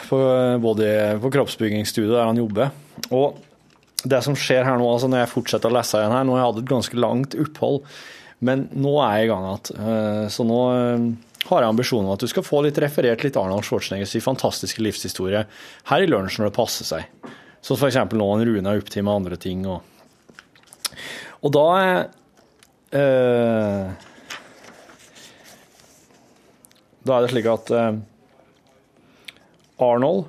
på, 0.09 0.19
både 0.63 0.89
på 1.23 1.31
kroppsbyggingsstudiet 1.33 2.13
der 2.15 2.29
han 2.29 2.39
jobber. 2.39 2.71
Og 3.09 3.39
det 4.05 4.21
som 4.23 4.37
skjer 4.37 4.63
her 4.67 4.77
nå, 4.79 4.85
altså 4.87 5.09
når 5.09 5.23
jeg 5.23 5.33
fortsetter 5.33 5.71
å 5.71 5.75
lese 5.75 5.99
igjen 5.99 6.13
her, 6.13 6.27
nå 6.27 6.35
har 6.35 6.43
jeg 6.43 6.51
hatt 6.51 6.61
et 6.61 6.71
ganske 6.71 6.99
langt 7.01 7.37
opphold, 7.41 7.81
men 8.45 8.67
nå 8.77 8.93
er 9.01 9.17
jeg 9.17 9.27
i 9.27 9.31
gang 9.31 9.47
igjen. 9.49 9.71
Eh, 9.79 10.25
Så 10.31 10.45
nå 10.47 10.59
eh, 10.75 11.07
har 11.49 11.63
jeg 11.63 11.71
ambisjonen 11.73 12.09
om 12.09 12.15
at 12.15 12.23
du 12.23 12.29
skal 12.29 12.45
få 12.45 12.61
litt 12.65 12.79
referert 12.81 13.25
litt 13.25 13.37
Arnold 13.39 13.65
Schwarzeneggers 13.65 14.15
fantastiske 14.23 14.83
livshistorie 14.85 15.45
her 15.89 16.05
i 16.05 16.09
lunsj 16.09 16.39
når 16.39 16.51
det 16.51 16.57
passer 16.57 16.87
seg. 16.87 17.31
Så 17.65 17.77
eksempel 17.87 18.21
nå 18.21 18.27
en 18.35 18.45
Rune 18.45 18.71
er 18.71 18.81
opptil 18.81 19.05
med 19.05 19.15
andre 19.23 19.37
ting. 19.41 19.63
Og, 19.65 19.81
og 21.41 21.53
da 21.55 21.67
eh, 22.93 24.11
Da 27.05 27.17
er 27.17 27.25
det 27.25 27.33
slik 27.33 27.49
at 27.49 27.71
eh, 27.75 27.97
Arnold 29.85 30.25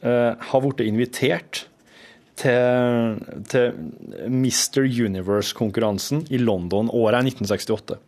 eh, 0.00 0.32
har 0.50 0.62
blitt 0.64 0.84
invitert 0.86 1.66
til, 2.38 3.18
til 3.50 3.74
Mr. 4.30 4.84
Universe-konkurransen 4.86 6.24
i 6.30 6.40
London. 6.40 6.88
Året 6.94 7.20
er 7.20 7.32
1968. 7.34 7.98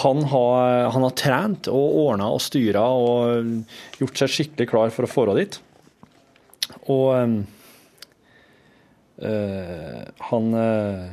Han 0.00 0.22
har, 0.30 0.90
han 0.94 1.02
har 1.02 1.16
trent 1.18 1.68
og 1.68 1.96
ordna 2.04 2.28
og 2.30 2.42
styra 2.44 2.84
og 2.94 3.64
gjort 3.98 4.20
seg 4.22 4.30
skikkelig 4.36 4.70
klar 4.70 4.92
for 4.94 5.06
å 5.06 5.10
få 5.10 5.26
dit. 5.34 5.58
Og 6.94 7.08
eh, 9.20 10.04
han 10.30 10.54
eh, 10.62 11.08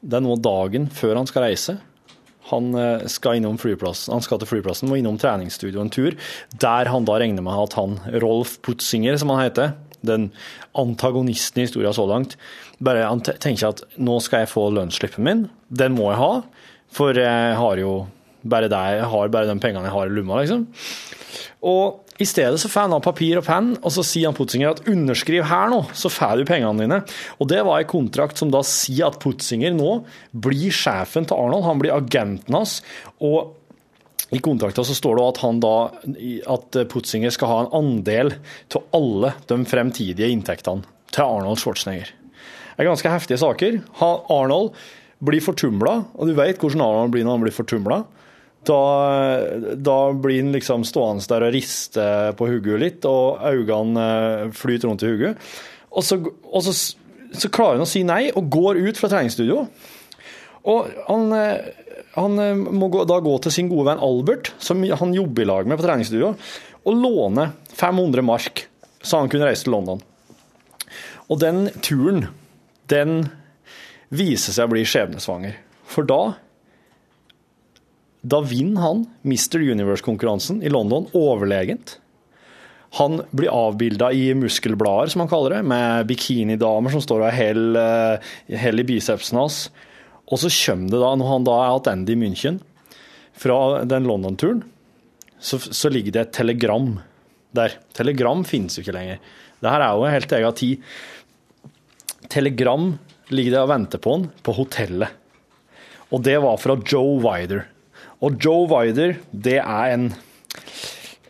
Det 0.00 0.16
er 0.16 0.24
nå 0.24 0.36
dagen 0.40 0.86
før 0.94 1.18
han 1.18 1.28
skal 1.28 1.48
reise. 1.48 1.80
Han 2.50 2.70
eh, 2.78 3.04
skal 3.10 3.38
innom 3.40 3.58
flyplassen, 3.60 4.12
han 4.14 4.24
skal 4.24 4.40
til 4.42 4.50
flyplassen 4.50 4.90
og 4.90 4.98
innom 4.98 5.18
treningsstudio 5.20 5.82
en 5.82 5.92
tur, 5.94 6.16
der 6.62 6.90
han 6.90 7.06
da 7.08 7.18
regner 7.22 7.44
med 7.46 7.54
at 7.66 7.76
han, 7.78 7.98
Rolf 8.22 8.56
Putzinger, 8.66 9.18
som 9.20 9.32
han 9.34 9.44
heter, 9.46 9.74
den 10.06 10.30
antagonisten 10.80 11.60
i 11.60 11.66
historien 11.66 11.92
så 11.94 12.06
langt, 12.08 12.36
bare 12.80 13.04
han 13.04 13.20
te- 13.20 13.36
tenker 13.42 13.68
at 13.74 13.82
nå 14.00 14.16
skal 14.24 14.44
jeg 14.46 14.52
få 14.54 14.68
lønnsslippen 14.72 15.26
min, 15.26 15.42
den 15.68 15.92
må 15.98 16.08
jeg 16.12 16.20
ha, 16.22 16.30
for 16.96 17.14
jeg 17.20 17.56
har 17.58 17.82
jo 17.82 17.92
bare, 18.42 18.70
det, 18.72 18.78
jeg 18.96 19.08
har 19.12 19.28
bare 19.34 19.50
de 19.50 19.58
pengene 19.60 19.84
jeg 19.90 19.92
har 19.94 20.08
i 20.08 20.14
lomma, 20.16 20.40
liksom. 20.40 20.64
Og 21.68 22.00
i 22.20 22.26
stedet 22.28 22.60
så 22.60 22.68
får 22.68 22.90
han 22.90 23.02
papir 23.04 23.38
og 23.40 23.46
penn, 23.46 23.70
og 23.80 23.92
så 23.94 24.04
sier 24.04 24.28
han 24.28 24.36
Putzinger 24.36 24.74
at 24.74 24.82
underskriv 24.90 25.46
her 25.48 25.70
nå, 25.72 25.78
så 25.96 26.10
får 26.12 26.42
du 26.42 26.48
pengene 26.50 26.84
dine. 26.84 26.98
Og 27.40 27.48
det 27.48 27.62
var 27.64 27.80
en 27.80 27.88
kontrakt 27.88 28.40
som 28.40 28.52
da 28.52 28.60
sier 28.66 29.08
at 29.08 29.16
Putzinger 29.22 29.72
nå 29.72 30.02
blir 30.30 30.74
sjefen 30.74 31.24
til 31.28 31.40
Arnold, 31.40 31.64
han 31.64 31.80
blir 31.80 31.96
agenten 31.96 32.58
hans. 32.58 32.80
og 33.18 33.56
i 34.30 34.38
kontrakten 34.38 34.86
så 34.86 34.94
står 34.94 35.16
det 35.18 35.22
at, 35.26 35.38
han 35.42 35.58
da, 35.62 35.74
at 36.54 36.76
Putzinger 36.92 37.32
skal 37.34 37.50
ha 37.50 37.58
en 37.64 37.72
andel 37.80 38.34
til 38.70 38.84
alle 38.94 39.32
de 39.50 39.56
fremtidige 39.66 40.28
inntektene 40.30 40.86
til 41.10 41.24
Arnold 41.24 41.58
Schwarzenegger. 41.58 42.12
Det 42.12 42.84
er 42.84 42.88
ganske 42.92 43.10
heftige 43.10 43.40
saker. 43.42 43.80
Arnold 43.98 44.70
blir 45.24 45.42
fortumla, 45.42 45.96
og 46.14 46.30
du 46.30 46.36
vet 46.38 46.62
hvordan 46.62 46.84
Arnold 46.84 47.16
blir 47.16 47.26
når 47.26 47.36
han 47.40 47.48
blir 47.48 47.56
fortumla. 47.56 47.98
Da, 48.66 48.80
da 49.80 49.96
blir 50.12 50.42
han 50.42 50.52
liksom 50.52 50.82
stående 50.84 51.24
der 51.30 51.46
og 51.46 51.54
riste 51.54 52.06
på 52.36 52.48
hodet 52.50 52.80
litt, 52.82 53.06
og 53.08 53.40
øynene 53.40 54.06
eh, 54.06 54.50
flyter 54.56 54.90
rundt 54.90 55.04
i 55.06 55.12
hodet. 55.14 55.32
Og, 55.90 56.04
så, 56.04 56.18
og 56.20 56.66
så, 56.66 56.74
så 57.32 57.50
klarer 57.52 57.80
han 57.80 57.86
å 57.86 57.88
si 57.88 58.04
nei, 58.06 58.26
og 58.36 58.50
går 58.52 58.82
ut 58.84 59.00
fra 59.00 59.08
treningsstudio. 59.12 59.64
Og 60.68 60.90
han, 61.06 61.32
eh, 61.32 61.70
han 62.18 62.42
eh, 62.42 62.52
må 62.52 62.90
da 63.08 63.16
gå 63.24 63.38
til 63.46 63.54
sin 63.54 63.70
gode 63.72 63.88
venn 63.88 64.04
Albert, 64.04 64.52
som 64.60 64.84
han 64.84 65.16
jobber 65.16 65.46
i 65.46 65.48
lag 65.48 65.70
med 65.70 65.80
på 65.80 65.86
treningsstudio, 65.88 66.34
og 66.80 67.00
låne 67.00 67.50
500 67.80 68.24
mark, 68.24 68.66
så 69.00 69.22
han 69.22 69.32
kunne 69.32 69.48
reise 69.48 69.64
til 69.64 69.72
London. 69.76 70.04
Og 71.30 71.40
den 71.40 71.68
turen, 71.80 72.26
den 72.92 73.22
viser 74.12 74.52
seg 74.52 74.68
å 74.68 74.74
bli 74.74 74.84
skjebnesvanger. 74.88 75.56
For 75.90 76.06
da 76.06 76.22
da 78.20 78.40
vinner 78.44 78.84
han 78.84 79.04
Mr. 79.24 79.60
Universe-konkurransen 79.62 80.62
i 80.62 80.72
London 80.72 81.06
overlegent. 81.16 81.98
Han 82.98 83.22
blir 83.30 83.52
avbilda 83.54 84.10
i 84.12 84.32
muskelblader, 84.34 85.12
som 85.12 85.22
han 85.22 85.30
kaller 85.30 85.56
det, 85.56 85.62
med 85.70 86.08
bikinidamer 86.10 86.92
som 86.92 87.02
står 87.04 87.28
og 87.28 87.36
heller 87.36 88.32
hell 88.60 88.82
i 88.82 88.86
bicepsen 88.88 89.38
hans. 89.38 89.60
Og 90.30 90.42
så 90.42 90.50
kommer 90.50 90.90
det 90.90 91.00
da, 91.02 91.14
når 91.16 91.30
han 91.30 91.46
da 91.46 91.56
er 91.64 91.84
tilbake 91.86 92.16
i 92.16 92.20
München, 92.20 92.60
fra 93.40 93.84
den 93.88 94.04
London-turen, 94.04 94.64
så, 95.40 95.56
så 95.56 95.88
ligger 95.88 96.12
det 96.12 96.24
et 96.26 96.34
telegram 96.36 96.98
der. 97.56 97.78
Telegram 97.96 98.42
finnes 98.44 98.76
jo 98.76 98.84
ikke 98.84 98.96
lenger. 98.98 99.22
Det 99.60 99.72
her 99.72 99.84
er 99.84 99.94
jo 99.96 100.04
en 100.04 100.12
helt 100.12 100.34
egen 100.36 100.58
tid. 100.58 100.90
Telegram 102.30 102.90
ligger 103.32 103.56
det 103.56 103.62
og 103.62 103.70
venter 103.70 104.02
på 104.02 104.16
han 104.16 104.28
på 104.44 104.54
hotellet. 104.58 105.16
Og 106.10 106.24
det 106.26 106.36
var 106.42 106.58
fra 106.60 106.76
Joe 106.84 107.16
Wider. 107.22 107.64
Og 108.20 108.36
Joe 108.42 108.68
Wider, 108.68 109.16
det 109.32 109.58
er 109.62 109.94
en 109.94 110.14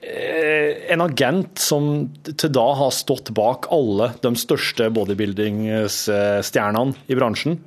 eh, 0.03 0.71
en 0.91 1.01
agent 1.05 1.59
som 1.63 2.11
til 2.27 2.51
da 2.55 2.75
har 2.81 2.91
stått 2.95 3.31
bak 3.37 3.67
alle 3.75 4.13
de 4.25 4.35
største 4.41 4.91
bodybuildingsstjernene 4.97 6.95
i 7.07 7.15
bransjen. 7.19 7.61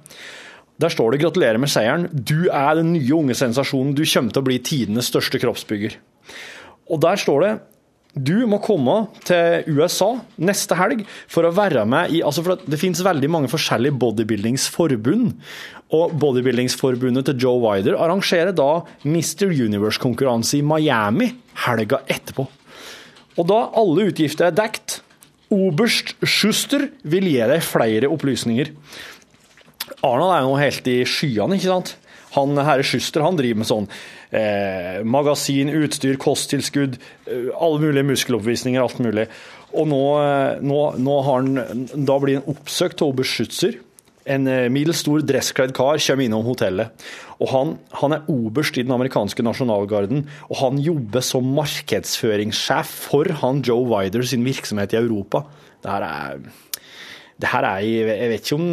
Der 0.82 0.90
står 0.90 1.12
det 1.12 1.22
'gratulerer 1.22 1.58
med 1.62 1.70
seieren'. 1.70 2.10
Du 2.12 2.50
er 2.50 2.76
den 2.76 2.94
nye 2.94 3.16
unge 3.16 3.36
sensasjonen. 3.38 3.96
Du 3.96 4.04
kommer 4.04 4.32
til 4.34 4.42
å 4.42 4.46
bli 4.50 4.60
tidenes 4.60 5.06
største 5.08 5.40
kroppsbygger. 5.40 5.96
Og 6.92 7.00
der 7.00 7.16
står 7.16 7.40
det 7.42 7.60
du 8.14 8.46
må 8.46 8.60
komme 8.62 9.08
til 9.26 9.66
USA 9.74 10.12
neste 10.38 10.78
helg 10.78 11.02
for 11.32 11.48
å 11.48 11.54
være 11.56 11.82
med 11.90 12.14
i 12.14 12.22
altså 12.26 12.44
for 12.46 12.62
Det 12.70 12.78
finnes 12.78 13.02
veldig 13.02 13.30
mange 13.34 13.50
forskjellige 13.50 13.98
bodybuildingsforbund. 14.02 15.32
Og 15.94 16.14
bodybuildingsforbundet 16.22 17.26
til 17.30 17.46
Joe 17.46 17.62
Wider 17.64 17.98
arrangerer 17.98 18.54
da 18.54 18.84
Mr. 19.06 19.50
Universe-konkurranse 19.50 20.60
i 20.60 20.66
Miami 20.66 21.32
helga 21.66 22.04
etterpå. 22.06 22.46
Og 23.34 23.50
da 23.50 23.60
alle 23.82 24.08
utgifter 24.12 24.52
er 24.52 24.58
dekt, 24.58 25.00
oberst 25.54 26.14
Schuster 26.22 26.88
vil 27.02 27.28
gi 27.30 27.42
deg 27.50 27.66
flere 27.66 28.10
opplysninger. 28.14 28.74
Arnold 30.06 30.34
er 30.36 30.46
jo 30.46 30.58
helt 30.62 30.90
i 30.90 30.98
skyene, 31.10 31.58
ikke 31.58 31.72
sant? 31.72 31.96
Han 32.34 32.58
herre 32.58 32.86
Schuster 32.86 33.26
han 33.26 33.38
driver 33.38 33.62
med 33.62 33.70
sånn 33.70 33.90
eh, 34.34 35.02
magasin, 35.06 35.72
utstyr, 35.84 36.18
kosttilskudd, 36.22 36.98
eh, 37.28 37.50
alle 37.54 37.82
mulige 37.84 38.08
muskeloppvisninger, 38.10 38.82
alt 38.82 39.02
mulig. 39.04 39.28
Og 39.74 39.90
nå, 39.90 40.04
eh, 40.22 40.62
nå, 40.62 40.80
nå 41.02 41.18
har 41.28 41.42
han, 41.42 41.88
da 41.94 42.20
blir 42.22 42.40
han 42.42 42.54
oppsøkt 42.54 43.02
av 43.02 43.14
oberst 43.14 43.66
En 44.24 44.48
eh, 44.48 44.70
middels 44.72 45.02
stor 45.04 45.20
dresskledd 45.20 45.74
kar 45.76 46.00
kommer 46.00 46.24
innom 46.24 46.46
hotellet. 46.48 47.06
Og 47.44 47.50
han, 47.52 47.78
han 48.00 48.14
er 48.16 48.30
oberst 48.32 48.78
i 48.78 48.86
den 48.86 48.94
amerikanske 48.96 49.44
nasjonalgarden, 49.44 50.28
og 50.48 50.60
han 50.62 50.78
jobber 50.80 51.26
som 51.26 51.50
markedsføringssjef 51.58 52.94
for 53.10 53.28
han 53.42 53.64
Joe 53.66 53.84
Wider 53.84 54.24
sin 54.24 54.46
virksomhet 54.46 54.96
i 54.96 55.02
Europa. 55.02 55.44
Det 55.84 55.92
her 55.92 56.06
er, 56.08 56.46
det 57.36 57.50
her 57.52 57.68
er 57.68 57.82
Jeg 57.84 58.30
vet 58.32 58.46
ikke 58.46 58.62
om 58.62 58.70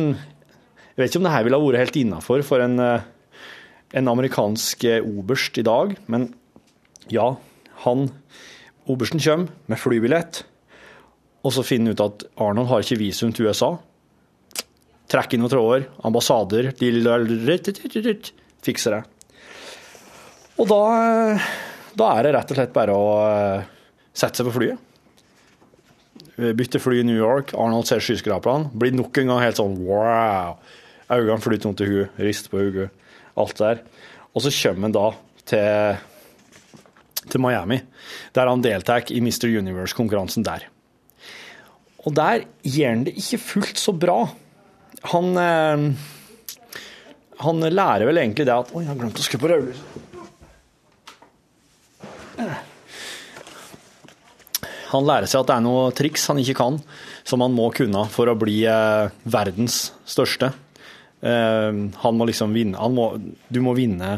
jeg 1.00 1.06
vet 1.06 1.14
ikke 1.14 1.20
om 1.22 1.26
det 1.26 1.32
her 1.32 1.44
ville 1.46 1.58
vært 1.64 1.80
helt 1.80 1.96
innafor 1.96 2.42
for 2.44 2.60
en, 2.60 2.78
eh, 2.78 3.04
en 3.96 4.10
amerikansk 4.10 4.84
eh, 4.84 5.02
oberst 5.02 5.58
i 5.58 5.66
dag, 5.66 5.96
men 6.06 6.30
ja, 7.10 7.34
han 7.84 8.10
Obersten 8.90 9.20
kommer 9.22 9.50
med 9.70 9.78
flybillett, 9.78 10.42
og 11.46 11.54
så 11.54 11.62
finner 11.62 11.92
han 11.92 11.96
ut 11.96 12.02
at 12.02 12.24
Arnold 12.42 12.70
har 12.70 12.82
ikke 12.82 12.98
visum 12.98 13.30
til 13.34 13.46
USA. 13.46 13.74
Trekker 15.10 15.36
inn 15.36 15.44
noen 15.44 15.52
tråder, 15.52 15.86
ambassader 16.06 16.72
Fikser 18.66 18.96
det. 18.96 19.02
Og 20.60 20.68
da, 20.68 20.80
da 21.96 22.08
er 22.16 22.26
det 22.26 22.34
rett 22.36 22.50
og 22.52 22.58
slett 22.58 22.74
bare 22.74 22.96
å 22.96 23.06
eh, 23.28 23.68
sette 24.12 24.40
seg 24.40 24.50
på 24.50 24.56
flyet. 24.58 24.86
Bytte 26.56 26.80
fly 26.80 27.02
i 27.02 27.06
New 27.06 27.16
York, 27.16 27.54
Arnold 27.58 27.88
ser 27.88 28.02
skyskraperne, 28.04 28.70
blir 28.72 28.94
nok 28.96 29.18
en 29.20 29.32
gang 29.32 29.42
helt 29.44 29.60
sånn 29.60 29.76
wow. 29.84 30.56
Øynene 31.10 31.42
flyter 31.42 31.68
rundt 31.68 31.82
i 31.84 31.88
huet, 31.88 32.20
rister 32.22 32.52
på 32.52 32.62
hodet, 32.62 32.90
alt 33.40 33.60
der. 33.60 33.82
Og 34.34 34.44
så 34.44 34.52
kommer 34.54 34.88
han 34.88 34.96
da 34.96 35.06
til, 35.50 35.96
til 37.26 37.42
Miami, 37.42 37.80
der 38.36 38.50
han 38.50 38.62
deltar 38.64 39.10
i 39.10 39.22
Mr. 39.24 39.48
Universe-konkurransen 39.48 40.46
der. 40.46 40.68
Og 42.06 42.14
der 42.16 42.46
gjør 42.64 42.94
han 42.94 43.04
det 43.08 43.16
ikke 43.20 43.42
fullt 43.42 43.80
så 43.80 43.92
bra. 43.92 44.22
Han 45.10 45.36
eh, 45.40 46.06
Han 47.40 47.64
lærer 47.64 48.04
vel 48.04 48.20
egentlig 48.20 48.44
det 48.44 48.52
at 48.52 48.72
Oi, 48.74 48.84
jeg 48.84 48.90
har 48.90 48.98
glemt 49.00 49.20
å 49.20 49.24
skru 49.24 49.40
på 49.40 49.48
rødlyset. 49.48 50.08
Han 54.90 55.06
lærer 55.06 55.30
seg 55.30 55.44
at 55.44 55.50
det 55.50 55.54
er 55.54 55.64
noen 55.64 55.94
triks 55.94 56.26
han 56.30 56.40
ikke 56.42 56.56
kan, 56.58 56.80
som 57.22 57.44
han 57.44 57.54
må 57.54 57.68
kunne 57.74 58.02
for 58.10 58.30
å 58.30 58.36
bli 58.38 58.58
eh, 58.66 59.12
verdens 59.22 59.90
største. 60.08 60.50
Eh, 61.20 61.80
han 62.04 62.16
må 62.16 62.26
liksom 62.28 62.54
vinne 62.56 62.86
må, 62.94 63.10
Du 63.52 63.58
må 63.60 63.74
vinne 63.76 64.14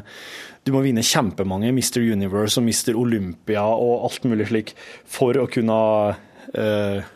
du 0.62 0.70
må 0.70 0.84
vinne 0.84 1.03
kjempemange 1.03 1.72
Mr. 1.74 1.98
Universe 2.14 2.61
og 2.61 2.68
Mr. 2.68 2.94
Olympia 2.94 3.64
og 3.66 4.05
alt 4.07 4.28
mulig 4.30 4.46
slik 4.46 4.68
for 5.11 5.34
å 5.42 5.48
kunne 5.50 5.78
uh, 6.14 7.09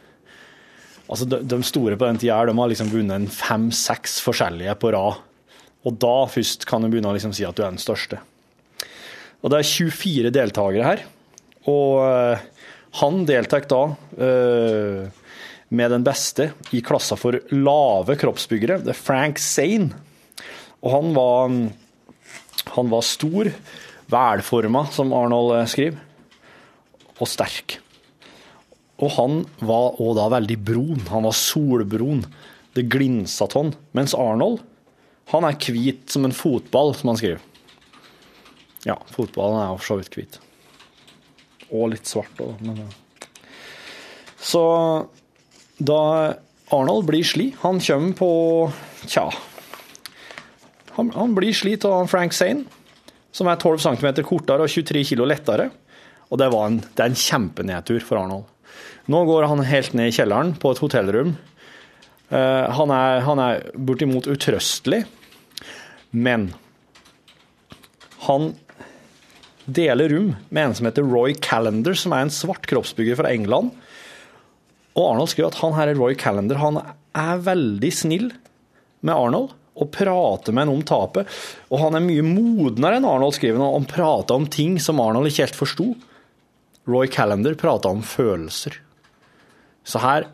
Altså, 1.07 1.28
de, 1.30 1.39
de 1.47 1.59
store 1.62 1.95
på 1.95 2.09
den 2.09 2.18
tida 2.18 2.41
har 2.41 2.51
liksom 2.51 2.89
vunnet 2.91 3.30
fem-seks 3.30 4.16
forskjellige 4.26 4.72
på 4.82 4.91
rad. 4.91 5.20
Og 5.87 6.01
da 6.03 6.16
først 6.26 6.66
kan 6.66 6.82
du 6.82 6.89
begynne 6.91 7.12
å 7.12 7.14
liksom 7.14 7.30
si 7.37 7.47
at 7.47 7.55
du 7.55 7.62
er 7.62 7.70
den 7.70 7.78
største. 7.78 8.18
Og 9.39 9.53
det 9.53 9.61
er 9.61 9.68
24 9.70 10.32
deltakere 10.34 10.89
her. 10.89 11.05
Og 11.70 12.03
uh, 12.03 12.43
han 13.01 13.22
deltar 13.28 13.66
da 13.68 13.82
eh, 14.18 15.24
med 15.69 15.91
den 15.91 16.05
beste 16.07 16.51
i 16.77 16.83
klassa 16.85 17.19
for 17.19 17.39
lave 17.55 18.17
kroppsbyggere. 18.21 18.81
Er 18.87 18.99
Frank 18.99 19.41
Zane. 19.43 19.91
Og 20.85 20.93
han 20.93 21.14
var, 21.17 21.57
han 22.77 22.93
var 22.93 23.07
stor, 23.07 23.51
velforma, 24.12 24.85
som 24.95 25.14
Arnold 25.17 25.57
eh, 25.57 25.67
skriver, 25.71 25.99
og 27.17 27.31
sterk. 27.31 27.79
Og 29.03 29.12
han 29.17 29.43
var 29.59 29.99
òg 30.01 30.14
da 30.17 30.29
veldig 30.37 30.57
brun. 30.64 31.03
Han 31.11 31.27
var 31.27 31.37
solbrun. 31.37 32.23
Det 32.77 32.87
glinsa 32.93 33.49
av 33.49 33.57
han. 33.57 33.75
Mens 33.97 34.14
Arnold, 34.17 34.62
han 35.33 35.45
er 35.49 35.59
hvit 35.59 36.12
som 36.12 36.29
en 36.29 36.37
fotball, 36.37 36.95
som 36.97 37.11
han 37.11 37.21
skriver. 37.21 37.43
Ja, 38.87 39.01
fotballen 39.11 39.59
er 39.59 39.73
jo 39.73 39.81
for 39.81 39.89
så 39.91 39.99
vidt 39.99 40.17
hvit. 40.17 40.39
Og 41.75 41.91
litt 41.91 42.07
svart 42.07 42.41
òg, 42.45 42.61
men. 42.62 42.85
Så 44.39 44.62
da 45.79 46.35
Arnold 46.72 47.07
blir 47.07 47.24
sli, 47.24 47.51
han 47.61 47.81
kommer 47.81 48.16
på 48.18 48.31
Tja. 49.07 49.29
Han, 50.97 51.11
han 51.14 51.35
blir 51.37 51.55
sli 51.55 51.77
av 51.85 52.09
Frank 52.11 52.35
Zane, 52.35 52.64
som 53.33 53.51
er 53.53 53.61
12 53.61 53.83
cm 53.85 54.09
kortere 54.24 54.64
og 54.64 54.72
23 54.72 55.05
kg 55.12 55.27
lettere. 55.29 55.68
Og 56.33 56.41
det, 56.41 56.49
en, 56.51 56.81
det 56.81 57.03
er 57.05 57.12
en 57.12 57.20
kjempenedtur 57.20 58.01
for 58.03 58.18
Arnold. 58.22 58.47
Nå 59.12 59.22
går 59.29 59.47
han 59.47 59.62
helt 59.68 59.95
ned 59.95 60.11
i 60.11 60.16
kjelleren 60.16 60.57
på 60.59 60.72
et 60.72 60.83
hotellrom. 60.83 61.37
Uh, 62.33 62.66
han 62.74 62.91
er, 62.91 63.20
han 63.22 63.39
er 63.39 63.68
bortimot 63.79 64.27
utrøstelig, 64.27 65.05
men 66.11 66.49
han 68.27 68.55
deler 69.66 70.11
rom 70.11 70.33
med 70.49 70.62
en 70.64 70.74
som 70.79 70.89
heter 70.89 71.07
Roy 71.07 71.37
Callender, 71.39 71.95
som 71.95 72.14
er 72.16 72.27
en 72.27 72.35
svart 72.35 72.66
kroppsbygger 72.66 73.20
fra 73.20 73.31
England. 73.31 73.70
Og 74.97 75.12
Arnold 75.12 75.30
skriver 75.32 75.53
at 75.53 75.61
han 75.61 75.76
her 75.76 75.92
er 75.92 76.01
Roy 76.01 76.16
Callender 76.18 76.61
han 76.61 76.80
er 76.80 77.44
veldig 77.44 77.92
snill 77.92 78.30
med 79.05 79.14
Arnold 79.14 79.53
og 79.76 79.90
prater 79.92 80.55
med 80.57 80.64
ham 80.64 80.78
om 80.78 80.84
tapet. 80.88 81.28
Og 81.68 81.80
han 81.82 81.99
er 81.99 82.05
mye 82.05 82.24
modnere 82.24 82.97
enn 82.97 83.09
Arnold 83.09 83.36
skriver 83.36 83.61
han. 83.61 83.74
Han 83.82 83.88
prater 83.90 84.38
om 84.38 84.49
ting 84.49 84.78
som 84.80 85.03
Arnold 85.05 85.28
ikke 85.28 85.44
helt 85.44 85.59
forsto. 85.59 85.90
Roy 86.88 87.11
Callender 87.12 87.57
prata 87.59 87.92
om 87.92 88.01
følelser. 88.07 88.78
Så 89.86 90.01
her, 90.03 90.28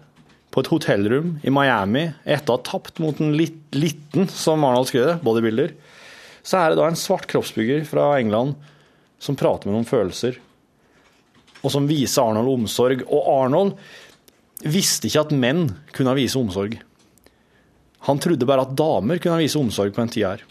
på 0.53 0.63
et 0.63 0.71
hotellrom 0.71 1.35
i 1.43 1.53
Miami, 1.53 2.07
etter 2.23 2.55
å 2.55 2.59
ha 2.59 2.65
tapt 2.69 3.01
mot 3.03 3.19
en 3.21 3.35
lit, 3.37 3.59
liten, 3.75 4.29
som 4.31 4.63
Arnold 4.69 4.93
skrev 4.93 5.09
det, 5.09 5.19
bodybuilder, 5.25 5.75
så 6.47 6.61
er 6.61 6.71
det 6.71 6.79
da 6.81 6.87
en 6.91 6.99
svart 6.99 7.27
kroppsbygger 7.31 7.85
fra 7.89 8.13
England 8.21 8.55
som 9.23 9.39
prater 9.39 9.69
med 9.69 9.79
noen 9.79 9.89
følelser, 9.89 10.39
og 11.63 11.71
som 11.71 11.87
viser 11.87 12.25
Arnold 12.25 12.51
omsorg. 12.57 13.05
Og 13.07 13.29
Arnold 13.33 13.77
visste 14.65 15.09
ikke 15.09 15.27
at 15.27 15.37
menn 15.37 15.69
kunne 15.95 16.17
vise 16.19 16.39
omsorg. 16.39 16.79
Han 18.09 18.19
trodde 18.23 18.49
bare 18.49 18.67
at 18.67 18.75
damer 18.79 19.21
kunne 19.23 19.43
vise 19.43 19.61
omsorg 19.61 19.95
på 19.95 20.03
den 20.03 20.13
tida 20.13 20.35
her. 20.35 20.43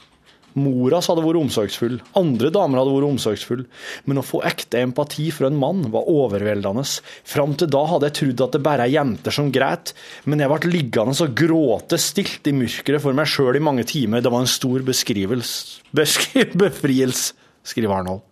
Mora 0.52 1.00
hadde 1.00 1.24
vært 1.24 1.40
omsorgsfull, 1.40 1.94
andre 2.20 2.50
damer 2.52 2.82
hadde 2.82 2.92
vært 2.92 3.08
omsorgsfull, 3.08 3.62
men 4.04 4.20
å 4.20 4.24
få 4.26 4.42
ekte 4.48 4.82
empati 4.84 5.30
fra 5.32 5.48
en 5.48 5.60
mann 5.60 5.86
var 5.94 6.10
overveldende. 6.12 6.84
Fram 7.28 7.54
til 7.56 7.70
da 7.72 7.86
hadde 7.88 8.10
jeg 8.10 8.18
trodd 8.18 8.44
at 8.48 8.58
det 8.58 8.64
bare 8.66 8.88
er 8.88 8.96
jenter 8.98 9.36
som 9.36 9.52
græt, 9.54 9.94
men 10.28 10.44
jeg 10.44 10.52
ble 10.52 10.74
liggende 10.74 11.16
og 11.24 11.38
gråte 11.40 12.00
stilt 12.02 12.52
i 12.52 12.56
mørket 12.58 13.00
for 13.04 13.16
meg 13.16 13.32
sjøl 13.32 13.62
i 13.62 13.64
mange 13.64 13.88
timer. 13.88 14.24
Det 14.24 14.34
var 14.34 14.44
en 14.44 14.52
stor 14.52 14.84
beskrivelse, 14.88 15.86
beskri, 15.96 16.44
befrielse, 16.52 17.32
skriver 17.64 18.02
Arnold. 18.02 18.26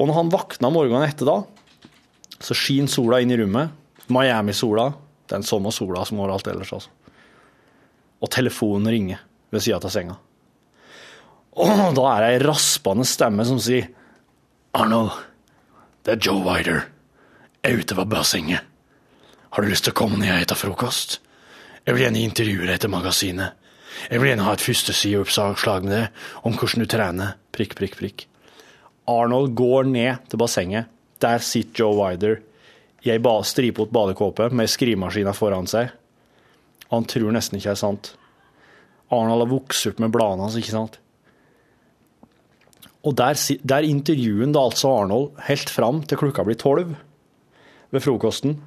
Og 0.00 0.08
når 0.08 0.16
han 0.16 0.32
våkna 0.32 0.72
morgenen 0.72 1.04
etter 1.04 1.28
da, 1.28 1.40
så 2.40 2.56
skinner 2.56 2.88
sola 2.88 3.20
inn 3.20 3.34
i 3.34 3.36
rommet. 3.36 3.76
Miami-sola. 4.14 4.90
Den 5.30 5.46
samme 5.46 5.72
sola 5.72 6.04
som 6.04 6.20
overalt 6.20 6.48
ellers, 6.50 6.72
altså. 6.74 6.90
Og 8.20 8.30
telefonen 8.34 8.90
ringer 8.90 9.22
ved 9.50 9.62
sida 9.64 9.78
av 9.78 9.92
senga. 9.94 10.16
Og 11.60 11.94
da 11.96 12.06
er 12.12 12.24
det 12.24 12.30
ei 12.34 12.42
raspende 12.44 13.06
stemme 13.08 13.44
som 13.46 13.58
sier 13.62 13.88
Arnold, 14.76 15.10
det 16.06 16.14
er 16.14 16.20
Joe 16.22 16.42
Wider. 16.44 16.84
Jeg 17.60 17.74
er 17.74 17.82
ute 17.82 17.96
ved 17.98 18.10
bassenget. 18.12 18.66
Har 19.50 19.62
du 19.62 19.68
lyst 19.68 19.84
til 19.84 19.92
å 19.92 19.98
komme 19.98 20.18
når 20.20 20.30
jeg 20.30 20.46
etter 20.46 20.58
frokost? 20.58 21.18
Jeg 21.84 21.96
vil 21.96 22.04
gjerne 22.04 22.22
intervjue 22.22 22.68
deg 22.68 22.78
til 22.80 22.92
magasinet. 22.92 23.56
Jeg 24.06 24.22
vil 24.22 24.30
gjerne 24.30 24.46
ha 24.46 24.54
et 24.54 24.64
førstesideoppslag 24.64 25.88
med 25.88 25.92
deg 25.92 26.22
om 26.46 26.54
hvordan 26.54 26.84
du 26.84 26.88
trener. 26.88 27.34
Prikk, 27.52 27.74
prikk, 27.76 27.98
prikk. 27.98 28.24
Arnold 29.10 29.56
går 29.58 29.90
ned 29.90 30.30
til 30.30 30.40
bassenget. 30.40 30.86
Der 31.20 31.42
sitter 31.44 31.82
Joe 31.82 31.98
Wider 31.98 32.38
i 33.02 33.10
ei 33.10 33.20
stripete 33.44 33.92
badekåpe 33.92 34.50
med 34.52 34.70
skrivemaskina 34.70 35.32
foran 35.32 35.68
seg. 35.70 35.90
Han 36.90 37.06
tror 37.08 37.32
nesten 37.32 37.58
ikke 37.58 37.70
det 37.70 37.76
er 37.76 37.84
sant. 37.84 38.14
Arnold 39.10 39.46
har 39.46 39.50
vokst 39.50 39.86
opp 39.90 40.02
med 40.02 40.12
bladene 40.14 40.46
hans, 40.46 40.58
ikke 40.58 40.74
sant? 40.74 40.98
Og 43.06 43.14
der, 43.16 43.38
der 43.64 43.86
intervjuer 43.88 44.44
han 44.44 44.56
altså 44.58 44.90
Arnold 45.00 45.38
helt 45.46 45.72
fram 45.72 46.02
til 46.04 46.20
klokka 46.20 46.44
blir 46.44 46.58
tolv 46.60 46.92
ved 47.90 48.04
frokosten. 48.04 48.58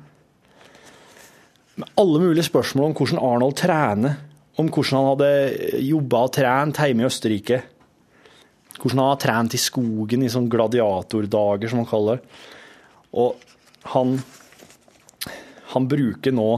Med 1.75 1.89
alle 1.97 2.21
mulige 2.21 2.47
spørsmål 2.49 2.91
om 2.91 2.95
hvordan 2.97 3.21
Arnold 3.21 3.55
trener, 3.61 4.17
om 4.57 4.69
hvordan 4.69 4.97
han 4.97 5.09
hadde 5.11 5.79
jobba 5.85 6.25
og 6.25 6.33
trent 6.33 6.81
hjemme 6.81 7.05
i 7.05 7.07
Østerrike. 7.07 7.61
Hvordan 8.79 8.99
han 8.99 9.11
har 9.11 9.21
trent 9.21 9.55
i 9.55 9.61
skogen 9.61 10.25
i 10.25 10.31
sånne 10.33 10.51
gladiatordager, 10.53 11.69
som 11.69 11.83
han 11.83 11.89
kaller 11.89 12.19
det. 12.19 12.43
Og 13.13 13.52
han, 13.91 14.15
han 15.73 15.87
bruker 15.91 16.35
nå 16.35 16.51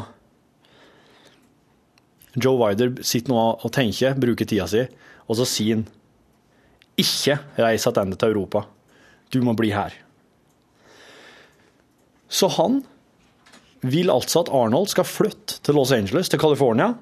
Joe 2.35 2.59
Wider 2.59 2.91
sitter 3.05 3.31
nå 3.31 3.43
og 3.63 3.71
tenker, 3.71 4.17
bruker 4.19 4.47
tida 4.47 4.67
si, 4.67 4.81
og 5.25 5.37
så 5.39 5.47
sier 5.47 5.79
han 5.79 5.85
ikke 6.99 7.37
reis 7.59 7.85
tilbake 7.87 8.19
til 8.19 8.33
Europa. 8.33 8.65
Du 9.31 9.39
må 9.43 9.55
bli 9.57 9.71
her. 9.75 9.95
Så 12.27 12.49
han 12.57 12.81
vil 13.85 14.11
altså 14.11 14.43
at 14.43 14.51
Arnold 14.53 14.89
skal 14.91 15.07
flytte 15.07 15.61
til 15.63 15.77
Los 15.77 15.93
Angeles, 15.95 16.29
til 16.31 16.41
California. 16.41 16.93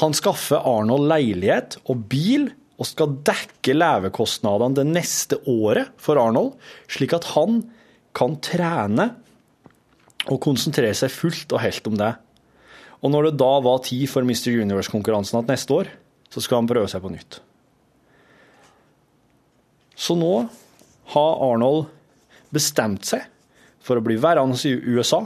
Han 0.00 0.16
skaffer 0.16 0.64
Arnold 0.64 1.08
leilighet 1.10 1.78
og 1.84 2.06
bil 2.10 2.50
og 2.76 2.88
skal 2.88 3.16
dekke 3.24 3.74
levekostnadene 3.76 4.76
det 4.76 4.86
neste 4.88 5.40
året 5.48 5.92
for 6.00 6.20
Arnold, 6.20 6.54
slik 6.92 7.16
at 7.16 7.32
han 7.32 7.62
kan 8.16 8.38
trene 8.42 9.10
og 10.26 10.40
konsentrere 10.42 10.96
seg 10.96 11.12
fullt 11.12 11.52
og 11.54 11.62
helt 11.62 11.90
om 11.90 11.98
det. 12.00 12.12
Og 13.04 13.12
når 13.12 13.28
det 13.28 13.38
da 13.42 13.52
var 13.62 13.84
tid 13.84 14.06
for 14.10 14.26
Mr. 14.26 14.56
Universe-konkurransen 14.64 15.38
at 15.38 15.50
neste 15.52 15.74
år, 15.76 15.90
så 16.32 16.42
skal 16.42 16.62
han 16.62 16.70
prøve 16.70 16.88
seg 16.90 17.04
på 17.04 17.12
nytt. 17.12 17.38
Så 19.96 20.16
nå 20.18 20.32
har 21.12 21.42
Arnold 21.46 21.86
bestemt 22.52 23.06
seg 23.08 23.24
for 23.84 23.98
å 23.98 24.04
bli 24.04 24.18
værende 24.20 24.58
i 24.66 24.74
USA. 24.96 25.22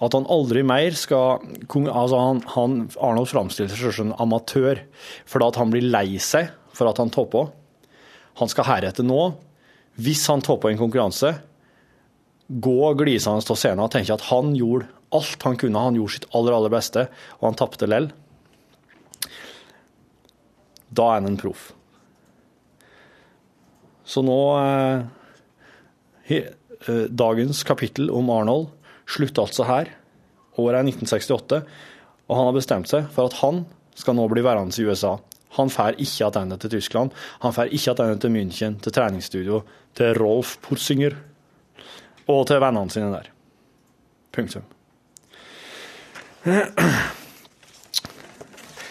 At 0.00 0.16
han 0.16 0.26
aldri 0.32 0.64
mer 0.66 0.96
skal 0.96 1.44
altså 1.70 2.18
han, 2.18 2.40
han, 2.56 2.76
Arnold 2.96 3.30
framstiller 3.30 3.70
seg 3.76 3.94
som 3.94 4.10
en 4.10 4.18
amatør 4.24 4.80
fordi 5.28 5.46
at 5.46 5.60
han 5.60 5.72
blir 5.72 5.86
lei 5.86 6.18
seg 6.22 6.50
for 6.74 6.88
at 6.90 7.00
han 7.00 7.12
topper. 7.12 7.50
Han 8.40 8.50
skal 8.50 8.68
heretter 8.68 9.04
nå, 9.04 9.20
hvis 10.00 10.24
han 10.32 10.42
topper 10.44 10.72
en 10.72 10.80
konkurranse, 10.80 11.34
gå 12.50 12.94
glisende 12.98 13.46
av 13.46 13.58
scenen 13.58 13.84
og 13.84 13.92
tenke 13.94 14.14
at 14.16 14.26
han 14.30 14.54
gjorde 14.58 14.88
alt 15.14 15.44
han 15.46 15.58
kunne. 15.58 15.84
Han 15.86 15.98
gjorde 15.98 16.16
sitt 16.16 16.26
aller, 16.34 16.56
aller 16.56 16.72
beste, 16.72 17.06
og 17.38 17.46
han 17.50 17.58
tapte 17.58 17.88
lell. 17.90 18.10
Da 20.90 21.06
er 21.06 21.20
han 21.20 21.30
en 21.30 21.38
proff. 21.38 21.70
Så 24.10 24.24
nå 24.26 24.40
eh, 24.58 25.04
eh, 26.34 27.06
Dagens 27.06 27.62
kapittel 27.66 28.10
om 28.10 28.30
Arnold 28.34 28.72
slutter 29.10 29.46
altså 29.46 29.66
her. 29.68 29.92
Året 30.58 30.80
er 30.80 30.90
1968, 30.90 31.60
og 32.26 32.36
han 32.36 32.48
har 32.48 32.56
bestemt 32.56 32.90
seg 32.90 33.06
for 33.14 33.30
at 33.30 33.38
han 33.44 33.64
skal 33.98 34.16
nå 34.18 34.26
bli 34.30 34.42
værende 34.42 34.74
i 34.74 34.86
USA. 34.88 35.16
Han 35.58 35.70
drar 35.70 35.98
ikke 35.98 36.30
tilbake 36.30 36.58
til 36.62 36.74
Tyskland. 36.74 37.14
Han 37.44 37.54
drar 37.54 37.70
ikke 37.70 37.94
tilbake 37.94 38.20
til 38.22 38.34
München, 38.34 38.78
til 38.82 38.94
treningsstudio, 38.94 39.62
til 39.94 40.14
Rolf 40.18 40.56
Putzinger 40.62 41.14
og 42.30 42.46
til 42.48 42.62
vennene 42.62 42.92
sine 42.92 43.10
der. 43.12 43.30
Punktum. 44.34 44.66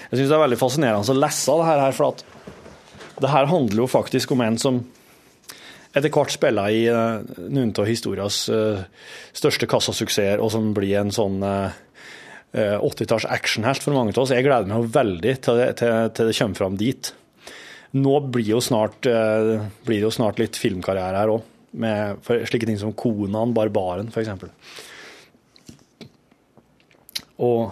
Jeg 0.09 0.17
syns 0.17 0.29
det 0.29 0.35
er 0.35 0.43
veldig 0.43 0.59
fascinerende 0.59 1.13
å 1.13 1.17
lese 1.17 1.57
det 1.57 1.67
her, 1.69 1.93
for 1.97 2.13
at 2.13 2.23
det 3.19 3.31
her 3.33 3.49
handler 3.49 3.83
jo 3.83 3.89
faktisk 3.89 4.33
om 4.33 4.41
en 4.45 4.57
som 4.61 4.79
etter 5.89 6.11
hvert 6.13 6.33
spiller 6.33 6.73
i 6.73 6.83
uh, 6.93 7.21
noen 7.49 7.73
av 7.81 7.87
historias 7.89 8.43
uh, 8.53 8.83
største 9.35 9.67
kassasuksesser, 9.69 10.41
og 10.41 10.51
som 10.53 10.69
blir 10.77 10.99
en 10.99 11.13
sånn 11.13 11.41
uh, 11.41 11.71
80-talls 12.53 13.27
actionhelt 13.29 13.83
for 13.85 13.97
mange 13.97 14.13
av 14.15 14.23
oss. 14.23 14.33
Jeg 14.33 14.45
gleder 14.45 14.69
meg 14.69 14.89
veldig 14.93 15.33
til 15.45 15.59
det, 15.61 15.69
til, 15.81 16.11
til 16.17 16.29
det 16.29 16.37
kommer 16.37 16.61
fram 16.61 16.77
dit. 16.79 17.11
Nå 17.97 18.15
blir, 18.29 18.45
jo 18.45 18.61
snart, 18.61 19.05
jo 19.05 20.11
snart 20.13 20.41
litt 20.41 20.57
filmkarriere 20.61 21.21
her 21.21 21.33
òg, 21.33 21.45
med 21.71 22.25
slike 22.25 22.67
ting 22.67 22.79
som 22.81 22.95
Konan, 22.97 23.53
Barbaren 23.55 24.09
f.eks. 24.09 24.31
Og 27.39 27.69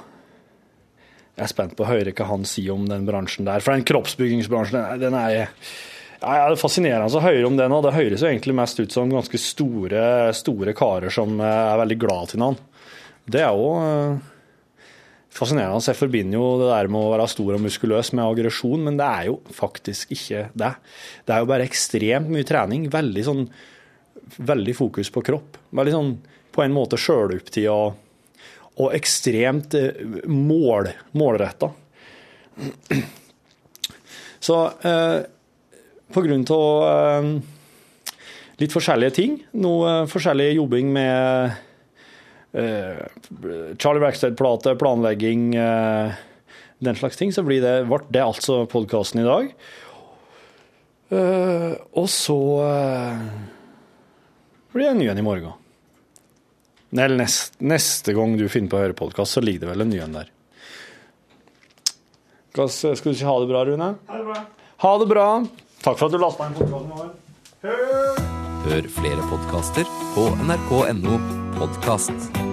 jeg 1.38 1.46
er 1.46 1.52
spent 1.52 1.76
på 1.78 1.86
å 1.86 1.92
høre 1.92 2.16
hva 2.18 2.32
han 2.32 2.48
sier 2.50 2.74
om 2.74 2.88
den 2.90 3.06
bransjen 3.06 3.46
der. 3.46 3.62
For 3.62 3.76
den 3.76 3.86
kroppsbyggingsbransjen, 3.86 4.80
den 5.02 5.18
er 5.18 5.34
ja, 5.36 5.50
Det 6.18 6.32
er 6.34 6.56
fascinerende 6.58 7.14
å 7.14 7.22
høre 7.22 7.46
om 7.46 7.60
det 7.60 7.68
nå. 7.70 7.78
Det 7.86 7.94
høres 7.94 8.24
jo 8.24 8.30
egentlig 8.32 8.56
mest 8.58 8.80
ut 8.82 8.94
som 8.94 9.12
ganske 9.12 9.38
store, 9.38 10.34
store 10.34 10.74
karer 10.78 11.14
som 11.14 11.38
eh, 11.38 11.60
er 11.74 11.78
veldig 11.84 12.00
glad 12.02 12.32
til 12.32 12.42
noen. 12.42 12.58
Det 13.30 13.44
er 13.44 13.54
jo 13.54 13.70
eh, 13.84 14.18
fascinerende. 15.38 15.84
Jeg 15.86 16.00
forbinder 16.00 16.40
jo 16.40 16.48
det 16.64 16.72
der 16.72 16.90
med 16.90 17.04
å 17.04 17.14
være 17.14 17.30
stor 17.30 17.54
og 17.60 17.62
muskuløs 17.68 18.14
med 18.18 18.26
aggresjon, 18.26 18.88
men 18.88 18.98
det 18.98 19.08
er 19.08 19.30
jo 19.30 19.38
faktisk 19.54 20.16
ikke 20.18 20.48
det. 20.58 20.74
Det 21.28 21.36
er 21.36 21.44
jo 21.44 21.52
bare 21.54 21.68
ekstremt 21.70 22.34
mye 22.34 22.48
trening. 22.50 22.90
Veldig 22.98 23.28
sånn 23.28 23.46
veldig 24.38 24.76
fokus 24.78 25.12
på 25.14 25.24
kropp. 25.26 25.58
Veldig 25.78 25.96
sånn 25.96 26.14
på 26.56 26.64
en 26.64 26.76
måte 26.76 27.00
sjølopptida 27.00 27.74
og, 27.74 27.98
og 28.82 28.96
ekstremt 28.98 29.76
eh, 29.78 30.00
mål, 30.28 30.92
målretta. 31.18 31.72
Så 34.40 34.58
eh, 34.88 35.20
på 36.14 36.24
grunn 36.26 36.46
av 36.54 36.88
eh, 36.88 37.30
litt 38.62 38.74
forskjellige 38.74 39.16
ting. 39.18 39.40
Noe 39.62 39.90
eh, 40.02 40.06
forskjellig 40.12 40.54
jobbing 40.58 40.94
med 40.96 41.58
eh, 42.58 43.04
Charlie 43.78 44.04
Rackstead-plate, 44.04 44.78
planlegging, 44.82 45.52
eh, 45.56 46.24
den 46.80 46.98
slags 46.98 47.18
ting, 47.18 47.34
så 47.34 47.44
blir 47.46 47.62
det, 47.64 47.76
ble 47.90 48.02
det 48.14 48.24
altså 48.24 48.64
podkasten 48.70 49.24
i 49.24 49.28
dag. 49.28 49.54
Og 51.08 52.10
så 52.12 52.36
blir 54.78 54.88
det 54.88 54.96
en 54.96 55.02
ny 55.02 55.10
en 55.12 55.22
i 55.22 55.26
morgen. 55.26 55.54
Eller 56.96 57.18
nest, 57.20 57.58
neste 57.60 58.14
gang 58.16 58.38
du 58.40 58.48
finner 58.50 58.72
på 58.72 58.80
å 58.80 58.84
høre 58.86 58.98
podkast, 58.98 59.36
så 59.36 59.44
ligger 59.44 59.66
det 59.66 59.72
vel 59.74 59.86
en 59.86 59.92
ny 59.92 60.02
en 60.06 60.18
der. 60.22 60.32
Skal 62.58 62.70
du 63.04 63.12
ikke 63.12 63.28
ha 63.30 63.38
det 63.44 63.50
bra, 63.52 63.66
Rune? 63.68 63.90
Ha 64.08 64.18
det 64.18 64.28
bra. 64.32 64.42
Ha 64.86 64.98
det 65.02 65.10
bra. 65.12 65.28
Takk 65.84 66.00
for 66.00 66.08
at 66.08 66.16
du 66.16 66.22
lasta 66.22 66.50
inn 66.50 66.58
podkasten 66.58 66.90
vår. 66.96 67.14
Hør 68.68 68.92
flere 68.98 69.30
podkaster 69.30 69.96
på 70.16 70.28
nrk.no 70.48 71.22
podkast. 71.60 72.47